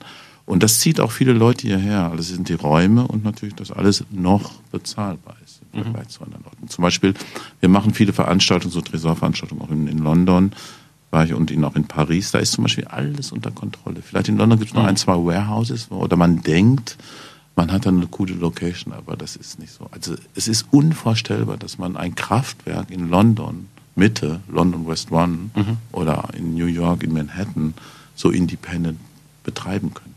Und 0.48 0.62
das 0.62 0.80
zieht 0.80 0.98
auch 0.98 1.12
viele 1.12 1.34
Leute 1.34 1.66
hierher. 1.66 2.04
Also 2.04 2.20
es 2.20 2.28
sind 2.28 2.48
die 2.48 2.54
Räume 2.54 3.06
und 3.06 3.22
natürlich, 3.22 3.54
dass 3.54 3.70
alles 3.70 4.02
noch 4.10 4.52
bezahlbar 4.72 5.36
ist 5.44 5.60
im 5.74 5.80
mhm. 5.80 5.84
Vergleich 5.84 6.06
mhm. 6.06 6.10
zu 6.10 6.22
anderen 6.22 6.44
Orten. 6.46 6.68
Zum 6.68 6.82
Beispiel, 6.82 7.14
wir 7.60 7.68
machen 7.68 7.92
viele 7.92 8.14
Veranstaltungen, 8.14 8.72
so 8.72 8.80
Tresorveranstaltungen 8.80 9.62
auch 9.62 9.70
in, 9.70 9.86
in 9.86 9.98
London 9.98 10.52
war 11.10 11.24
ich 11.24 11.34
und 11.34 11.52
auch 11.64 11.76
in 11.76 11.84
Paris. 11.84 12.30
Da 12.30 12.38
ist 12.38 12.52
zum 12.52 12.64
Beispiel 12.64 12.86
alles 12.86 13.30
unter 13.30 13.50
Kontrolle. 13.50 14.00
Vielleicht 14.02 14.28
in 14.28 14.38
London 14.38 14.58
gibt 14.58 14.70
es 14.70 14.74
noch 14.74 14.84
mhm. 14.84 14.88
ein, 14.88 14.96
zwei 14.96 15.14
Warehouses, 15.14 15.90
oder 15.90 16.16
man 16.16 16.42
denkt, 16.42 16.96
man 17.54 17.70
hat 17.70 17.84
dann 17.84 17.98
eine 17.98 18.06
coole 18.06 18.32
Location, 18.32 18.94
aber 18.94 19.16
das 19.16 19.36
ist 19.36 19.58
nicht 19.58 19.72
so. 19.72 19.86
Also 19.90 20.14
es 20.34 20.48
ist 20.48 20.66
unvorstellbar, 20.70 21.58
dass 21.58 21.76
man 21.76 21.96
ein 21.96 22.14
Kraftwerk 22.14 22.90
in 22.90 23.10
London, 23.10 23.68
Mitte, 23.96 24.40
London 24.48 24.86
West 24.86 25.12
One 25.12 25.50
mhm. 25.54 25.76
oder 25.92 26.28
in 26.34 26.54
New 26.54 26.66
York, 26.66 27.02
in 27.02 27.12
Manhattan, 27.12 27.74
so 28.14 28.30
independent 28.30 28.98
betreiben 29.44 29.92
könnte. 29.92 30.07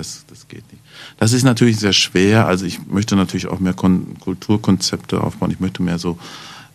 Das, 0.00 0.24
das 0.28 0.48
geht 0.48 0.64
nicht. 0.72 0.82
Das 1.18 1.34
ist 1.34 1.42
natürlich 1.42 1.78
sehr 1.78 1.92
schwer. 1.92 2.46
Also 2.46 2.64
ich 2.64 2.86
möchte 2.86 3.16
natürlich 3.16 3.48
auch 3.48 3.60
mehr 3.60 3.74
Kon 3.74 4.16
Kulturkonzepte 4.18 5.22
aufbauen. 5.22 5.50
Ich 5.50 5.60
möchte 5.60 5.82
mehr 5.82 5.98
so 5.98 6.18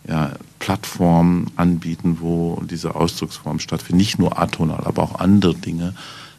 ja, 0.06 0.34
Plattformen 0.60 1.50
anbieten, 1.56 2.18
wo 2.20 2.62
diese 2.70 2.94
Ausdrucksform 2.94 3.58
stattfindet. 3.58 3.98
Nicht 3.98 4.20
nur 4.20 4.38
atonal, 4.38 4.84
aber 4.84 5.02
auch 5.02 5.18
andere 5.18 5.56
Dinge. 5.56 5.94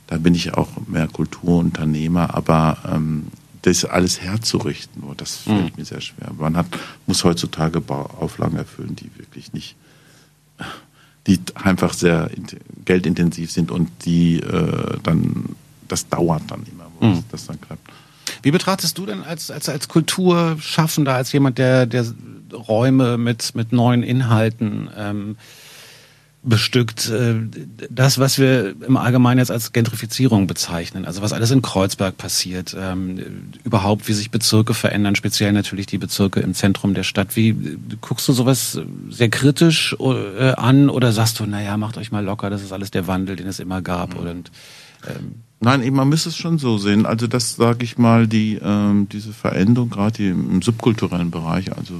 Da 0.07 0.17
bin 0.17 0.33
ich 0.33 0.53
auch 0.53 0.69
mehr 0.87 1.09
Kulturunternehmer, 1.09 2.33
aber 2.33 2.77
ähm, 2.89 3.27
das 3.63 3.83
alles 3.83 4.21
herzurichten, 4.21 5.03
oh, 5.03 5.13
das 5.13 5.35
fällt 5.35 5.73
mhm. 5.73 5.79
mir 5.79 5.83
sehr 5.83 5.99
schwer. 5.99 6.31
Man 6.37 6.55
hat, 6.55 6.67
muss 7.05 7.25
heutzutage 7.25 7.83
Auflagen 7.89 8.55
erfüllen, 8.55 8.95
die 8.95 9.11
wirklich 9.17 9.51
nicht, 9.51 9.75
die 11.27 11.37
einfach 11.55 11.91
sehr 11.91 12.31
geldintensiv 12.85 13.51
sind 13.51 13.71
und 13.71 13.89
die 14.05 14.39
äh, 14.39 14.97
dann, 15.03 15.57
das 15.89 16.07
dauert 16.07 16.43
dann 16.47 16.63
immer, 16.71 16.76
mhm. 16.99 17.23
das 17.31 17.45
dann 17.45 17.59
klappt. 17.59 17.89
Wie 18.43 18.51
betrachtest 18.51 18.97
du 18.97 19.05
denn 19.05 19.23
als, 19.23 19.51
als, 19.51 19.69
als 19.69 19.87
Kulturschaffender, 19.87 21.13
als 21.13 21.31
jemand, 21.31 21.57
der, 21.57 21.85
der 21.85 22.05
Räume 22.53 23.17
mit, 23.17 23.55
mit 23.55 23.71
neuen 23.71 24.03
Inhalten 24.03 24.89
ähm, 24.97 25.37
bestückt. 26.43 27.09
Äh, 27.09 27.35
das, 27.89 28.19
was 28.19 28.39
wir 28.39 28.75
im 28.81 28.97
Allgemeinen 28.97 29.39
jetzt 29.39 29.51
als 29.51 29.73
Gentrifizierung 29.73 30.47
bezeichnen, 30.47 31.05
also 31.05 31.21
was 31.21 31.33
alles 31.33 31.51
in 31.51 31.61
Kreuzberg 31.61 32.17
passiert, 32.17 32.75
ähm, 32.79 33.51
überhaupt 33.63 34.07
wie 34.07 34.13
sich 34.13 34.31
Bezirke 34.31 34.73
verändern, 34.73 35.15
speziell 35.15 35.51
natürlich 35.51 35.87
die 35.87 35.97
Bezirke 35.97 36.39
im 36.39 36.53
Zentrum 36.53 36.93
der 36.93 37.03
Stadt. 37.03 37.35
Wie 37.35 37.77
guckst 38.01 38.27
du 38.27 38.33
sowas 38.33 38.79
sehr 39.09 39.29
kritisch 39.29 39.95
äh, 39.99 40.51
an 40.51 40.89
oder 40.89 41.11
sagst 41.11 41.39
du, 41.39 41.45
naja, 41.45 41.75
macht 41.77 41.97
euch 41.97 42.11
mal 42.11 42.23
locker, 42.23 42.49
das 42.49 42.63
ist 42.63 42.71
alles 42.71 42.91
der 42.91 43.07
Wandel, 43.07 43.35
den 43.35 43.47
es 43.47 43.59
immer 43.59 43.81
gab 43.81 44.13
mhm. 44.13 44.27
und 44.27 44.51
ähm, 45.07 45.43
Nein, 45.59 45.91
man 45.93 46.07
müsste 46.07 46.29
es 46.29 46.37
schon 46.37 46.59
so 46.59 46.77
sehen. 46.77 47.05
Also 47.05 47.25
das 47.25 47.55
sage 47.55 47.83
ich 47.83 47.97
mal, 47.97 48.27
die 48.27 48.59
ähm, 48.61 49.09
diese 49.11 49.33
Veränderung 49.33 49.89
gerade 49.89 50.29
im, 50.29 50.61
subkulturellen 50.61 51.31
Bereich, 51.31 51.75
also 51.75 51.95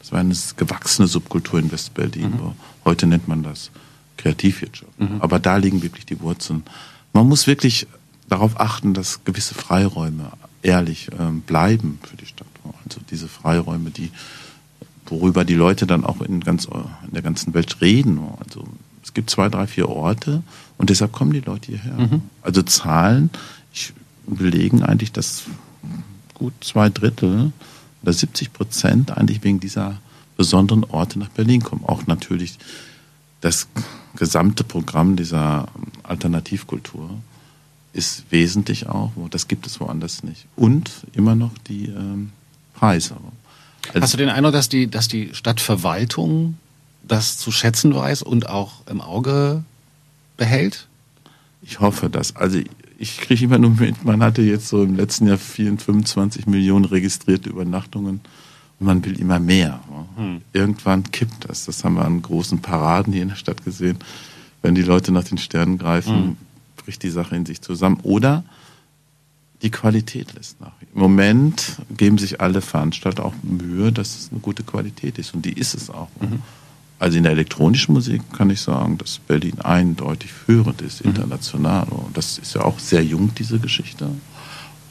das 0.00 0.10
war 0.10 0.20
eine 0.20 0.34
gewachsene 0.56 1.06
Subkultur 1.06 1.60
in 1.60 1.70
Westberlin. 1.70 2.30
Mhm. 2.30 2.52
Heute 2.84 3.06
nennt 3.06 3.28
man 3.28 3.42
das 3.42 3.70
Kreativwirtschaft. 4.16 4.98
Mhm. 4.98 5.20
Aber 5.20 5.38
da 5.38 5.56
liegen 5.56 5.82
wirklich 5.82 6.06
die 6.06 6.20
Wurzeln. 6.20 6.64
Man 7.12 7.28
muss 7.28 7.46
wirklich 7.46 7.86
darauf 8.28 8.58
achten, 8.60 8.94
dass 8.94 9.24
gewisse 9.24 9.54
Freiräume 9.54 10.32
ehrlich 10.62 11.08
ähm, 11.18 11.42
bleiben 11.42 12.00
für 12.02 12.16
die 12.16 12.26
Stadt. 12.26 12.48
Also 12.84 13.00
diese 13.10 13.28
Freiräume, 13.28 13.90
die 13.90 14.10
worüber 15.06 15.44
die 15.44 15.54
Leute 15.54 15.86
dann 15.86 16.04
auch 16.04 16.20
in, 16.20 16.40
ganz, 16.40 16.66
in 16.66 17.12
der 17.12 17.22
ganzen 17.22 17.54
Welt 17.54 17.80
reden. 17.80 18.20
Also 18.44 18.64
es 19.02 19.14
gibt 19.14 19.30
zwei, 19.30 19.48
drei, 19.48 19.66
vier 19.66 19.88
Orte 19.88 20.42
und 20.78 20.90
deshalb 20.90 21.12
kommen 21.12 21.32
die 21.32 21.40
Leute 21.40 21.72
hierher. 21.72 21.94
Mhm. 21.94 22.22
Also 22.42 22.62
Zahlen 22.62 23.30
ich, 23.72 23.92
belegen 24.26 24.82
eigentlich, 24.82 25.12
dass 25.12 25.44
gut 26.34 26.54
zwei 26.60 26.88
Drittel 26.88 27.52
oder 28.02 28.12
70 28.12 28.52
Prozent 28.52 29.10
eigentlich 29.10 29.42
wegen 29.42 29.60
dieser 29.60 30.00
besonderen 30.36 30.84
Orte 30.84 31.18
nach 31.18 31.28
Berlin 31.30 31.62
kommen. 31.62 31.84
Auch 31.84 32.06
natürlich 32.06 32.58
das 33.40 33.68
gesamte 34.16 34.64
Programm 34.64 35.16
dieser 35.16 35.68
Alternativkultur 36.04 37.10
ist 37.92 38.24
wesentlich 38.30 38.86
auch, 38.88 39.12
das 39.30 39.48
gibt 39.48 39.66
es 39.66 39.80
woanders 39.80 40.22
nicht. 40.22 40.46
Und 40.56 40.90
immer 41.12 41.34
noch 41.34 41.52
die 41.66 41.86
ähm, 41.86 42.30
Preise. 42.74 43.16
Also 43.88 44.00
Hast 44.00 44.14
du 44.14 44.18
den 44.18 44.28
Eindruck, 44.28 44.52
dass 44.52 44.68
die, 44.68 44.88
dass 44.88 45.08
die 45.08 45.34
Stadtverwaltung 45.34 46.56
das 47.02 47.38
zu 47.38 47.50
schätzen 47.50 47.94
weiß 47.94 48.22
und 48.22 48.48
auch 48.48 48.86
im 48.86 49.00
Auge 49.00 49.64
behält? 50.38 50.88
Ich 51.60 51.80
hoffe 51.80 52.08
das. 52.08 52.34
Also 52.34 52.60
ich 52.98 53.18
kriege 53.18 53.44
immer 53.44 53.58
nur 53.58 53.70
mit, 53.70 54.04
man 54.04 54.22
hatte 54.22 54.40
jetzt 54.40 54.68
so 54.68 54.82
im 54.82 54.96
letzten 54.96 55.26
Jahr 55.26 55.36
24 55.36 56.46
Millionen 56.46 56.86
registrierte 56.86 57.50
Übernachtungen 57.50 58.20
und 58.80 58.86
man 58.86 59.04
will 59.04 59.20
immer 59.20 59.38
mehr. 59.38 59.80
Hm. 60.16 60.40
Irgendwann 60.54 61.04
kippt 61.10 61.48
das. 61.48 61.66
Das 61.66 61.84
haben 61.84 61.94
wir 61.96 62.04
an 62.04 62.22
großen 62.22 62.60
Paraden 62.60 63.12
hier 63.12 63.22
in 63.22 63.28
der 63.28 63.36
Stadt 63.36 63.64
gesehen. 63.64 63.98
Wenn 64.62 64.74
die 64.74 64.82
Leute 64.82 65.12
nach 65.12 65.24
den 65.24 65.38
Sternen 65.38 65.78
greifen, 65.78 66.14
hm. 66.14 66.36
bricht 66.76 67.02
die 67.02 67.10
Sache 67.10 67.36
in 67.36 67.44
sich 67.44 67.60
zusammen. 67.60 68.00
Oder 68.02 68.44
die 69.62 69.70
Qualität 69.70 70.34
lässt 70.34 70.60
nach. 70.60 70.72
Im 70.94 71.00
Moment 71.00 71.78
geben 71.96 72.18
sich 72.18 72.40
alle 72.40 72.60
Veranstalter 72.60 73.24
auch 73.24 73.34
Mühe, 73.42 73.92
dass 73.92 74.16
es 74.16 74.30
eine 74.30 74.40
gute 74.40 74.62
Qualität 74.62 75.18
ist. 75.18 75.34
Und 75.34 75.44
die 75.44 75.52
ist 75.52 75.74
es 75.74 75.90
auch. 75.90 76.08
Mhm. 76.20 76.42
Also 76.98 77.16
in 77.16 77.22
der 77.22 77.32
elektronischen 77.32 77.94
Musik 77.94 78.22
kann 78.32 78.50
ich 78.50 78.60
sagen, 78.60 78.98
dass 78.98 79.18
Berlin 79.18 79.60
eindeutig 79.60 80.32
führend 80.32 80.82
ist, 80.82 81.04
mhm. 81.04 81.10
international. 81.10 81.86
Und 81.88 82.16
das 82.16 82.38
ist 82.38 82.54
ja 82.54 82.62
auch 82.62 82.78
sehr 82.78 83.04
jung, 83.04 83.32
diese 83.34 83.58
Geschichte. 83.58 84.10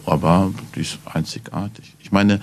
Aber 0.05 0.53
die 0.76 0.82
ist 0.82 0.99
einzigartig. 1.05 1.93
Ich 1.99 2.14
meine, 2.14 2.39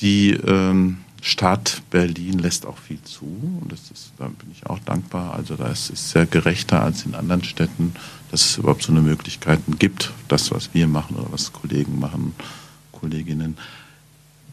die 0.00 0.30
ähm, 0.30 0.98
Stadt 1.20 1.82
Berlin 1.90 2.38
lässt 2.38 2.64
auch 2.64 2.78
viel 2.78 3.02
zu. 3.02 3.26
Und 3.60 3.70
das 3.70 3.90
ist, 3.90 4.12
da 4.16 4.28
bin 4.28 4.50
ich 4.50 4.66
auch 4.66 4.78
dankbar. 4.78 5.34
Also 5.34 5.56
da 5.56 5.66
ist 5.66 5.90
es 5.90 6.12
sehr 6.12 6.24
gerechter 6.24 6.82
als 6.82 7.04
in 7.04 7.14
anderen 7.14 7.44
Städten, 7.44 7.92
dass 8.30 8.44
es 8.44 8.58
überhaupt 8.58 8.82
so 8.82 8.92
eine 8.92 9.02
Möglichkeit 9.02 9.60
gibt, 9.78 10.12
das, 10.28 10.50
was 10.50 10.72
wir 10.72 10.86
machen 10.86 11.16
oder 11.16 11.32
was 11.32 11.52
Kollegen 11.52 11.98
machen, 11.98 12.34
Kolleginnen 12.92 13.58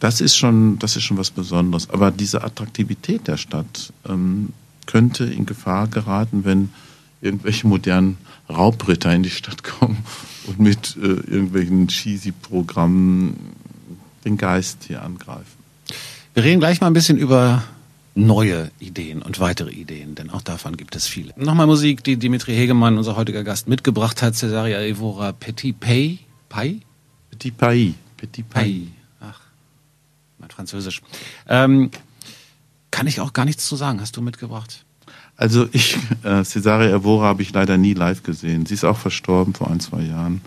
das 0.03 0.19
ist 0.19 0.35
schon, 0.35 0.77
das 0.79 0.97
ist 0.97 1.03
schon 1.03 1.17
was 1.17 1.31
Besonderes. 1.31 1.89
Aber 1.89 2.11
diese 2.11 2.43
Attraktivität 2.43 3.25
der 3.29 3.37
Stadt 3.37 3.93
ähm, 4.05 4.49
könnte 4.85 5.23
in 5.23 5.45
Gefahr 5.45 5.87
geraten, 5.87 6.43
wenn 6.43 6.71
irgendwelche 7.21 7.67
modernen 7.67 8.17
Raubritter 8.49 9.13
in 9.15 9.23
die 9.23 9.29
Stadt 9.29 9.63
kommen 9.63 10.03
und 10.47 10.59
mit 10.59 10.97
äh, 10.97 11.05
irgendwelchen 11.05 11.87
Cheesy-Programmen 11.87 13.37
den 14.25 14.35
Geist 14.35 14.79
hier 14.87 15.03
angreifen. 15.03 15.63
Wir 16.33 16.43
reden 16.43 16.59
gleich 16.59 16.81
mal 16.81 16.87
ein 16.87 16.93
bisschen 16.93 17.17
über 17.17 17.63
neue 18.13 18.71
Ideen 18.79 19.21
und 19.21 19.39
weitere 19.39 19.71
Ideen, 19.71 20.15
denn 20.15 20.31
auch 20.31 20.41
davon 20.41 20.75
gibt 20.75 20.97
es 20.97 21.07
viele. 21.07 21.33
Nochmal 21.37 21.65
Musik, 21.65 22.03
die 22.03 22.17
Dimitri 22.17 22.53
Hegemann, 22.53 22.97
unser 22.97 23.15
heutiger 23.15 23.45
Gast, 23.45 23.69
mitgebracht 23.69 24.21
hat. 24.21 24.35
Cesaria 24.35 24.81
Evora 24.81 25.31
Petit 25.31 25.79
Pay. 25.79 26.19
Pay? 26.49 26.81
Petit 27.31 27.57
Pay. 27.57 27.93
Petit 28.17 28.49
Pay 28.49 28.89
mein 28.91 29.02
Französisch. 30.53 31.01
Ähm, 31.47 31.91
kann 32.91 33.07
ich 33.07 33.19
auch 33.19 33.33
gar 33.33 33.45
nichts 33.45 33.67
zu 33.67 33.75
sagen. 33.75 34.01
Hast 34.01 34.15
du 34.17 34.21
mitgebracht? 34.21 34.85
Also 35.35 35.67
ich, 35.71 35.97
äh, 36.23 36.43
Cesare 36.43 36.91
Evora 36.91 37.25
habe 37.25 37.41
ich 37.41 37.51
leider 37.51 37.77
nie 37.77 37.93
live 37.93 38.23
gesehen. 38.23 38.65
Sie 38.65 38.75
ist 38.75 38.83
auch 38.83 38.97
verstorben 38.97 39.53
vor 39.53 39.71
ein, 39.71 39.79
zwei 39.79 40.01
Jahren. 40.01 40.41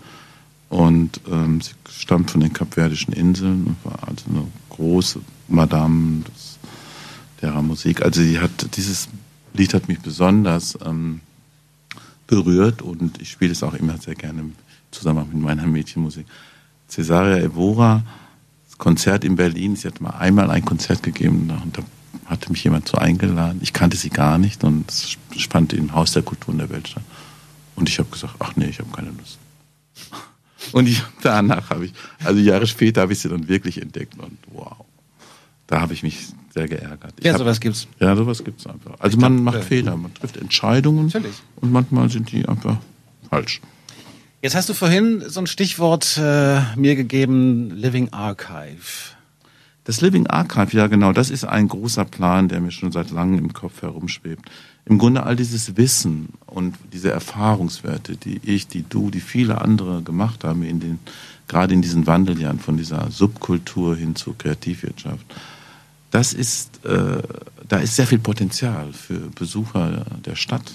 Und 0.69 1.21
ähm, 1.29 1.61
sie 1.61 1.71
stammt 1.89 2.31
von 2.31 2.41
den 2.41 2.53
Kapverdischen 2.53 3.13
Inseln 3.13 3.65
und 3.67 3.77
war 3.83 4.07
also 4.07 4.25
eine 4.29 4.47
große 4.69 5.19
Madame 5.47 6.23
des, 6.23 6.57
derer 7.41 7.61
Musik. 7.61 8.01
Also 8.01 8.21
sie 8.21 8.39
hat, 8.39 8.75
dieses 8.75 9.09
Lied 9.53 9.73
hat 9.73 9.87
mich 9.87 9.99
besonders 9.99 10.77
ähm, 10.85 11.21
berührt 12.27 12.81
und 12.81 13.21
ich 13.21 13.31
spiele 13.31 13.51
es 13.51 13.63
auch 13.63 13.73
immer 13.73 13.97
sehr 13.97 14.15
gerne 14.15 14.51
zusammen 14.91 15.27
mit 15.31 15.41
meiner 15.41 15.67
Mädchenmusik. 15.67 16.25
Cesaria 16.87 17.37
Evora 17.37 18.03
Konzert 18.77 19.23
in 19.23 19.35
Berlin. 19.35 19.75
Sie 19.75 19.87
hat 19.87 20.01
mal 20.01 20.11
einmal 20.11 20.49
ein 20.51 20.65
Konzert 20.65 21.03
gegeben 21.03 21.51
und 21.63 21.77
da 21.77 21.83
hatte 22.25 22.51
mich 22.51 22.63
jemand 22.63 22.87
so 22.87 22.97
eingeladen. 22.97 23.59
Ich 23.61 23.73
kannte 23.73 23.97
sie 23.97 24.09
gar 24.09 24.37
nicht 24.37 24.63
und 24.63 24.89
es 24.89 25.17
fand 25.49 25.73
im 25.73 25.93
Haus 25.93 26.11
der 26.11 26.23
Kultur 26.23 26.53
in 26.53 26.59
der 26.59 26.69
Welt 26.69 26.87
statt. 26.89 27.03
Und 27.75 27.89
ich 27.89 27.99
habe 27.99 28.09
gesagt, 28.09 28.35
ach 28.39 28.55
nee, 28.55 28.65
ich 28.65 28.79
habe 28.79 28.89
keine 28.91 29.09
Lust. 29.11 29.39
Und 30.73 30.87
ich, 30.87 31.01
danach 31.21 31.69
habe 31.69 31.85
ich, 31.85 31.93
also 32.23 32.39
Jahre 32.39 32.67
später 32.67 33.01
habe 33.01 33.13
ich 33.13 33.19
sie 33.19 33.29
dann 33.29 33.47
wirklich 33.47 33.81
entdeckt 33.81 34.17
und 34.17 34.37
wow. 34.51 34.85
Da 35.67 35.81
habe 35.81 35.93
ich 35.93 36.01
mich 36.03 36.27
sehr 36.53 36.67
geärgert. 36.67 37.13
Ich 37.17 37.25
ja, 37.25 37.33
hab, 37.33 37.39
sowas 37.39 37.59
gibt's. 37.59 37.87
Ja, 37.99 38.15
sowas 38.15 38.43
gibt's 38.43 38.65
einfach. 38.65 38.99
Also 38.99 39.17
ich 39.17 39.21
man 39.21 39.35
glaub, 39.35 39.45
macht 39.45 39.57
äh, 39.57 39.63
Fehler, 39.63 39.97
man 39.97 40.13
trifft 40.13 40.37
Entscheidungen 40.37 41.07
Natürlich. 41.07 41.35
und 41.57 41.71
manchmal 41.71 42.09
sind 42.09 42.31
die 42.31 42.47
einfach 42.47 42.77
falsch. 43.29 43.61
Jetzt 44.47 44.55
hast 44.55 44.69
du 44.69 44.73
vorhin 44.73 45.25
so 45.27 45.41
ein 45.41 45.47
Stichwort 45.47 46.15
äh, 46.15 46.61
mir 46.77 46.95
gegeben, 46.95 47.69
Living 47.71 48.13
Archive. 48.13 49.11
Das 49.83 49.99
Living 49.99 50.25
Archive, 50.27 50.69
ja 50.71 50.87
genau, 50.87 51.11
das 51.11 51.29
ist 51.29 51.43
ein 51.43 51.67
großer 51.67 52.05
Plan, 52.05 52.47
der 52.47 52.61
mir 52.61 52.71
schon 52.71 52.93
seit 52.93 53.11
langem 53.11 53.39
im 53.39 53.51
Kopf 53.51 53.81
herumschwebt. 53.81 54.49
Im 54.85 54.99
Grunde 54.99 55.23
all 55.23 55.35
dieses 55.35 55.75
Wissen 55.75 56.29
und 56.45 56.77
diese 56.93 57.11
Erfahrungswerte, 57.11 58.15
die 58.15 58.39
ich, 58.41 58.69
die 58.69 58.85
du, 58.87 59.11
die 59.11 59.19
viele 59.19 59.59
andere 59.59 60.01
gemacht 60.01 60.45
haben, 60.45 60.63
in 60.63 60.79
den, 60.79 60.99
gerade 61.49 61.73
in 61.73 61.81
diesen 61.81 62.07
Wandeljahren 62.07 62.59
von 62.59 62.77
dieser 62.77 63.11
Subkultur 63.11 63.97
hin 63.97 64.15
zur 64.15 64.37
Kreativwirtschaft, 64.37 65.25
das 66.11 66.31
ist, 66.31 66.85
äh, 66.85 67.21
da 67.67 67.79
ist 67.79 67.97
sehr 67.97 68.07
viel 68.07 68.19
Potenzial 68.19 68.93
für 68.93 69.19
Besucher 69.35 70.05
der 70.25 70.37
Stadt 70.37 70.71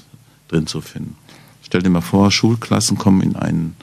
drin 0.48 0.66
zu 0.66 0.82
finden. 0.82 1.16
Stell 1.72 1.80
dir 1.80 1.88
mal 1.88 2.02
vor, 2.02 2.30
Schulklassen 2.30 2.98
kommen 2.98 3.22
in, 3.22 3.34
ein, 3.34 3.74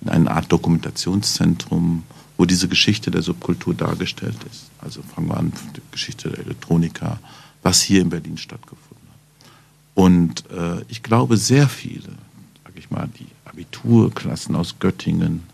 in 0.00 0.08
eine 0.08 0.32
Art 0.32 0.50
Dokumentationszentrum, 0.50 2.02
wo 2.36 2.44
diese 2.44 2.66
Geschichte 2.66 3.12
der 3.12 3.22
Subkultur 3.22 3.72
dargestellt 3.72 4.34
ist. 4.50 4.68
Also 4.80 5.00
fangen 5.00 5.28
wir 5.28 5.36
an, 5.36 5.52
die 5.76 5.80
Geschichte 5.92 6.28
der 6.28 6.40
Elektronika, 6.40 7.20
was 7.62 7.80
hier 7.82 8.00
in 8.02 8.10
Berlin 8.10 8.36
stattgefunden 8.36 9.06
hat. 9.08 9.50
Und 9.94 10.50
äh, 10.50 10.84
ich 10.88 11.04
glaube, 11.04 11.36
sehr 11.36 11.68
viele, 11.68 12.08
sag 12.64 12.72
ich 12.74 12.90
mal, 12.90 13.08
die 13.16 13.28
Abiturklassen 13.44 14.56
aus 14.56 14.80
Göttingen, 14.80 15.44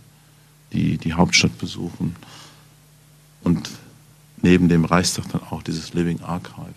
die 0.73 0.97
die 0.97 1.13
Hauptstadt 1.13 1.59
besuchen 1.59 2.17
und 3.45 3.69
neben 4.41 4.71
dem 4.71 4.87
Reichstag 4.87 5.29
dann 5.31 5.43
auch 5.51 5.63
dieses 5.63 5.93
Living 5.93 6.23
Archive 6.23 6.73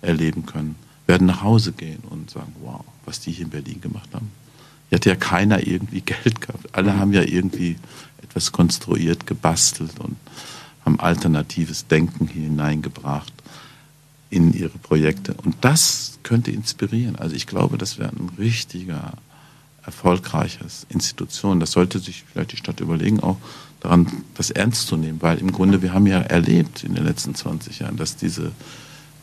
erleben 0.00 0.46
können, 0.46 0.76
werden 1.06 1.26
nach 1.26 1.42
Hause 1.42 1.72
gehen 1.72 2.02
und 2.08 2.30
sagen, 2.30 2.54
wow, 2.62 2.86
was 3.06 3.20
die 3.20 3.32
hier 3.32 3.44
in 3.44 3.50
Berlin 3.50 3.80
gemacht 3.80 4.08
haben. 4.12 4.30
Hier 4.88 4.96
hat 4.96 5.06
ja 5.06 5.16
keiner 5.16 5.66
irgendwie 5.66 6.00
Geld 6.06 6.40
gehabt. 6.40 6.68
Alle 6.72 6.98
haben 6.98 7.12
ja 7.12 7.22
irgendwie 7.22 7.76
etwas 8.22 8.52
konstruiert, 8.52 9.26
gebastelt 9.26 9.98
und 10.00 10.16
haben 10.84 11.00
alternatives 11.00 11.86
Denken 11.86 12.28
hier 12.28 12.44
hineingebracht 12.44 13.32
in 14.30 14.52
ihre 14.52 14.78
Projekte. 14.78 15.34
Und 15.34 15.56
das 15.60 16.18
könnte 16.22 16.50
inspirieren. 16.50 17.16
Also 17.16 17.36
ich 17.36 17.46
glaube, 17.46 17.78
das 17.78 17.98
wäre 17.98 18.10
ein 18.10 18.30
richtiger, 18.38 19.12
erfolgreiches 19.84 20.86
Institution. 20.88 21.60
Das 21.60 21.72
sollte 21.72 21.98
sich 21.98 22.24
vielleicht 22.32 22.52
die 22.52 22.56
Stadt 22.56 22.80
überlegen, 22.80 23.20
auch 23.20 23.36
daran, 23.80 24.06
das 24.34 24.50
ernst 24.50 24.86
zu 24.86 24.96
nehmen, 24.96 25.20
weil 25.20 25.38
im 25.38 25.52
Grunde 25.52 25.82
wir 25.82 25.92
haben 25.92 26.06
ja 26.06 26.20
erlebt 26.20 26.84
in 26.84 26.94
den 26.94 27.04
letzten 27.04 27.34
20 27.34 27.80
Jahren, 27.80 27.96
dass 27.96 28.16
diese 28.16 28.52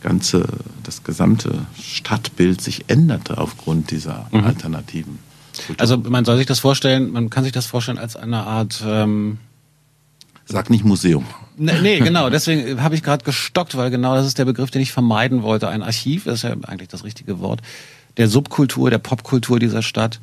ganze, 0.01 0.45
das 0.83 1.03
gesamte 1.03 1.65
Stadtbild 1.81 2.61
sich 2.61 2.85
änderte 2.87 3.37
aufgrund 3.37 3.91
dieser 3.91 4.27
mhm. 4.31 4.43
Alternativen. 4.43 5.19
Also 5.77 5.97
man 5.97 6.25
soll 6.25 6.37
sich 6.37 6.45
das 6.45 6.59
vorstellen, 6.59 7.11
man 7.11 7.29
kann 7.29 7.43
sich 7.43 7.53
das 7.53 7.65
vorstellen 7.65 7.97
als 7.97 8.15
eine 8.15 8.43
Art 8.43 8.83
ähm 8.85 9.37
Sag 10.45 10.69
nicht 10.69 10.83
Museum. 10.83 11.25
Nee, 11.55 11.79
nee 11.81 11.99
genau, 12.03 12.29
deswegen 12.29 12.81
habe 12.81 12.95
ich 12.95 13.03
gerade 13.03 13.23
gestockt, 13.23 13.77
weil 13.77 13.89
genau 13.89 14.15
das 14.15 14.25
ist 14.25 14.37
der 14.37 14.45
Begriff, 14.45 14.71
den 14.71 14.81
ich 14.81 14.91
vermeiden 14.91 15.43
wollte. 15.43 15.69
Ein 15.69 15.83
Archiv 15.83 16.25
ist 16.25 16.43
ja 16.43 16.55
eigentlich 16.63 16.89
das 16.89 17.03
richtige 17.03 17.39
Wort. 17.39 17.61
Der 18.17 18.27
Subkultur, 18.27 18.89
der 18.89 18.97
Popkultur 18.97 19.59
dieser 19.59 19.81
Stadt. 19.81 20.19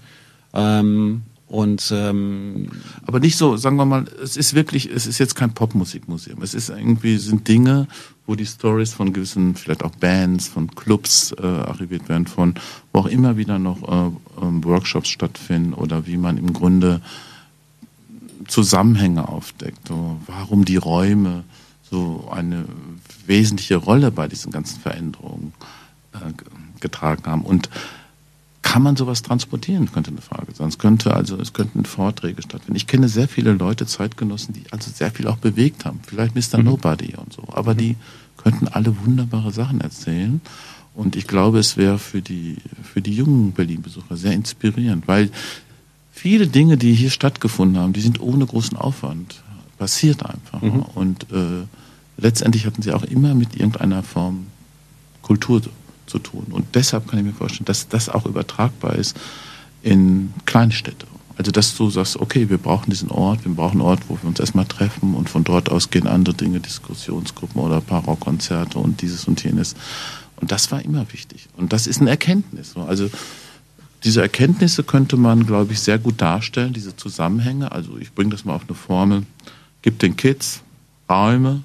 Ähm, 0.52 1.22
und 1.48 1.90
ähm, 1.94 2.68
aber 3.06 3.20
nicht 3.20 3.38
so, 3.38 3.56
sagen 3.56 3.76
wir 3.76 3.86
mal, 3.86 4.04
es 4.22 4.36
ist 4.36 4.54
wirklich, 4.54 4.90
es 4.90 5.06
ist 5.06 5.18
jetzt 5.18 5.34
kein 5.34 5.54
Popmusikmuseum. 5.54 6.42
Es 6.42 6.52
ist 6.52 6.68
irgendwie 6.68 7.16
sind 7.16 7.48
Dinge, 7.48 7.88
wo 8.26 8.34
die 8.34 8.44
Stories 8.44 8.92
von 8.92 9.14
gewissen, 9.14 9.54
vielleicht 9.54 9.82
auch 9.82 9.92
Bands, 9.92 10.46
von 10.46 10.70
Clubs 10.74 11.34
äh, 11.40 11.46
archiviert 11.46 12.10
werden, 12.10 12.26
von 12.26 12.54
wo 12.92 13.00
auch 13.00 13.06
immer 13.06 13.38
wieder 13.38 13.58
noch 13.58 13.82
äh, 13.82 14.08
äh, 14.08 14.64
Workshops 14.64 15.08
stattfinden 15.08 15.72
oder 15.72 16.06
wie 16.06 16.18
man 16.18 16.36
im 16.36 16.52
Grunde 16.52 17.00
Zusammenhänge 18.46 19.26
aufdeckt. 19.28 19.88
So, 19.88 20.20
warum 20.26 20.66
die 20.66 20.76
Räume 20.76 21.44
so 21.90 22.28
eine 22.30 22.66
wesentliche 23.24 23.76
Rolle 23.76 24.10
bei 24.10 24.28
diesen 24.28 24.52
ganzen 24.52 24.80
Veränderungen 24.80 25.54
äh, 26.12 26.32
getragen 26.80 27.24
haben. 27.24 27.42
Und 27.42 27.70
kann 28.68 28.82
man 28.82 28.96
sowas 28.96 29.22
transportieren, 29.22 29.90
könnte 29.90 30.10
eine 30.10 30.20
Frage 30.20 30.52
sein. 30.52 30.68
Es 30.68 30.76
könnte 30.76 31.14
also, 31.14 31.38
es 31.40 31.54
könnten 31.54 31.86
Vorträge 31.86 32.42
stattfinden. 32.42 32.76
Ich 32.76 32.86
kenne 32.86 33.08
sehr 33.08 33.26
viele 33.26 33.52
Leute, 33.52 33.86
Zeitgenossen, 33.86 34.52
die 34.52 34.64
also 34.72 34.90
sehr 34.90 35.10
viel 35.10 35.26
auch 35.26 35.38
bewegt 35.38 35.86
haben. 35.86 36.00
Vielleicht 36.06 36.34
Mr. 36.34 36.58
Mhm. 36.58 36.64
Nobody 36.66 37.14
und 37.16 37.32
so. 37.32 37.44
Aber 37.48 37.72
mhm. 37.72 37.78
die 37.78 37.96
könnten 38.36 38.68
alle 38.68 38.94
wunderbare 39.02 39.52
Sachen 39.52 39.80
erzählen. 39.80 40.42
Und 40.94 41.16
ich 41.16 41.26
glaube, 41.26 41.58
es 41.60 41.78
wäre 41.78 41.98
für 41.98 42.20
die, 42.20 42.58
für 42.82 43.00
die 43.00 43.14
jungen 43.14 43.52
Berlin-Besucher 43.52 44.18
sehr 44.18 44.32
inspirierend, 44.32 45.08
weil 45.08 45.30
viele 46.12 46.46
Dinge, 46.46 46.76
die 46.76 46.92
hier 46.92 47.10
stattgefunden 47.10 47.78
haben, 47.78 47.94
die 47.94 48.02
sind 48.02 48.20
ohne 48.20 48.44
großen 48.44 48.76
Aufwand 48.76 49.42
passiert 49.78 50.26
einfach. 50.26 50.60
Mhm. 50.60 50.82
Und 50.94 51.22
äh, 51.32 51.64
letztendlich 52.18 52.66
hatten 52.66 52.82
sie 52.82 52.92
auch 52.92 53.04
immer 53.04 53.34
mit 53.34 53.56
irgendeiner 53.56 54.02
Form 54.02 54.48
Kultur 55.22 55.62
zu 56.08 56.18
tun. 56.18 56.46
Und 56.50 56.74
deshalb 56.74 57.08
kann 57.08 57.18
ich 57.18 57.24
mir 57.24 57.32
vorstellen, 57.32 57.66
dass 57.66 57.88
das 57.88 58.08
auch 58.08 58.26
übertragbar 58.26 58.94
ist 58.96 59.16
in 59.82 60.32
Kleinstädte. 60.46 61.06
Also 61.36 61.52
dass 61.52 61.76
du 61.76 61.88
sagst, 61.88 62.16
okay, 62.16 62.50
wir 62.50 62.58
brauchen 62.58 62.90
diesen 62.90 63.10
Ort, 63.10 63.44
wir 63.44 63.54
brauchen 63.54 63.80
einen 63.80 63.82
Ort, 63.82 64.00
wo 64.08 64.18
wir 64.20 64.28
uns 64.28 64.40
erstmal 64.40 64.66
treffen 64.66 65.14
und 65.14 65.30
von 65.30 65.44
dort 65.44 65.70
aus 65.70 65.90
gehen 65.90 66.08
andere 66.08 66.34
Dinge, 66.34 66.58
Diskussionsgruppen 66.58 67.60
oder 67.60 67.78
Rockkonzerte 67.78 68.78
und 68.78 69.02
dieses 69.02 69.28
und 69.28 69.42
jenes. 69.44 69.76
Und 70.40 70.50
das 70.50 70.72
war 70.72 70.82
immer 70.82 71.06
wichtig. 71.12 71.48
Und 71.56 71.72
das 71.72 71.86
ist 71.86 72.00
eine 72.00 72.10
Erkenntnis. 72.10 72.76
Also 72.76 73.08
diese 74.04 74.20
Erkenntnisse 74.20 74.82
könnte 74.82 75.16
man, 75.16 75.46
glaube 75.46 75.72
ich, 75.72 75.80
sehr 75.80 75.98
gut 75.98 76.20
darstellen, 76.20 76.72
diese 76.72 76.96
Zusammenhänge. 76.96 77.70
Also 77.70 77.98
ich 77.98 78.12
bringe 78.12 78.30
das 78.30 78.44
mal 78.44 78.54
auf 78.54 78.62
eine 78.66 78.74
Formel. 78.74 79.24
Gib 79.82 80.00
den 80.00 80.16
Kids 80.16 80.62
Räume 81.08 81.62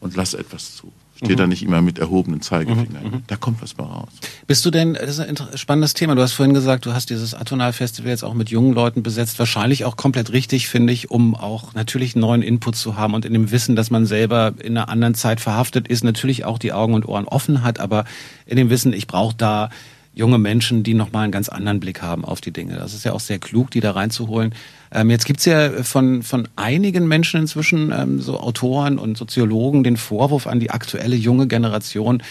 und 0.00 0.16
lass 0.16 0.34
etwas 0.34 0.76
zu. 0.76 0.92
Steht 1.16 1.30
mhm. 1.30 1.36
da 1.36 1.46
nicht 1.46 1.62
immer 1.62 1.80
mit 1.80 1.98
erhobenen 1.98 2.40
Zeigefinger. 2.40 3.00
Mhm. 3.00 3.10
mhm. 3.10 3.22
Da 3.28 3.36
kommt 3.36 3.62
was 3.62 3.76
mal 3.76 3.84
raus. 3.84 4.08
Bist 4.46 4.64
du 4.66 4.70
denn, 4.70 4.94
das 4.94 5.18
ist 5.18 5.20
ein 5.20 5.36
spannendes 5.56 5.94
Thema. 5.94 6.16
Du 6.16 6.22
hast 6.22 6.32
vorhin 6.32 6.54
gesagt, 6.54 6.86
du 6.86 6.92
hast 6.92 7.10
dieses 7.10 7.34
Atonal-Festival 7.34 8.10
jetzt 8.10 8.24
auch 8.24 8.34
mit 8.34 8.50
jungen 8.50 8.72
Leuten 8.72 9.02
besetzt. 9.02 9.38
Wahrscheinlich 9.38 9.84
auch 9.84 9.96
komplett 9.96 10.32
richtig, 10.32 10.68
finde 10.68 10.92
ich, 10.92 11.10
um 11.10 11.36
auch 11.36 11.74
natürlich 11.74 12.16
neuen 12.16 12.42
Input 12.42 12.74
zu 12.74 12.96
haben 12.96 13.14
und 13.14 13.24
in 13.24 13.32
dem 13.32 13.52
Wissen, 13.52 13.76
dass 13.76 13.90
man 13.90 14.06
selber 14.06 14.54
in 14.60 14.76
einer 14.76 14.88
anderen 14.88 15.14
Zeit 15.14 15.40
verhaftet 15.40 15.86
ist, 15.86 16.02
natürlich 16.02 16.44
auch 16.44 16.58
die 16.58 16.72
Augen 16.72 16.94
und 16.94 17.06
Ohren 17.06 17.26
offen 17.26 17.62
hat, 17.62 17.78
aber 17.78 18.04
in 18.46 18.56
dem 18.56 18.68
Wissen, 18.68 18.92
ich 18.92 19.06
brauche 19.06 19.36
da 19.36 19.70
junge 20.14 20.38
Menschen, 20.38 20.82
die 20.82 20.94
nochmal 20.94 21.24
einen 21.24 21.32
ganz 21.32 21.48
anderen 21.48 21.80
Blick 21.80 22.02
haben 22.02 22.24
auf 22.24 22.40
die 22.40 22.52
Dinge. 22.52 22.76
Das 22.76 22.94
ist 22.94 23.04
ja 23.04 23.12
auch 23.12 23.20
sehr 23.20 23.38
klug, 23.38 23.70
die 23.70 23.80
da 23.80 23.92
reinzuholen. 23.92 24.54
Ähm, 24.92 25.10
jetzt 25.10 25.26
gibt's 25.26 25.44
ja 25.44 25.82
von, 25.82 26.22
von 26.22 26.48
einigen 26.56 27.08
Menschen 27.08 27.40
inzwischen, 27.40 27.92
ähm, 27.92 28.20
so 28.20 28.38
Autoren 28.38 28.98
und 28.98 29.18
Soziologen, 29.18 29.82
den 29.82 29.96
Vorwurf 29.96 30.46
an 30.46 30.60
die 30.60 30.70
aktuelle 30.70 31.16
junge 31.16 31.48
Generation, 31.48 32.22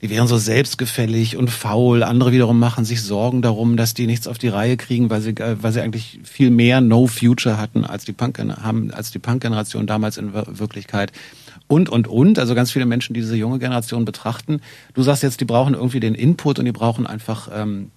die 0.00 0.10
wären 0.10 0.28
so 0.28 0.38
selbstgefällig 0.38 1.36
und 1.36 1.50
faul. 1.50 2.04
Andere 2.04 2.32
wiederum 2.32 2.58
machen 2.58 2.84
sich 2.84 3.02
Sorgen 3.02 3.42
darum, 3.42 3.76
dass 3.76 3.94
die 3.94 4.06
nichts 4.06 4.28
auf 4.28 4.38
die 4.38 4.48
Reihe 4.48 4.76
kriegen, 4.76 5.10
weil 5.10 5.20
sie, 5.20 5.30
äh, 5.30 5.56
weil 5.60 5.72
sie 5.72 5.82
eigentlich 5.82 6.20
viel 6.22 6.50
mehr 6.50 6.80
No 6.80 7.06
Future 7.06 7.58
hatten 7.58 7.84
als 7.84 8.04
die 8.04 8.12
Punk 8.12 8.38
haben, 8.38 8.90
als 8.92 9.10
die 9.10 9.18
Punk-Generation 9.18 9.86
damals 9.86 10.16
in 10.16 10.32
Wirklichkeit 10.32 11.12
und, 11.68 11.88
und, 11.88 12.08
und. 12.08 12.38
Also 12.38 12.54
ganz 12.54 12.72
viele 12.72 12.86
Menschen, 12.86 13.14
die 13.14 13.20
diese 13.20 13.36
junge 13.36 13.58
Generation 13.58 14.04
betrachten. 14.04 14.60
Du 14.94 15.02
sagst 15.02 15.22
jetzt, 15.22 15.40
die 15.40 15.44
brauchen 15.44 15.74
irgendwie 15.74 16.00
den 16.00 16.14
Input 16.14 16.58
und 16.58 16.64
die 16.64 16.72
brauchen 16.72 17.06
einfach 17.06 17.48
ähm, 17.52 17.90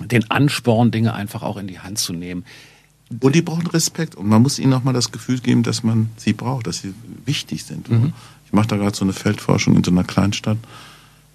den 0.00 0.30
Ansporn, 0.30 0.90
Dinge 0.90 1.14
einfach 1.14 1.42
auch 1.42 1.56
in 1.56 1.66
die 1.66 1.80
Hand 1.80 1.98
zu 1.98 2.12
nehmen. 2.12 2.44
Und 3.20 3.34
die 3.34 3.42
brauchen 3.42 3.66
Respekt. 3.66 4.14
Und 4.14 4.28
man 4.28 4.42
muss 4.42 4.58
ihnen 4.58 4.72
auch 4.72 4.82
mal 4.82 4.92
das 4.92 5.12
Gefühl 5.12 5.38
geben, 5.38 5.62
dass 5.62 5.82
man 5.82 6.10
sie 6.16 6.32
braucht, 6.32 6.66
dass 6.66 6.78
sie 6.78 6.94
wichtig 7.24 7.64
sind. 7.64 7.88
Mhm. 7.90 8.12
Ich 8.46 8.52
mache 8.52 8.68
da 8.68 8.76
gerade 8.76 8.96
so 8.96 9.04
eine 9.04 9.12
Feldforschung 9.12 9.76
in 9.76 9.84
so 9.84 9.90
einer 9.90 10.04
Kleinstadt. 10.04 10.58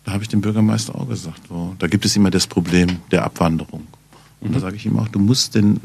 Da 0.03 0.13
habe 0.13 0.23
ich 0.23 0.29
dem 0.29 0.41
Bürgermeister 0.41 0.95
auch 0.95 1.07
gesagt, 1.07 1.41
so, 1.47 1.75
da 1.77 1.87
gibt 1.87 2.05
es 2.05 2.15
immer 2.15 2.31
das 2.31 2.47
Problem 2.47 2.97
der 3.11 3.23
Abwanderung. 3.23 3.87
Und 4.41 4.49
mhm. 4.49 4.53
da 4.53 4.59
sage 4.59 4.75
ich 4.75 4.85
ihm 4.85 4.97
auch, 4.97 5.07
du 5.07 5.19
musst 5.19 5.55
den 5.55 5.79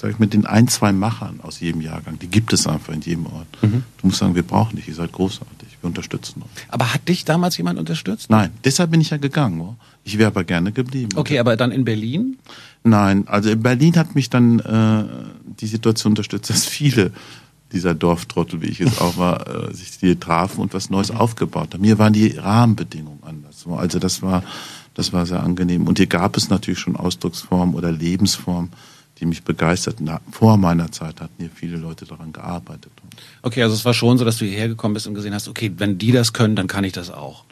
sag 0.00 0.10
ich, 0.10 0.18
mit 0.18 0.32
den 0.32 0.46
ein, 0.46 0.68
zwei 0.68 0.92
Machern 0.92 1.40
aus 1.42 1.60
jedem 1.60 1.80
Jahrgang, 1.80 2.18
die 2.18 2.28
gibt 2.28 2.52
es 2.52 2.66
einfach 2.66 2.92
in 2.92 3.00
jedem 3.00 3.26
Ort. 3.26 3.46
Mhm. 3.62 3.84
Du 4.00 4.06
musst 4.06 4.18
sagen, 4.18 4.34
wir 4.34 4.42
brauchen 4.42 4.76
dich, 4.76 4.88
ihr 4.88 4.94
seid 4.94 5.12
großartig, 5.12 5.78
wir 5.80 5.88
unterstützen 5.88 6.42
euch. 6.42 6.66
Aber 6.68 6.92
hat 6.92 7.08
dich 7.08 7.24
damals 7.24 7.56
jemand 7.56 7.78
unterstützt? 7.78 8.30
Nein, 8.30 8.50
deshalb 8.64 8.90
bin 8.90 9.00
ich 9.00 9.10
ja 9.10 9.16
gegangen. 9.16 9.60
Oh. 9.60 9.76
Ich 10.04 10.18
wäre 10.18 10.28
aber 10.28 10.44
gerne 10.44 10.72
geblieben. 10.72 11.10
Okay, 11.16 11.38
aber 11.38 11.56
dann 11.56 11.72
in 11.72 11.84
Berlin? 11.84 12.38
Nein, 12.84 13.26
also 13.26 13.50
in 13.50 13.62
Berlin 13.62 13.96
hat 13.96 14.14
mich 14.14 14.30
dann 14.30 14.60
äh, 14.60 15.04
die 15.60 15.66
Situation 15.66 16.12
unterstützt, 16.12 16.50
dass 16.50 16.66
viele 16.66 17.12
dieser 17.72 17.94
Dorftrottel, 17.94 18.62
wie 18.62 18.66
ich 18.66 18.80
es 18.80 19.00
auch 19.00 19.16
war, 19.16 19.68
äh, 19.68 19.74
sich 19.74 19.90
hier 19.98 20.18
trafen 20.18 20.60
und 20.60 20.72
was 20.72 20.90
Neues 20.90 21.12
mhm. 21.12 21.18
aufgebaut 21.18 21.74
haben. 21.74 21.80
Mir 21.80 21.98
waren 21.98 22.12
die 22.12 22.28
Rahmenbedingungen 22.36 23.22
anders. 23.24 23.66
Also 23.66 23.98
das 23.98 24.22
war, 24.22 24.44
das 24.94 25.12
war 25.12 25.26
sehr 25.26 25.42
angenehm. 25.42 25.86
Und 25.86 25.98
hier 25.98 26.06
gab 26.06 26.36
es 26.36 26.48
natürlich 26.48 26.78
schon 26.78 26.96
Ausdrucksformen 26.96 27.74
oder 27.74 27.90
Lebensformen, 27.90 28.70
die 29.18 29.26
mich 29.26 29.42
begeisterten. 29.42 30.10
Vor 30.30 30.56
meiner 30.56 30.92
Zeit 30.92 31.20
hatten 31.20 31.34
hier 31.38 31.50
viele 31.54 31.76
Leute 31.76 32.04
daran 32.04 32.32
gearbeitet. 32.32 32.92
Okay, 33.42 33.62
also 33.62 33.74
es 33.74 33.84
war 33.84 33.94
schon 33.94 34.18
so, 34.18 34.24
dass 34.24 34.36
du 34.38 34.44
hierher 34.44 34.68
gekommen 34.68 34.94
bist 34.94 35.06
und 35.06 35.14
gesehen 35.14 35.34
hast, 35.34 35.48
okay, 35.48 35.72
wenn 35.78 35.98
die 35.98 36.12
das 36.12 36.32
können, 36.32 36.56
dann 36.56 36.66
kann 36.66 36.84
ich 36.84 36.92
das 36.92 37.10
auch. 37.10 37.44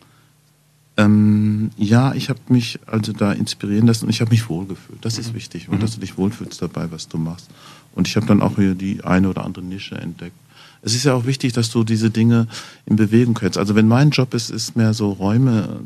Ähm, 0.97 1.71
ja, 1.77 2.15
ich 2.15 2.29
habe 2.29 2.41
mich 2.49 2.79
also 2.87 3.12
da 3.12 3.33
inspirieren 3.33 3.87
lassen 3.87 4.05
und 4.05 4.11
ich 4.11 4.21
habe 4.21 4.31
mich 4.31 4.49
wohlgefühlt. 4.49 5.05
Das 5.05 5.15
mhm. 5.15 5.21
ist 5.21 5.35
wichtig, 5.35 5.69
und 5.69 5.77
mhm. 5.77 5.81
dass 5.81 5.95
du 5.95 6.01
dich 6.01 6.19
wohlfühlst 6.19 6.61
dabei, 6.61 6.91
was 6.91 7.09
du 7.09 7.19
machst. 7.19 7.49
Und 7.95 8.07
ich 8.07 8.17
habe 8.17 8.27
dann 8.27 8.43
auch 8.43 8.57
hier 8.57 8.75
die 8.75 9.03
eine 9.03 9.29
oder 9.29 9.45
andere 9.45 9.65
Nische 9.65 9.97
entdeckt. 9.97 10.37
Es 10.83 10.95
ist 10.95 11.05
ja 11.05 11.15
auch 11.15 11.25
wichtig, 11.25 11.55
dass 11.55 11.71
du 11.71 11.83
diese 11.83 12.11
Dinge 12.11 12.47
in 12.85 12.97
Bewegung 12.97 13.39
hältst. 13.41 13.59
Also 13.59 13.75
wenn 13.75 13.89
mein 13.89 14.11
Job 14.11 14.35
ist, 14.35 14.51
ist 14.51 14.77
mehr 14.77 14.93
so 14.93 15.11
Räume 15.11 15.81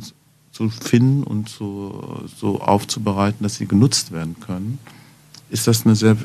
zu 0.51 0.69
finden 0.71 1.23
und 1.23 1.49
so, 1.49 2.25
so 2.37 2.61
aufzubereiten, 2.61 3.45
dass 3.45 3.55
sie 3.55 3.67
genutzt 3.67 4.11
werden 4.11 4.37
können 4.41 4.79
ist 5.51 5.67
das 5.67 5.85
eine 5.85 5.97
sehr, 5.97 6.17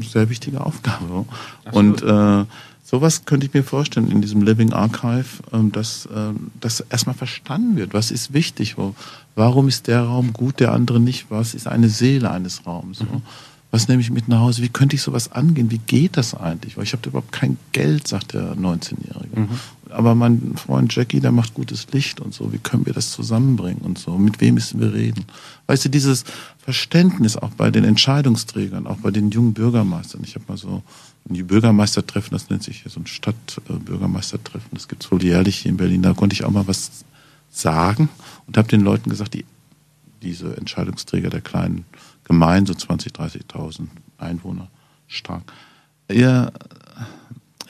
sehr 0.00 0.28
wichtige 0.28 0.64
Aufgabe. 0.64 1.24
Und 1.72 2.02
äh, 2.02 2.44
sowas 2.82 3.24
könnte 3.24 3.46
ich 3.46 3.54
mir 3.54 3.64
vorstellen 3.64 4.10
in 4.10 4.20
diesem 4.20 4.42
Living 4.42 4.72
Archive, 4.72 5.42
äh, 5.52 5.70
dass 5.70 6.06
äh, 6.06 6.32
das 6.60 6.80
erstmal 6.80 7.14
verstanden 7.14 7.76
wird. 7.76 7.94
Was 7.94 8.10
ist 8.10 8.32
wichtig? 8.32 8.76
Wo, 8.76 8.94
warum 9.34 9.68
ist 9.68 9.86
der 9.86 10.02
Raum 10.02 10.32
gut, 10.32 10.60
der 10.60 10.72
andere 10.72 11.00
nicht? 11.00 11.26
Was 11.30 11.54
ist 11.54 11.66
eine 11.66 11.88
Seele 11.88 12.30
eines 12.30 12.66
Raums? 12.66 13.00
Mhm. 13.00 13.22
Was 13.72 13.88
nehme 13.88 14.02
ich 14.02 14.10
mit 14.10 14.28
nach 14.28 14.40
Hause? 14.40 14.62
Wie 14.62 14.68
könnte 14.68 14.96
ich 14.96 15.02
sowas 15.02 15.32
angehen? 15.32 15.70
Wie 15.70 15.78
geht 15.78 16.18
das 16.18 16.34
eigentlich? 16.34 16.76
Weil 16.76 16.84
ich 16.84 16.92
habe 16.92 17.08
überhaupt 17.08 17.32
kein 17.32 17.56
Geld, 17.72 18.06
sagt 18.06 18.34
der 18.34 18.54
19-Jährige. 18.54 19.40
Mhm. 19.40 19.48
Aber 19.88 20.14
mein 20.14 20.56
Freund 20.56 20.94
Jackie, 20.94 21.20
der 21.20 21.32
macht 21.32 21.54
gutes 21.54 21.86
Licht 21.90 22.20
und 22.20 22.34
so. 22.34 22.52
Wie 22.52 22.58
können 22.58 22.84
wir 22.84 22.92
das 22.92 23.12
zusammenbringen 23.12 23.80
und 23.80 23.98
so? 23.98 24.18
Mit 24.18 24.42
wem 24.42 24.54
müssen 24.54 24.78
wir 24.78 24.92
reden? 24.92 25.24
Weißt 25.68 25.86
du, 25.86 25.88
dieses 25.88 26.24
Verständnis 26.58 27.38
auch 27.38 27.50
bei 27.50 27.70
den 27.70 27.84
Entscheidungsträgern, 27.84 28.86
auch 28.86 28.98
bei 28.98 29.10
den 29.10 29.30
jungen 29.30 29.54
Bürgermeistern. 29.54 30.20
Ich 30.22 30.34
habe 30.34 30.44
mal 30.48 30.58
so 30.58 30.82
die 31.24 31.42
Bürgermeistertreffen, 31.42 32.30
das 32.32 32.50
nennt 32.50 32.62
sich 32.62 32.82
hier 32.82 32.90
so 32.90 33.00
ein 33.00 33.06
Stadtbürgermeistertreffen, 33.06 34.70
das 34.72 34.86
gibt's 34.86 35.10
wohl 35.10 35.22
jährlich 35.22 35.58
hier 35.58 35.70
in 35.70 35.78
Berlin. 35.78 36.02
Da 36.02 36.12
konnte 36.12 36.34
ich 36.34 36.44
auch 36.44 36.50
mal 36.50 36.68
was 36.68 37.04
sagen 37.50 38.10
und 38.46 38.58
habe 38.58 38.68
den 38.68 38.82
Leuten 38.82 39.08
gesagt, 39.08 39.32
die 39.32 39.46
diese 40.22 40.56
Entscheidungsträger 40.56 41.30
der 41.30 41.40
kleinen 41.40 41.84
gemein, 42.24 42.66
so 42.66 42.74
20, 42.74 43.12
30.000 43.12 43.88
Einwohner 44.18 44.68
stark. 45.06 45.52
Ja, 46.10 46.50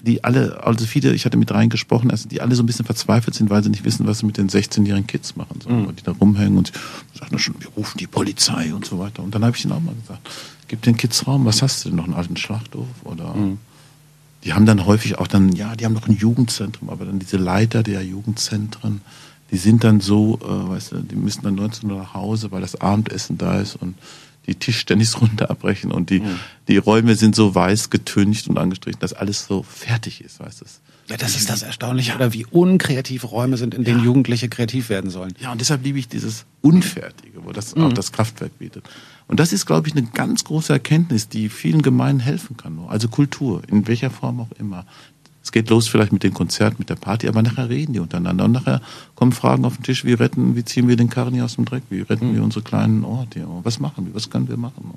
die 0.03 0.25
alle, 0.25 0.65
also 0.65 0.85
viele, 0.85 1.15
ich 1.15 1.25
hatte 1.25 1.37
mit 1.37 1.53
rein 1.53 1.69
gesprochen, 1.69 2.11
also 2.11 2.29
die 2.29 2.41
alle 2.41 2.57
so 2.57 2.63
ein 2.63 2.67
bisschen 2.67 2.85
verzweifelt 2.85 3.37
sind, 3.37 3.51
weil 3.51 3.63
sie 3.63 3.71
nicht 3.71 3.85
wissen, 3.85 4.07
was 4.07 4.19
sie 4.19 4.27
mit 4.27 4.37
den 4.37 4.49
16-jährigen 4.49 5.07
Kids 5.07 5.37
machen 5.37 5.61
sollen, 5.61 5.83
mhm. 5.83 5.97
die 5.97 6.03
da 6.03 6.13
rumhängen 6.13 6.59
und 6.59 6.73
sagen 7.15 7.39
schon, 7.39 7.55
wir 7.61 7.69
rufen 7.77 7.99
die 7.99 8.09
Polizei 8.09 8.75
und 8.75 8.85
so 8.85 8.99
weiter. 8.99 9.23
Und 9.23 9.35
dann 9.35 9.45
habe 9.45 9.57
ich 9.57 9.65
ihnen 9.65 9.73
auch 9.73 9.81
mal 9.81 9.95
gesagt, 9.95 10.29
gib 10.67 10.83
den 10.83 10.97
Kids 10.97 11.27
Raum, 11.27 11.45
was 11.45 11.63
hast 11.63 11.85
du 11.85 11.91
denn 11.91 11.97
noch, 11.97 12.05
einen 12.05 12.15
alten 12.15 12.37
Schlachthof 12.37 12.89
oder 13.05 13.35
mhm. 13.35 13.59
die 14.45 14.55
haben 14.55 14.67
dann 14.67 14.87
häufig 14.87 15.19
auch 15.19 15.29
dann, 15.29 15.53
ja, 15.53 15.77
die 15.77 15.85
haben 15.85 15.95
noch 15.95 16.09
ein 16.09 16.17
Jugendzentrum, 16.17 16.91
aber 16.91 17.05
dann 17.05 17.21
diese 17.21 17.37
Leiter 17.37 17.85
der 17.85 18.05
Jugendzentren, 18.05 19.03
die 19.53 19.59
sind 19.59 19.85
dann 19.85 20.01
so, 20.01 20.41
äh, 20.43 20.71
weißt 20.71 20.93
du, 20.93 20.97
die 20.97 21.15
müssen 21.15 21.43
dann 21.43 21.55
19 21.55 21.89
Uhr 21.89 21.99
nach 21.99 22.15
Hause, 22.15 22.51
weil 22.51 22.61
das 22.61 22.81
Abendessen 22.81 23.39
da 23.39 23.61
ist 23.61 23.77
und 23.77 23.95
die 24.47 24.55
Tischtennisrunde 24.55 25.51
abbrechen 25.51 25.93
und 25.93 26.11
die, 26.11 26.21
mhm. 26.21 26.39
die 26.69 26.77
Räume 26.77 27.17
sind 27.17 27.35
so 27.35 27.55
weiß 27.55 27.91
getüncht 27.91 28.49
und 28.49 28.59
angestrichen, 28.59 29.01
dass 29.01 29.13
alles 29.13 29.47
so 29.47 29.63
fertig 29.63 30.23
ist, 30.23 30.41
weißt 30.41 30.61
du. 30.63 30.65
Ja, 31.09 31.17
das 31.17 31.37
ist 31.37 31.51
das 31.51 31.63
Erstaunliche, 31.63 32.11
ja. 32.11 32.17
oder 32.17 32.33
wie 32.33 32.47
unkreativ 32.47 33.31
Räume 33.31 33.57
sind, 33.57 33.75
in 33.75 33.85
denen 33.85 33.99
ja. 33.99 34.05
Jugendliche 34.07 34.49
kreativ 34.49 34.89
werden 34.89 35.11
sollen. 35.11 35.35
Ja, 35.41 35.53
und 35.53 35.61
deshalb 35.61 35.85
liebe 35.85 35.99
ich 35.99 36.09
dieses 36.09 36.47
Unfertige, 36.61 37.45
wo 37.45 37.53
das 37.53 37.75
mhm. 37.75 37.85
auch 37.85 37.93
das 37.93 38.13
Kraftwerk 38.13 38.59
bietet. 38.59 38.89
Und 39.27 39.41
das 39.41 39.53
ist, 39.53 39.67
glaube 39.67 39.89
ich, 39.89 39.97
eine 39.97 40.07
ganz 40.07 40.45
große 40.45 40.73
Erkenntnis, 40.73 41.29
die 41.29 41.49
vielen 41.49 41.83
Gemeinden 41.83 42.21
helfen 42.21 42.57
kann. 42.57 42.79
Also 42.89 43.09
Kultur, 43.09 43.63
in 43.69 43.87
welcher 43.89 44.11
Form 44.11 44.41
auch 44.41 44.53
immer. 44.59 44.87
Es 45.43 45.51
geht 45.51 45.69
los 45.71 45.89
vielleicht 45.89 46.13
mit 46.13 46.23
dem 46.23 46.35
Konzert, 46.35 46.79
mit 46.79 46.89
der 46.89 46.95
Party, 46.95 47.29
aber 47.29 47.43
nachher 47.43 47.69
reden 47.69 47.93
die 47.93 47.99
untereinander. 47.99 48.45
Und 48.45 48.53
nachher 48.53 48.81
kommen 49.15 49.33
Fragen 49.33 49.65
auf 49.65 49.77
den 49.77 49.83
Tisch, 49.83 50.05
wie 50.05 50.13
retten, 50.13 50.55
wie 50.55 50.65
ziehen 50.65 50.89
wir 50.89 50.97
den 50.97 51.11
Karren 51.11 51.35
hier 51.35 51.45
aus 51.45 51.57
dem 51.57 51.65
Dreck, 51.65 51.83
wie 51.91 52.01
retten 52.01 52.31
mhm. 52.31 52.35
wir 52.37 52.45
unsere 52.45 52.63
kleinen 52.63 53.05
Orte, 53.05 53.47
was 53.63 53.81
machen 53.81 54.07
wir, 54.07 54.15
was 54.15 54.31
können 54.31 54.49
wir 54.49 54.57
machen. 54.57 54.95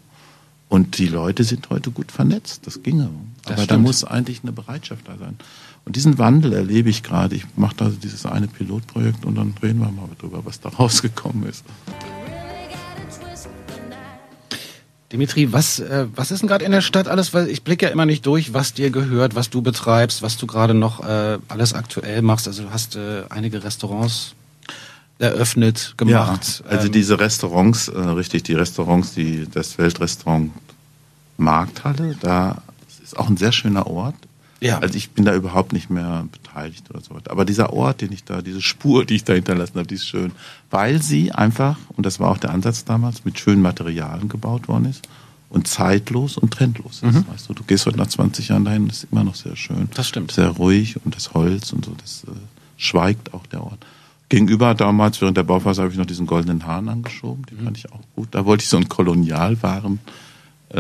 Und 0.70 0.98
die 0.98 1.08
Leute 1.08 1.44
sind 1.44 1.70
heute 1.70 1.92
gut 1.92 2.12
vernetzt, 2.12 2.66
das 2.66 2.84
ginge. 2.84 3.10
Das 3.44 3.54
Aber 3.54 3.56
da 3.56 3.64
stimmt. 3.64 3.84
muss 3.84 4.04
eigentlich 4.04 4.42
eine 4.44 4.52
Bereitschaft 4.52 5.08
da 5.08 5.18
sein. 5.18 5.38
Und 5.86 5.96
diesen 5.96 6.18
Wandel 6.18 6.54
erlebe 6.54 6.90
ich 6.90 7.04
gerade. 7.04 7.36
Ich 7.36 7.46
mache 7.56 7.76
da 7.78 7.90
dieses 7.90 8.26
eine 8.26 8.48
Pilotprojekt 8.48 9.26
und 9.26 9.36
dann 9.36 9.54
reden 9.62 9.80
wir 9.80 9.92
mal 9.92 10.10
drüber, 10.18 10.44
was 10.44 10.60
da 10.60 10.70
rausgekommen 10.80 11.48
ist. 11.48 11.64
Dimitri, 15.16 15.54
was, 15.54 15.80
äh, 15.80 16.08
was 16.14 16.30
ist 16.32 16.42
denn 16.42 16.50
gerade 16.50 16.66
in 16.66 16.74
der 16.74 16.82
Stadt 16.82 17.08
alles? 17.08 17.34
Weil 17.34 17.48
ich 17.48 17.64
blicke 17.64 17.86
ja 17.86 17.92
immer 17.92 18.06
nicht 18.06 18.26
durch, 18.26 18.54
was 18.54 18.74
dir 18.74 18.90
gehört, 18.90 19.34
was 19.34 19.50
du 19.50 19.62
betreibst, 19.62 20.22
was 20.22 20.36
du 20.36 20.46
gerade 20.46 20.74
noch 20.74 21.06
äh, 21.08 21.38
alles 21.48 21.74
aktuell 21.74 22.22
machst. 22.22 22.50
Also 22.50 22.64
du 22.64 22.72
hast 22.72 22.98
äh, 22.98 23.24
einige 23.30 23.64
Restaurants 23.64 24.36
eröffnet, 25.18 25.94
gemacht. 25.96 26.64
Ja, 26.66 26.70
also 26.70 26.88
Ähm, 26.88 26.92
diese 26.92 27.18
Restaurants, 27.18 27.88
äh, 27.88 27.98
richtig, 27.98 28.44
die 28.44 28.56
Restaurants, 28.56 29.14
die 29.14 29.48
das 29.50 29.78
Weltrestaurant 29.78 30.52
Markthalle, 31.38 32.18
da 32.20 32.62
ist 33.02 33.18
auch 33.18 33.30
ein 33.30 33.38
sehr 33.38 33.54
schöner 33.54 33.88
Ort. 33.88 34.16
Ja. 34.62 34.80
Also 34.80 34.96
ich 34.96 35.12
bin 35.12 35.26
da 35.26 35.36
überhaupt 35.36 35.74
nicht 35.74 35.90
mehr 35.90 36.28
beteiligt 36.32 36.90
oder 36.90 37.02
so 37.02 37.14
weiter. 37.14 37.32
Aber 37.32 37.46
dieser 37.46 37.74
Ort, 37.74 38.02
den 38.02 38.12
ich 38.12 38.24
da, 38.24 38.42
diese 38.42 38.62
Spur, 38.62 39.06
die 39.06 39.16
ich 39.16 39.24
da 39.24 39.34
hinterlassen 39.34 39.76
habe, 39.76 39.88
die 39.88 39.96
ist 39.96 40.08
schön, 40.08 40.32
weil 40.72 41.02
sie 41.02 41.32
einfach, 41.32 41.78
und 41.96 42.06
das 42.06 42.20
war 42.20 42.32
auch 42.32 42.38
der 42.38 42.52
Ansatz 42.52 42.86
damals, 42.86 43.26
mit 43.26 43.40
schönen 43.40 43.62
Materialien 43.62 44.30
gebaut 44.30 44.68
worden 44.68 44.86
ist 44.86 45.08
und 45.50 45.68
zeitlos 45.68 46.38
und 46.38 46.52
trendlos 46.52 47.04
ist. 47.04 47.30
Weißt 47.30 47.50
du, 47.50 47.54
du 47.54 47.64
gehst 47.64 47.86
heute 47.86 47.98
nach 47.98 48.08
20 48.08 48.50
Jahren 48.50 48.66
dahin, 48.66 48.88
das 48.88 48.98
ist 48.98 49.08
immer 49.12 49.24
noch 49.24 49.36
sehr 49.36 49.56
schön. 49.56 49.90
Das 49.94 50.08
stimmt. 50.08 50.32
Sehr 50.32 50.50
ruhig 50.50 50.98
und 51.06 51.16
das 51.16 51.34
Holz 51.34 51.72
und 51.72 51.86
so, 51.86 51.96
das 52.02 52.24
äh, 52.28 52.32
schweigt 52.78 53.34
auch 53.34 53.46
der 53.48 53.64
Ort. 53.64 53.86
Gegenüber 54.30 54.74
damals, 54.74 55.22
während 55.22 55.38
der 55.38 55.44
Bauphase, 55.44 55.84
habe 55.84 55.92
ich 55.92 56.00
noch 56.00 56.06
diesen 56.06 56.26
goldenen 56.26 56.66
Hahn 56.66 56.90
angeschoben, 56.90 57.46
den 57.46 57.60
fand 57.64 57.78
ich 57.78 57.92
auch 57.92 58.02
gut. 58.16 58.30
Da 58.32 58.46
wollte 58.46 58.64
ich 58.64 58.70
so 58.70 58.78
einen 58.78 58.90
Kolonialwaren 58.90 60.00
äh, 60.06 60.12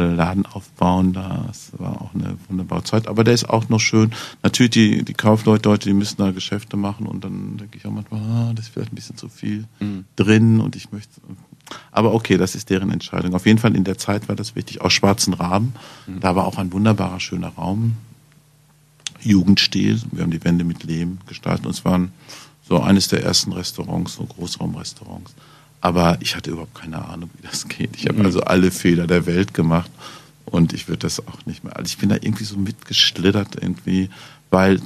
Laden 0.01 0.45
aufbauen. 0.45 1.13
Das 1.13 1.71
war 1.77 2.01
auch 2.01 2.13
eine 2.13 2.37
wunderbare 2.47 2.83
Zeit. 2.83 3.07
Aber 3.07 3.23
der 3.23 3.33
ist 3.33 3.49
auch 3.49 3.69
noch 3.69 3.79
schön. 3.79 4.11
Natürlich, 4.43 4.71
die, 4.71 5.03
die 5.03 5.13
Kaufleute 5.13 5.69
heute, 5.69 5.89
die 5.89 5.93
müssen 5.93 6.17
da 6.17 6.31
Geschäfte 6.31 6.77
machen 6.77 7.05
und 7.05 7.23
dann 7.23 7.57
denke 7.57 7.77
ich 7.77 7.85
auch 7.85 7.91
manchmal, 7.91 8.21
ah, 8.21 8.53
das 8.53 8.65
ist 8.65 8.73
vielleicht 8.73 8.91
ein 8.91 8.95
bisschen 8.95 9.17
zu 9.17 9.29
viel 9.29 9.65
drin 10.15 10.59
und 10.59 10.75
ich 10.75 10.91
möchte. 10.91 11.21
Aber 11.91 12.13
okay, 12.13 12.37
das 12.37 12.55
ist 12.55 12.69
deren 12.69 12.91
Entscheidung. 12.91 13.33
Auf 13.33 13.45
jeden 13.45 13.59
Fall 13.59 13.75
in 13.75 13.83
der 13.83 13.97
Zeit 13.97 14.29
war 14.29 14.35
das 14.35 14.55
wichtig. 14.55 14.81
Aus 14.81 14.93
schwarzen 14.93 15.33
Rahmen. 15.33 15.73
Da 16.19 16.35
war 16.35 16.45
auch 16.45 16.57
ein 16.57 16.71
wunderbarer, 16.71 17.19
schöner 17.19 17.49
Raum. 17.49 17.97
Jugendstil. 19.21 19.99
Wir 20.11 20.23
haben 20.23 20.31
die 20.31 20.43
Wände 20.43 20.63
mit 20.63 20.83
Lehm 20.83 21.17
gestaltet 21.25 21.65
und 21.65 21.71
es 21.71 21.83
waren 21.83 22.11
so 22.67 22.81
eines 22.81 23.07
der 23.07 23.23
ersten 23.23 23.53
Restaurants, 23.53 24.15
so 24.15 24.25
Großraumrestaurants. 24.25 25.33
Aber 25.85 26.17
ich 26.19 26.35
hatte 26.35 26.49
überhaupt 26.49 26.73
keine 26.73 27.05
Ahnung, 27.05 27.29
wie 27.37 27.45
das 27.45 27.67
geht. 27.67 27.91
Ich 27.95 28.07
habe 28.07 28.23
also 28.23 28.41
alle 28.41 28.71
Fehler 28.71 29.05
der 29.05 29.27
Welt 29.27 29.53
gemacht 29.53 29.91
und 30.45 30.73
ich 30.73 30.87
würde 30.87 31.01
das 31.01 31.19
auch 31.27 31.45
nicht 31.45 31.63
mehr. 31.63 31.77
Also 31.77 31.89
ich 31.89 31.99
bin 31.99 32.09
da 32.09 32.15
irgendwie 32.15 32.43
so 32.43 32.57
mitgeschlittert 32.57 33.61
irgendwie, 33.61 34.09
weil 34.49 34.81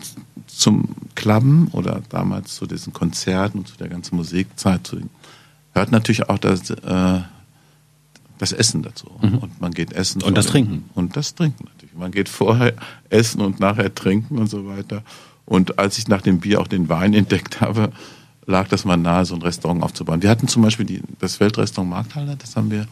zum 0.47 0.89
Klappen 1.15 1.69
oder 1.71 2.01
damals 2.09 2.53
zu 2.53 2.65
diesen 2.65 2.91
Konzerten 2.91 3.59
und 3.59 3.69
zu 3.69 3.77
der 3.77 3.87
ganzen 3.87 4.17
Musikzeit 4.17 4.85
zu, 4.85 4.99
hört 5.71 5.89
natürlich 5.93 6.27
auch 6.27 6.37
das, 6.37 6.69
äh, 6.69 7.21
das 8.37 8.51
Essen 8.51 8.83
dazu. 8.83 9.09
Und 9.21 9.61
man 9.61 9.71
geht 9.71 9.93
essen. 9.93 10.19
Mhm. 10.19 10.27
Und 10.27 10.37
das 10.37 10.47
Trinken. 10.47 10.89
Und 10.95 11.15
das 11.15 11.33
Trinken 11.33 11.63
natürlich. 11.63 11.95
Man 11.95 12.11
geht 12.11 12.27
vorher 12.27 12.73
essen 13.09 13.39
und 13.39 13.61
nachher 13.61 13.95
trinken 13.95 14.37
und 14.37 14.49
so 14.49 14.67
weiter. 14.67 15.03
Und 15.45 15.79
als 15.79 15.97
ich 15.97 16.09
nach 16.09 16.21
dem 16.21 16.41
Bier 16.41 16.59
auch 16.59 16.67
den 16.67 16.89
Wein 16.89 17.13
entdeckt 17.13 17.61
habe, 17.61 17.93
lag 18.49 18.67
das 18.67 18.83
mal 18.83 18.97
nahe, 18.97 19.25
so 19.25 19.35
ein 19.35 19.41
Restaurant 19.41 19.83
aufzubauen. 19.83 20.23
Wir 20.23 20.29
hatten 20.29 20.47
zum 20.47 20.63
Beispiel 20.63 20.85
die, 20.85 21.01
das 21.19 21.39
Weltrestaurant 21.39 21.89
Markthalle, 21.89 22.35
das 22.35 22.55
haben 22.55 22.71
wir 22.71 22.87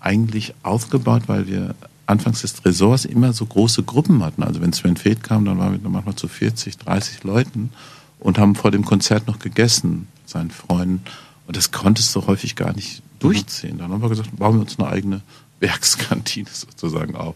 eigentlich 0.00 0.54
aufgebaut, 0.62 1.22
weil 1.26 1.46
wir 1.46 1.74
anfangs 2.06 2.40
des 2.40 2.64
Ressorts 2.64 3.04
immer 3.04 3.32
so 3.32 3.46
große 3.46 3.84
Gruppen 3.84 4.24
hatten. 4.24 4.42
Also 4.42 4.60
wenn 4.60 4.72
Sven 4.72 4.96
Feth 4.96 5.22
kam, 5.22 5.44
dann 5.44 5.58
waren 5.58 5.80
wir 5.80 5.88
manchmal 5.88 6.16
zu 6.16 6.26
40, 6.26 6.78
30 6.78 7.22
Leuten 7.22 7.70
und 8.18 8.38
haben 8.38 8.54
vor 8.54 8.70
dem 8.70 8.84
Konzert 8.84 9.26
noch 9.28 9.38
gegessen 9.38 10.08
seinen 10.26 10.50
Freunden. 10.50 11.02
Und 11.46 11.56
das 11.56 11.70
konntest 11.70 12.14
du 12.16 12.26
häufig 12.26 12.56
gar 12.56 12.74
nicht 12.74 13.02
durchziehen. 13.20 13.78
Dann 13.78 13.92
haben 13.92 14.02
wir 14.02 14.08
gesagt, 14.08 14.36
bauen 14.36 14.56
wir 14.56 14.62
uns 14.62 14.78
eine 14.78 14.88
eigene 14.88 15.20
Werkskantine 15.60 16.48
sozusagen 16.52 17.14
auf. 17.14 17.34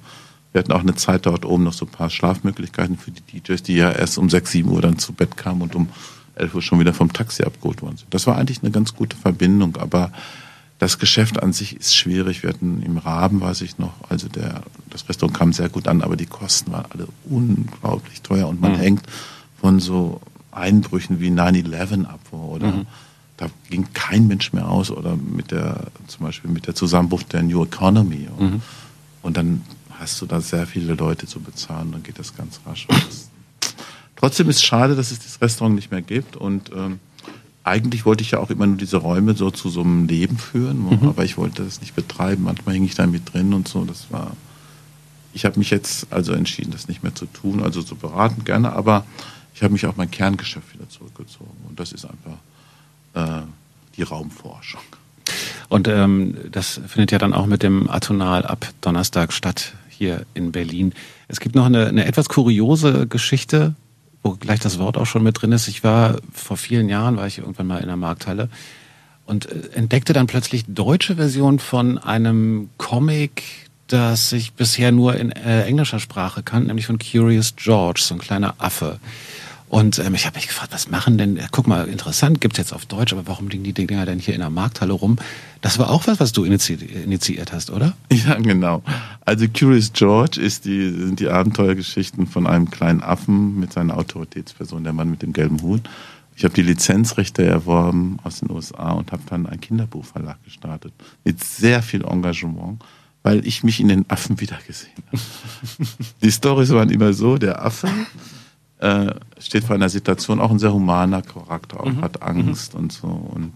Wir 0.53 0.59
hatten 0.59 0.73
auch 0.73 0.81
eine 0.81 0.95
Zeit 0.95 1.27
dort 1.27 1.45
oben 1.45 1.65
noch 1.65 1.73
so 1.73 1.87
ein 1.87 1.93
paar 1.93 2.11
Schlafmöglichkeiten 2.11 2.99
für 2.99 3.11
die 3.11 3.41
DJs, 3.41 3.63
die 3.63 3.77
ja 3.77 3.91
erst 3.91 4.19
um 4.19 4.29
6, 4.29 4.51
7 4.51 4.69
Uhr 4.69 4.83
dann 4.83 4.99
zu 4.99 5.13
Bett 5.13 5.37
kamen 5.37 5.63
und 5.63 5.75
um 5.75 5.89
11 6.35 6.55
Uhr 6.55 6.63
schon 6.63 6.81
wieder 6.81 6.95
vom 6.95 7.13
Taxi 7.13 7.45
abgeholt 7.45 7.83
worden 7.83 7.97
sind. 7.97 8.13
Das 8.15 8.27
war 8.27 8.39
eigentlich 8.39 8.63
eine 8.63 8.71
ganz 8.71 8.95
gute 8.95 9.17
Verbindung, 9.17 9.77
aber 9.77 10.13
das 10.79 10.99
Geschäft 10.99 11.43
an 11.43 11.53
sich 11.53 11.77
ist 11.77 11.95
schwierig. 11.95 12.43
Wir 12.43 12.51
hatten 12.51 12.83
im 12.83 12.99
Raben, 12.99 13.41
weiß 13.41 13.61
ich 13.61 13.79
noch, 13.79 13.93
also 14.09 14.29
der, 14.29 14.63
das 14.91 15.09
Restaurant 15.09 15.37
kam 15.39 15.53
sehr 15.53 15.69
gut 15.69 15.87
an, 15.87 16.03
aber 16.03 16.17
die 16.17 16.27
Kosten 16.27 16.73
waren 16.73 16.87
alle 16.91 17.07
unglaublich 17.29 18.23
teuer 18.23 18.49
und 18.49 18.61
man 18.61 18.75
hängt 18.75 19.05
von 19.61 19.79
so 19.79 20.21
Einbrüchen 20.51 21.21
wie 21.21 21.31
9-11 21.31 22.05
ab, 22.07 22.21
oder? 22.33 22.73
Da 23.37 23.47
ging 23.71 23.87
kein 23.95 24.27
Mensch 24.27 24.53
mehr 24.53 24.69
aus 24.69 24.91
oder 24.91 25.17
mit 25.17 25.51
der, 25.51 25.85
zum 26.07 26.27
Beispiel 26.27 26.51
mit 26.51 26.67
der 26.67 26.75
Zusammenbruch 26.75 27.23
der 27.23 27.43
New 27.43 27.65
Economy. 27.65 28.29
Und 29.23 29.37
dann 29.37 29.63
hast 29.99 30.21
du 30.21 30.27
da 30.27 30.41
sehr 30.41 30.67
viele 30.67 30.95
Leute 30.95 31.27
zu 31.27 31.41
bezahlen, 31.41 31.93
dann 31.93 32.03
geht 32.03 32.19
das 32.19 32.37
ganz 32.37 32.61
rasch. 32.67 32.89
Trotzdem 34.23 34.49
ist 34.49 34.57
es 34.59 34.63
schade, 34.63 34.95
dass 34.95 35.11
es 35.11 35.19
das 35.19 35.41
Restaurant 35.43 35.75
nicht 35.75 35.91
mehr 35.91 36.01
gibt 36.01 36.37
und 36.37 36.71
ähm, 36.73 37.01
eigentlich 37.65 38.07
wollte 38.07 38.23
ich 38.23 38.31
ja 38.31 38.39
auch 38.39 38.51
immer 38.51 38.69
nur 38.69 38.77
diese 38.77 38.99
Räume 38.99 39.35
so 39.35 39.51
zu 39.51 39.69
so 39.69 39.81
einem 39.81 40.07
Leben 40.07 40.39
führen, 40.39 40.87
aber 41.03 41.25
ich 41.25 41.37
wollte 41.37 41.65
das 41.65 41.81
nicht 41.81 41.97
betreiben. 41.97 42.45
Manchmal 42.45 42.77
hing 42.77 42.85
ich 42.85 42.95
da 42.95 43.05
mit 43.09 43.35
drin 43.35 43.53
und 43.53 43.67
so. 43.67 43.85
Das 43.85 44.13
war. 44.13 44.37
Ich 45.35 45.45
habe 45.45 45.59
mich 45.59 45.71
jetzt 45.71 46.13
also 46.13 46.35
entschieden, 46.35 46.71
das 46.71 46.87
nicht 46.87 47.03
mehr 47.03 47.17
zu 47.17 47.27
tun, 47.27 47.65
also 47.65 47.83
zu 47.83 47.97
beraten 47.97 48.45
gerne, 48.45 48.73
aber 48.75 49.05
ich 49.57 49.63
habe 49.65 49.73
mich 49.73 49.87
auf 49.87 49.97
mein 49.97 50.11
Kerngeschäft 50.11 50.73
wieder 50.73 50.89
zurückgezogen 50.89 51.57
und 51.69 51.81
das 51.81 51.91
ist 51.91 52.05
einfach 52.05 53.41
äh, 53.41 53.43
die 53.97 54.03
Raumforschung. 54.03 54.83
Und 55.69 55.89
ähm, 55.89 56.37
das 56.53 56.81
findet 56.87 57.11
ja 57.11 57.19
dann 57.19 57.33
auch 57.33 57.47
mit 57.47 57.65
dem 57.65 57.91
Atonal 57.91 58.47
ab 58.47 58.69
Donnerstag 58.83 59.33
statt 59.33 59.73
hier 59.89 60.27
in 60.35 60.53
Berlin. 60.53 60.93
Es 61.27 61.41
gibt 61.41 61.57
noch 61.57 61.67
eine, 61.67 61.89
eine 61.89 62.05
etwas 62.05 62.29
kuriose 62.29 63.09
Geschichte, 63.09 63.75
wo 64.23 64.33
gleich 64.33 64.61
das 64.61 64.79
Wort 64.79 64.97
auch 64.97 65.07
schon 65.07 65.23
mit 65.23 65.41
drin 65.41 65.53
ist. 65.53 65.69
Ich 65.69 65.85
war 65.85 66.17
vor 66.33 66.57
vielen 66.57 66.89
Jahren, 66.89 67.17
war 67.17 67.27
ich 67.27 67.39
irgendwann 67.39 67.67
mal 67.67 67.81
in 67.81 67.89
der 67.89 67.97
Markthalle 67.97 68.49
und 69.27 69.47
äh, 69.47 69.71
entdeckte 69.75 70.13
dann 70.13 70.27
plötzlich 70.27 70.65
deutsche 70.67 71.17
Version 71.17 71.59
von 71.59 71.99
einem 71.99 72.71
Comic, 72.77 73.43
das 73.89 74.33
ich 74.33 74.53
bisher 74.53 74.93
nur 74.93 75.17
in 75.17 75.33
äh, 75.33 75.65
englischer 75.65 76.01
Sprache 76.01 76.43
kannte, 76.43 76.69
nämlich 76.69 76.87
von 76.87 76.99
Curious 76.99 77.55
George, 77.57 78.01
so 78.03 78.15
ein 78.15 78.21
kleiner 78.21 78.55
Affe. 78.59 78.99
Und 79.73 79.99
ähm, 80.01 80.15
ich 80.15 80.27
habe 80.27 80.37
mich 80.37 80.49
gefragt, 80.49 80.71
was 80.75 80.91
machen 80.91 81.17
denn, 81.17 81.39
äh, 81.39 81.47
guck 81.51 81.67
mal, 81.67 81.89
interessant, 81.89 82.43
gibt's 82.43 82.59
jetzt 82.59 82.75
auf 82.75 82.85
Deutsch, 82.85 83.15
aber 83.15 83.27
warum 83.27 83.49
liegen 83.49 83.65
die 83.65 83.73
Dinger 83.73 84.05
denn 84.05 84.19
hier 84.19 84.35
in 84.35 84.41
der 84.41 84.51
Markthalle 84.51 84.93
rum? 84.93 85.17
Das 85.63 85.79
war 85.79 85.89
auch 85.89 86.07
was, 86.07 86.21
was 86.21 86.33
du 86.33 86.45
initi 86.45 86.75
initiiert 86.75 87.55
hast, 87.55 87.71
oder? 87.71 87.95
Ja, 88.13 88.35
genau. 88.35 88.83
Also 89.25 89.47
Curious 89.49 89.91
George 89.95 90.39
ist 90.39 90.67
die, 90.67 90.91
sind 90.91 91.21
die 91.21 91.29
Abenteuergeschichten 91.29 92.27
von 92.27 92.47
einem 92.47 92.71
kleinen 92.71 93.01
Affen 93.01 93.59
mit 93.59 93.73
seiner 93.73 93.97
Autoritätsperson, 93.97 94.85
der 94.85 94.93
Mann 94.93 95.11
mit 95.11 95.23
dem 95.23 95.33
gelben 95.33 95.63
Hut. 95.63 95.89
Ich 96.37 96.45
habe 96.45 96.53
die 96.53 96.61
Lizenzrechte 96.61 97.43
erworben 97.43 98.19
aus 98.25 98.41
den 98.41 98.51
USA 98.51 98.91
und 98.91 99.11
habe 99.11 99.23
dann 99.31 99.47
einen 99.47 99.63
Kinderbuchverlag 99.63 100.37
gestartet 100.45 100.93
mit 101.25 101.43
sehr 101.43 101.83
viel 101.83 102.05
Engagement, 102.05 102.85
weil 103.23 103.47
ich 103.47 103.65
mich 103.65 103.81
in 103.81 103.89
den 103.89 104.05
Affen 104.11 104.39
wiedergesehen 104.39 104.93
habe. 105.11 105.23
die 106.23 106.31
Storys 106.31 106.69
waren 106.73 106.91
immer 106.91 107.15
so, 107.15 107.39
der 107.39 107.65
Affe 107.65 107.89
äh, 108.83 109.15
steht 109.39 109.65
vor 109.65 109.77
einer 109.77 109.89
Situation, 109.89 110.41
auch 110.41 110.51
ein 110.51 110.59
sehr 110.59 110.73
humaner 110.73 111.23
Charakter, 111.23 111.81
auch 111.81 112.03
hat 112.03 112.21
Angst 112.21 112.75
und 112.75 112.93
so 112.93 113.07
und 113.07 113.53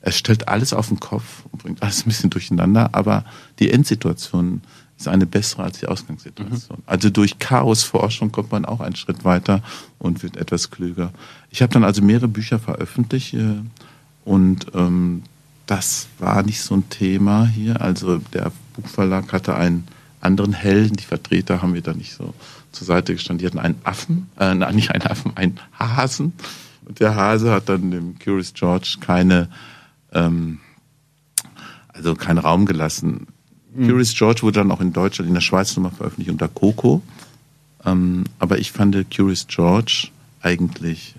es 0.00 0.16
stellt 0.16 0.48
alles 0.48 0.72
auf 0.72 0.88
den 0.88 1.00
Kopf 1.00 1.44
und 1.50 1.62
bringt 1.62 1.82
alles 1.82 2.06
ein 2.06 2.08
bisschen 2.08 2.30
durcheinander, 2.30 2.90
aber 2.92 3.24
die 3.58 3.70
Endsituation 3.70 4.62
ist 4.98 5.08
eine 5.08 5.26
bessere 5.26 5.64
als 5.64 5.80
die 5.80 5.86
Ausgangssituation. 5.86 6.78
Also 6.86 7.10
durch 7.10 7.40
Chaosforschung 7.40 8.30
kommt 8.30 8.52
man 8.52 8.64
auch 8.64 8.80
einen 8.80 8.94
Schritt 8.94 9.24
weiter 9.24 9.62
und 9.98 10.22
wird 10.22 10.36
etwas 10.36 10.70
klüger. 10.70 11.12
Ich 11.50 11.60
habe 11.60 11.72
dann 11.72 11.82
also 11.82 12.02
mehrere 12.02 12.28
Bücher 12.28 12.60
veröffentlicht 12.60 13.34
äh, 13.34 13.56
und 14.24 14.66
ähm, 14.74 15.22
das 15.66 16.06
war 16.18 16.44
nicht 16.44 16.60
so 16.60 16.76
ein 16.76 16.88
Thema 16.88 17.46
hier. 17.46 17.80
Also 17.80 18.18
der 18.18 18.52
Buchverlag 18.76 19.32
hatte 19.32 19.56
einen 19.56 19.88
anderen 20.20 20.52
Helden, 20.52 20.96
die 20.96 21.04
Vertreter 21.04 21.62
haben 21.62 21.74
wir 21.74 21.82
da 21.82 21.94
nicht 21.94 22.14
so 22.14 22.32
zur 22.72 22.86
Seite 22.86 23.12
gestanden. 23.12 23.38
Die 23.38 23.46
hatten 23.46 23.58
einen 23.58 23.80
Affen, 23.84 24.28
äh, 24.38 24.54
nein, 24.54 24.74
nicht 24.74 24.90
einen 24.90 25.06
Affen, 25.06 25.36
einen 25.36 25.60
Hasen. 25.78 26.32
Und 26.84 27.00
der 27.00 27.14
Hase 27.14 27.52
hat 27.52 27.68
dann 27.68 27.90
dem 27.90 28.18
Curious 28.18 28.54
George 28.54 28.96
keine 29.00 29.48
ähm, 30.12 30.58
also 31.92 32.14
keinen 32.14 32.38
Raum 32.38 32.66
gelassen. 32.66 33.26
Curious 33.74 34.14
George 34.14 34.42
wurde 34.42 34.60
dann 34.60 34.70
auch 34.70 34.80
in 34.80 34.92
Deutschland, 34.92 35.28
in 35.28 35.34
der 35.34 35.40
Schweiz 35.40 35.74
nochmal 35.76 35.92
veröffentlicht 35.92 36.30
unter 36.30 36.48
Coco. 36.48 37.02
Ähm, 37.84 38.24
aber 38.38 38.58
ich 38.58 38.72
fand 38.72 38.96
Curious 39.14 39.46
George 39.46 40.08
eigentlich, 40.40 41.14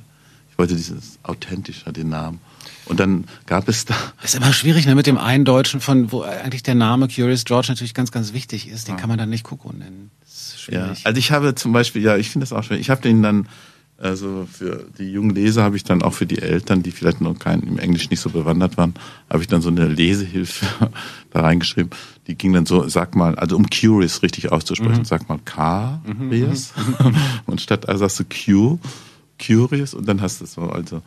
ich 0.54 0.60
wollte 0.60 0.76
dieses 0.76 1.18
authentischer, 1.24 1.92
den 1.92 2.10
Namen. 2.10 2.40
Und 2.86 3.00
dann 3.00 3.26
gab 3.48 3.68
es 3.68 3.86
da. 3.86 3.96
Ist 4.24 4.36
immer 4.36 4.54
schwierig, 4.54 4.86
ne, 4.86 4.94
mit 4.94 5.08
dem 5.08 5.18
einen 5.18 5.46
Deutschen, 5.46 5.82
von 5.82 6.12
wo 6.12 6.22
eigentlich 6.22 6.62
der 6.62 6.76
Name 6.76 7.08
Curious 7.08 7.44
George 7.44 7.70
natürlich 7.70 7.96
ganz, 7.96 8.12
ganz 8.12 8.34
wichtig 8.34 8.68
ist. 8.68 8.88
Den 8.88 8.96
ja. 8.96 9.02
kann 9.02 9.10
man 9.10 9.18
dann 9.18 9.32
nicht 9.32 9.44
Kuckuck 9.44 9.76
nennen. 9.76 10.12
Ja, 10.70 10.94
also 11.04 11.18
ich 11.18 11.32
habe 11.32 11.56
zum 11.56 11.74
Beispiel, 11.74 12.04
ja, 12.04 12.18
ich 12.18 12.30
finde 12.30 12.44
das 12.44 12.54
auch 12.54 12.64
schön. 12.64 12.80
Ich 12.80 12.92
habe 12.92 13.02
den 13.02 13.24
dann, 13.24 13.48
also 13.98 14.48
für 14.52 14.86
die 15.00 15.12
jungen 15.12 15.32
Leser 15.32 15.64
habe 15.64 15.76
ich 15.76 15.84
dann 15.84 16.04
auch 16.04 16.14
für 16.14 16.28
die 16.28 16.40
Eltern, 16.40 16.84
die 16.84 16.92
vielleicht 16.92 17.20
noch 17.20 17.40
kein, 17.40 17.62
im 17.62 17.80
Englisch 17.80 18.12
nicht 18.12 18.20
so 18.20 18.30
bewandert 18.30 18.78
waren, 18.78 18.94
habe 19.32 19.42
ich 19.42 19.48
dann 19.48 19.64
so 19.64 19.70
eine 19.70 19.88
Lesehilfe 19.88 20.68
da 21.32 21.42
reingeschrieben. 21.42 21.90
Die 22.28 22.36
ging 22.36 22.54
dann 22.54 22.68
so, 22.68 22.88
sag 22.88 23.16
mal, 23.16 23.34
also 23.36 23.56
um 23.56 23.68
Curious 23.70 24.22
richtig 24.22 24.52
auszusprechen, 24.52 25.00
mhm. 25.00 25.06
sag 25.06 25.28
mal 25.28 25.40
Curious. 25.40 26.74
Mhm. 27.02 27.16
und 27.48 27.60
statt 27.60 27.90
also 27.90 28.02
sagst 28.02 28.20
du 28.20 28.24
Q, 28.26 28.80
Curious 29.46 29.94
und 29.94 30.08
dann 30.08 30.22
hast 30.22 30.40
du 30.40 30.46
es 30.46 30.54
so, 30.54 30.64
also 30.64 31.02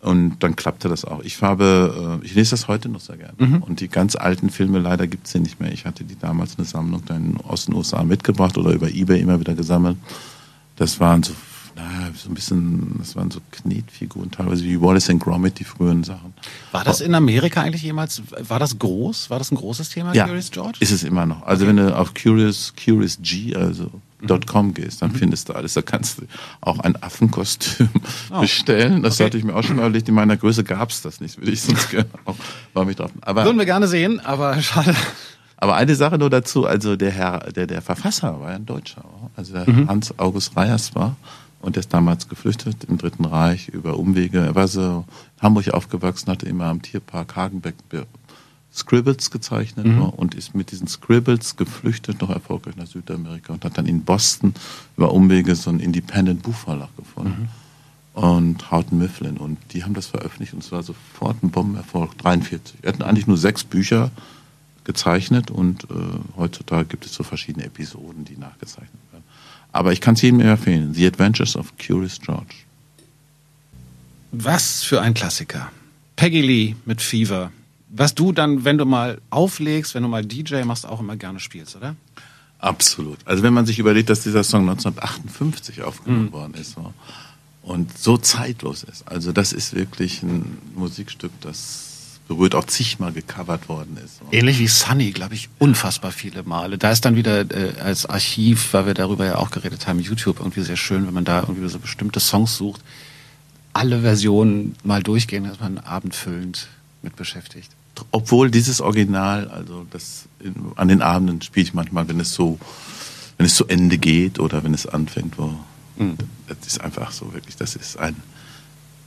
und 0.00 0.38
dann 0.40 0.56
klappte 0.56 0.88
das 0.88 1.04
auch. 1.04 1.20
Ich 1.22 1.42
habe, 1.42 2.20
äh, 2.22 2.26
ich 2.26 2.34
lese 2.34 2.52
das 2.52 2.68
heute 2.68 2.88
noch 2.88 3.00
sehr 3.00 3.18
gerne. 3.18 3.34
Mhm. 3.36 3.62
Und 3.62 3.80
die 3.80 3.88
ganz 3.88 4.16
alten 4.16 4.48
Filme, 4.48 4.78
leider 4.78 5.06
gibt's 5.06 5.32
sie 5.32 5.40
nicht 5.40 5.60
mehr. 5.60 5.72
Ich 5.72 5.84
hatte 5.84 6.04
die 6.04 6.18
damals 6.18 6.56
eine 6.56 6.66
Sammlung 6.66 7.02
dann 7.04 7.36
aus 7.46 7.66
den 7.66 7.74
USA 7.74 8.02
mitgebracht 8.02 8.56
oder 8.56 8.72
über 8.72 8.90
Ebay 8.90 9.20
immer 9.20 9.38
wieder 9.40 9.54
gesammelt. 9.54 9.98
Das 10.76 11.00
waren 11.00 11.22
so, 11.22 11.34
naja, 11.76 12.10
so 12.16 12.30
ein 12.30 12.34
bisschen, 12.34 12.94
das 12.98 13.14
waren 13.14 13.30
so 13.30 13.40
Knetfiguren, 13.50 14.30
teilweise 14.30 14.64
wie 14.64 14.80
Wallace 14.80 15.10
and 15.10 15.22
Gromit, 15.22 15.58
die 15.58 15.64
frühen 15.64 16.02
Sachen. 16.02 16.32
War 16.72 16.82
das 16.82 17.02
in 17.02 17.14
Amerika 17.14 17.60
eigentlich 17.60 17.82
jemals, 17.82 18.22
war 18.48 18.58
das 18.58 18.78
groß? 18.78 19.28
War 19.28 19.38
das 19.38 19.52
ein 19.52 19.56
großes 19.56 19.90
Thema, 19.90 20.14
ja, 20.14 20.24
Curious 20.24 20.50
George? 20.50 20.78
ist 20.80 20.92
es 20.92 21.04
immer 21.04 21.26
noch. 21.26 21.42
Also 21.42 21.66
okay. 21.66 21.76
wenn 21.76 21.84
du 21.84 21.94
auf 21.94 22.14
Curious, 22.14 22.72
Curious 22.82 23.18
G, 23.20 23.54
also 23.54 23.90
.com 24.26 24.74
gehst, 24.74 25.02
dann 25.02 25.12
mhm. 25.12 25.16
findest 25.16 25.48
du 25.48 25.52
alles. 25.54 25.74
Da 25.74 25.82
kannst 25.82 26.18
du 26.18 26.22
auch 26.60 26.78
ein 26.80 27.00
Affenkostüm 27.02 27.88
oh. 28.30 28.40
bestellen. 28.40 29.02
Das 29.02 29.14
okay. 29.14 29.24
hatte 29.24 29.38
ich 29.38 29.44
mir 29.44 29.54
auch 29.54 29.62
schon 29.62 29.76
mal 29.76 29.82
überlegt. 29.82 30.08
In 30.08 30.14
meiner 30.14 30.36
Größe 30.36 30.64
gab's 30.64 31.02
das 31.02 31.20
nicht, 31.20 31.38
würde 31.38 31.52
ich 31.52 31.62
sonst 31.62 31.90
gerne 31.90 32.08
auch 32.24 32.36
mal 32.74 32.84
mich 32.84 32.96
drauf. 32.96 33.10
Aber 33.20 33.44
würden 33.44 33.58
wir 33.58 33.66
gerne 33.66 33.88
sehen, 33.88 34.20
aber 34.20 34.60
schade. 34.62 34.94
Aber 35.56 35.76
eine 35.76 35.94
Sache 35.94 36.16
nur 36.16 36.30
dazu, 36.30 36.66
also 36.66 36.96
der 36.96 37.10
Herr, 37.10 37.38
der, 37.52 37.66
der 37.66 37.82
Verfasser 37.82 38.40
war 38.40 38.50
ja 38.50 38.56
ein 38.56 38.64
Deutscher, 38.64 39.04
also 39.36 39.52
der 39.52 39.68
mhm. 39.68 39.88
Hans 39.88 40.18
August 40.18 40.56
Reyers 40.56 40.94
war 40.94 41.16
und 41.60 41.76
der 41.76 41.80
ist 41.80 41.92
damals 41.92 42.28
geflüchtet 42.28 42.84
im 42.84 42.98
Dritten 42.98 43.24
Reich 43.26 43.68
über 43.68 43.98
Umwege. 43.98 44.38
Er 44.38 44.54
war 44.54 44.68
so 44.68 45.04
in 45.36 45.42
Hamburg 45.42 45.68
aufgewachsen, 45.70 46.30
hatte 46.30 46.46
immer 46.46 46.66
am 46.66 46.82
Tierpark 46.82 47.36
Hagenbeck 47.36 47.74
Scribbles 48.72 49.30
gezeichnet 49.30 49.86
mhm. 49.86 50.02
und 50.02 50.34
ist 50.34 50.54
mit 50.54 50.70
diesen 50.70 50.86
Scribbles 50.86 51.56
geflüchtet, 51.56 52.20
noch 52.20 52.30
erfolgreich 52.30 52.76
nach 52.76 52.86
Südamerika 52.86 53.52
und 53.52 53.64
hat 53.64 53.76
dann 53.76 53.86
in 53.86 54.04
Boston 54.04 54.54
über 54.96 55.12
Umwege 55.12 55.56
so 55.56 55.70
einen 55.70 55.80
Independent 55.80 56.42
Buchverlag 56.42 56.94
gefunden. 56.96 57.42
Mhm. 57.42 57.48
Und 58.12 58.70
Houghton 58.70 58.98
Mifflin. 58.98 59.36
Und 59.36 59.58
die 59.72 59.84
haben 59.84 59.94
das 59.94 60.06
veröffentlicht 60.06 60.52
und 60.52 60.62
es 60.62 60.72
war 60.72 60.82
sofort 60.82 61.42
ein 61.42 61.50
Bombenerfolg, 61.50 62.16
43. 62.18 62.82
Wir 62.82 62.88
hatten 62.92 63.02
eigentlich 63.02 63.26
nur 63.26 63.38
sechs 63.38 63.64
Bücher 63.64 64.10
gezeichnet 64.84 65.50
und 65.50 65.84
äh, 65.84 65.94
heutzutage 66.36 66.86
gibt 66.86 67.06
es 67.06 67.14
so 67.14 67.22
verschiedene 67.22 67.66
Episoden, 67.66 68.24
die 68.24 68.36
nachgezeichnet 68.36 69.00
werden. 69.12 69.24
Aber 69.72 69.92
ich 69.92 70.00
kann 70.00 70.14
es 70.14 70.22
jedem 70.22 70.40
empfehlen. 70.40 70.94
The 70.94 71.06
Adventures 71.06 71.56
of 71.56 71.72
Curious 71.78 72.20
George. 72.20 72.54
Was 74.32 74.82
für 74.82 75.00
ein 75.00 75.14
Klassiker. 75.14 75.70
Peggy 76.16 76.42
Lee 76.42 76.76
mit 76.84 77.00
Fever 77.00 77.52
was 77.92 78.14
du 78.14 78.32
dann, 78.32 78.64
wenn 78.64 78.78
du 78.78 78.84
mal 78.84 79.20
auflegst, 79.30 79.94
wenn 79.94 80.02
du 80.02 80.08
mal 80.08 80.24
DJ 80.24 80.62
machst, 80.62 80.86
auch 80.86 81.00
immer 81.00 81.16
gerne 81.16 81.40
spielst, 81.40 81.76
oder? 81.76 81.96
Absolut. 82.58 83.18
Also 83.24 83.42
wenn 83.42 83.54
man 83.54 83.66
sich 83.66 83.78
überlegt, 83.78 84.10
dass 84.10 84.22
dieser 84.22 84.44
Song 84.44 84.68
1958 84.68 85.82
aufgenommen 85.82 86.26
mhm. 86.26 86.32
worden 86.32 86.54
ist 86.54 86.72
so, 86.72 86.92
und 87.62 87.96
so 87.98 88.16
zeitlos 88.16 88.84
ist. 88.84 89.08
Also 89.08 89.32
das 89.32 89.52
ist 89.52 89.74
wirklich 89.74 90.22
ein 90.22 90.58
Musikstück, 90.74 91.32
das 91.40 91.86
berührt 92.28 92.54
auch 92.54 92.64
zigmal 92.64 93.12
gecovert 93.12 93.68
worden 93.68 93.98
ist. 94.04 94.18
So. 94.18 94.26
Ähnlich 94.30 94.60
wie 94.60 94.68
Sunny, 94.68 95.10
glaube 95.10 95.34
ich, 95.34 95.48
unfassbar 95.58 96.12
viele 96.12 96.44
Male. 96.44 96.78
Da 96.78 96.92
ist 96.92 97.04
dann 97.04 97.16
wieder 97.16 97.40
äh, 97.50 97.80
als 97.80 98.06
Archiv, 98.06 98.72
weil 98.72 98.86
wir 98.86 98.94
darüber 98.94 99.26
ja 99.26 99.36
auch 99.36 99.50
geredet 99.50 99.88
haben, 99.88 99.98
YouTube 99.98 100.38
irgendwie 100.38 100.62
sehr 100.62 100.76
schön, 100.76 101.06
wenn 101.06 101.14
man 101.14 101.24
da 101.24 101.40
irgendwie 101.40 101.68
so 101.68 101.80
bestimmte 101.80 102.20
Songs 102.20 102.56
sucht, 102.56 102.82
alle 103.72 104.02
Versionen 104.02 104.76
mal 104.84 105.02
durchgehen, 105.02 105.44
dass 105.44 105.58
man 105.58 105.78
abendfüllend 105.78 106.68
mit 107.02 107.16
beschäftigt 107.16 107.70
obwohl 108.10 108.50
dieses 108.50 108.80
Original, 108.80 109.48
also 109.48 109.86
das 109.90 110.26
in, 110.40 110.54
an 110.76 110.88
den 110.88 111.02
Abenden 111.02 111.42
spiele 111.42 111.64
ich 111.64 111.74
manchmal, 111.74 112.08
wenn 112.08 112.20
es 112.20 112.34
so, 112.34 112.58
wenn 113.36 113.46
es 113.46 113.54
zu 113.54 113.66
Ende 113.66 113.98
geht 113.98 114.38
oder 114.38 114.64
wenn 114.64 114.74
es 114.74 114.86
anfängt, 114.86 115.38
wo 115.38 115.54
mhm. 115.96 116.16
das 116.48 116.66
ist 116.66 116.80
einfach 116.80 117.12
so 117.12 117.32
wirklich, 117.32 117.56
das 117.56 117.76
ist 117.76 117.98
ein, 117.98 118.16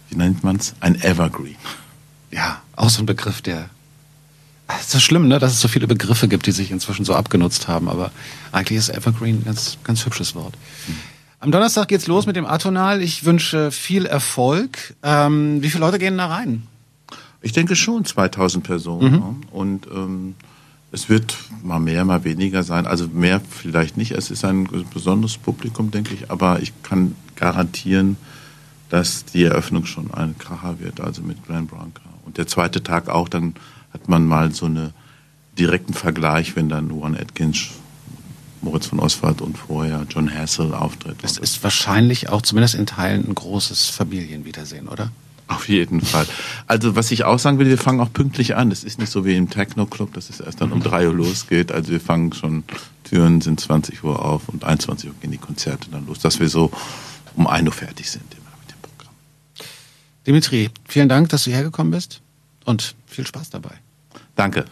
wie 0.10 0.16
nennt 0.16 0.44
man 0.44 0.58
es, 0.58 0.76
ein 0.80 1.02
Evergreen. 1.02 1.56
Ja, 2.32 2.62
auch 2.76 2.90
so 2.90 3.02
ein 3.02 3.06
Begriff, 3.06 3.42
der 3.42 3.70
es 4.68 4.86
ist 4.86 4.92
so 4.92 5.00
schlimm, 5.00 5.28
ne, 5.28 5.40
dass 5.40 5.52
es 5.52 5.60
so 5.60 5.68
viele 5.68 5.88
Begriffe 5.88 6.28
gibt, 6.28 6.46
die 6.48 6.52
sich 6.52 6.72
inzwischen 6.72 7.06
so 7.06 7.14
abgenutzt 7.14 7.68
haben, 7.68 7.90
aber 7.90 8.12
eigentlich 8.52 8.78
ist 8.78 8.90
Evergreen 8.90 9.40
ein 9.40 9.46
ganz, 9.46 9.78
ganz 9.84 10.06
hübsches 10.06 10.36
Wort. 10.36 10.56
Mhm. 10.88 10.96
Am 11.44 11.52
Donnerstag 11.52 11.90
geht's 11.90 12.08
los 12.08 12.26
mit 12.26 12.38
dem 12.38 12.46
Atonal. 12.46 13.02
Ich 13.02 13.26
wünsche 13.26 13.70
viel 13.70 14.06
Erfolg. 14.06 14.96
Ähm, 15.04 15.62
wie 15.62 15.70
viele 15.70 15.82
Leute 15.82 16.00
gehen 16.00 16.18
da 16.18 16.28
rein? 16.28 16.64
Ich 17.44 17.52
denke 17.52 17.76
schon 17.76 18.06
2000 18.06 18.64
Personen. 18.64 19.14
Mhm. 19.14 19.42
Und 19.52 19.88
ähm, 19.88 20.36
es 20.92 21.10
wird 21.10 21.38
mal 21.62 21.80
mehr, 21.80 22.06
mal 22.06 22.24
weniger 22.24 22.64
sein. 22.64 22.88
Also 22.88 23.08
mehr 23.08 23.42
vielleicht 23.42 23.98
nicht. 23.98 24.12
Es 24.12 24.32
ist 24.32 24.46
ein 24.46 24.68
besonderes 24.94 25.38
Publikum, 25.38 25.92
denke 25.92 26.14
ich. 26.14 26.32
Aber 26.32 26.62
ich 26.62 26.72
kann 26.84 27.16
garantieren, 27.36 28.18
dass 28.90 29.26
die 29.26 29.44
Eröffnung 29.44 29.86
schon 29.86 30.14
ein 30.14 30.38
Kracher 30.38 30.80
wird, 30.80 31.02
also 31.02 31.22
mit 31.22 31.46
Glenn 31.46 31.68
Branca. 31.68 32.04
Und 32.26 32.38
der 32.38 32.48
zweite 32.48 32.82
Tag 32.82 33.10
auch, 33.10 33.28
dann 33.28 33.56
hat 33.92 34.08
man 34.08 34.26
mal 34.26 34.54
so 34.54 34.68
einen 34.68 34.92
direkten 35.58 35.94
Vergleich, 35.94 36.56
wenn 36.56 36.70
dann 36.70 36.90
Juan 36.90 37.16
Atkins, 37.16 37.70
Moritz 38.62 38.86
von 38.86 39.00
Oswald 39.00 39.42
und 39.42 39.58
vorher 39.58 40.06
John 40.10 40.34
Hassel 40.34 40.74
auftritt. 40.74 41.18
Es 41.24 41.38
ist 41.38 41.62
wahrscheinlich 41.64 42.30
auch 42.30 42.42
zumindest 42.42 42.76
in 42.76 42.86
Teilen 42.86 43.28
ein 43.28 43.36
großes 43.36 43.90
Familienwiedersehen, 43.90 44.88
oder? 44.88 45.12
Auf 45.54 45.70
jeden 45.70 46.02
Fall. 46.02 46.26
Also 46.68 46.96
was 46.96 47.12
ich 47.12 47.24
auch 47.24 47.40
sagen 47.40 47.60
will, 47.60 47.68
wir 47.68 47.78
fangen 47.78 48.00
auch 48.00 48.12
pünktlich 48.12 48.56
an. 48.56 48.72
Es 48.72 48.84
ist 48.84 49.00
nicht 49.00 49.12
so 49.12 49.26
wie 49.26 49.36
im 49.36 49.50
Techno-Club, 49.50 50.14
dass 50.14 50.30
es 50.30 50.40
erst 50.40 50.62
dann 50.62 50.72
um 50.72 50.82
drei 50.82 51.08
Uhr 51.08 51.14
losgeht. 51.14 51.72
Also 51.72 51.92
wir 51.92 52.00
fangen 52.00 52.34
schon, 52.34 52.64
Türen 53.04 53.42
sind 53.42 53.60
20 53.60 54.04
Uhr 54.04 54.24
auf 54.24 54.50
und 54.50 54.64
21 54.64 55.10
Uhr 55.10 55.16
gehen 55.22 55.32
die 55.32 55.38
Konzerte 55.38 55.90
dann 55.92 56.06
los, 56.08 56.20
dass 56.20 56.40
wir 56.40 56.50
so 56.50 56.72
um 57.36 57.48
1 57.48 57.68
Uhr 57.68 57.74
fertig 57.74 58.10
sind 58.10 58.26
immer 58.34 58.52
mit 58.62 58.72
dem 58.72 58.82
Programm. 58.82 59.14
Dimitri, 60.26 60.70
vielen 60.88 61.10
Dank, 61.10 61.30
dass 61.30 61.44
du 61.44 61.52
hergekommen 61.52 61.92
bist 61.92 62.22
und 62.66 62.96
viel 63.08 63.28
Spaß 63.28 63.50
dabei. 63.50 63.76
Danke. 64.36 64.66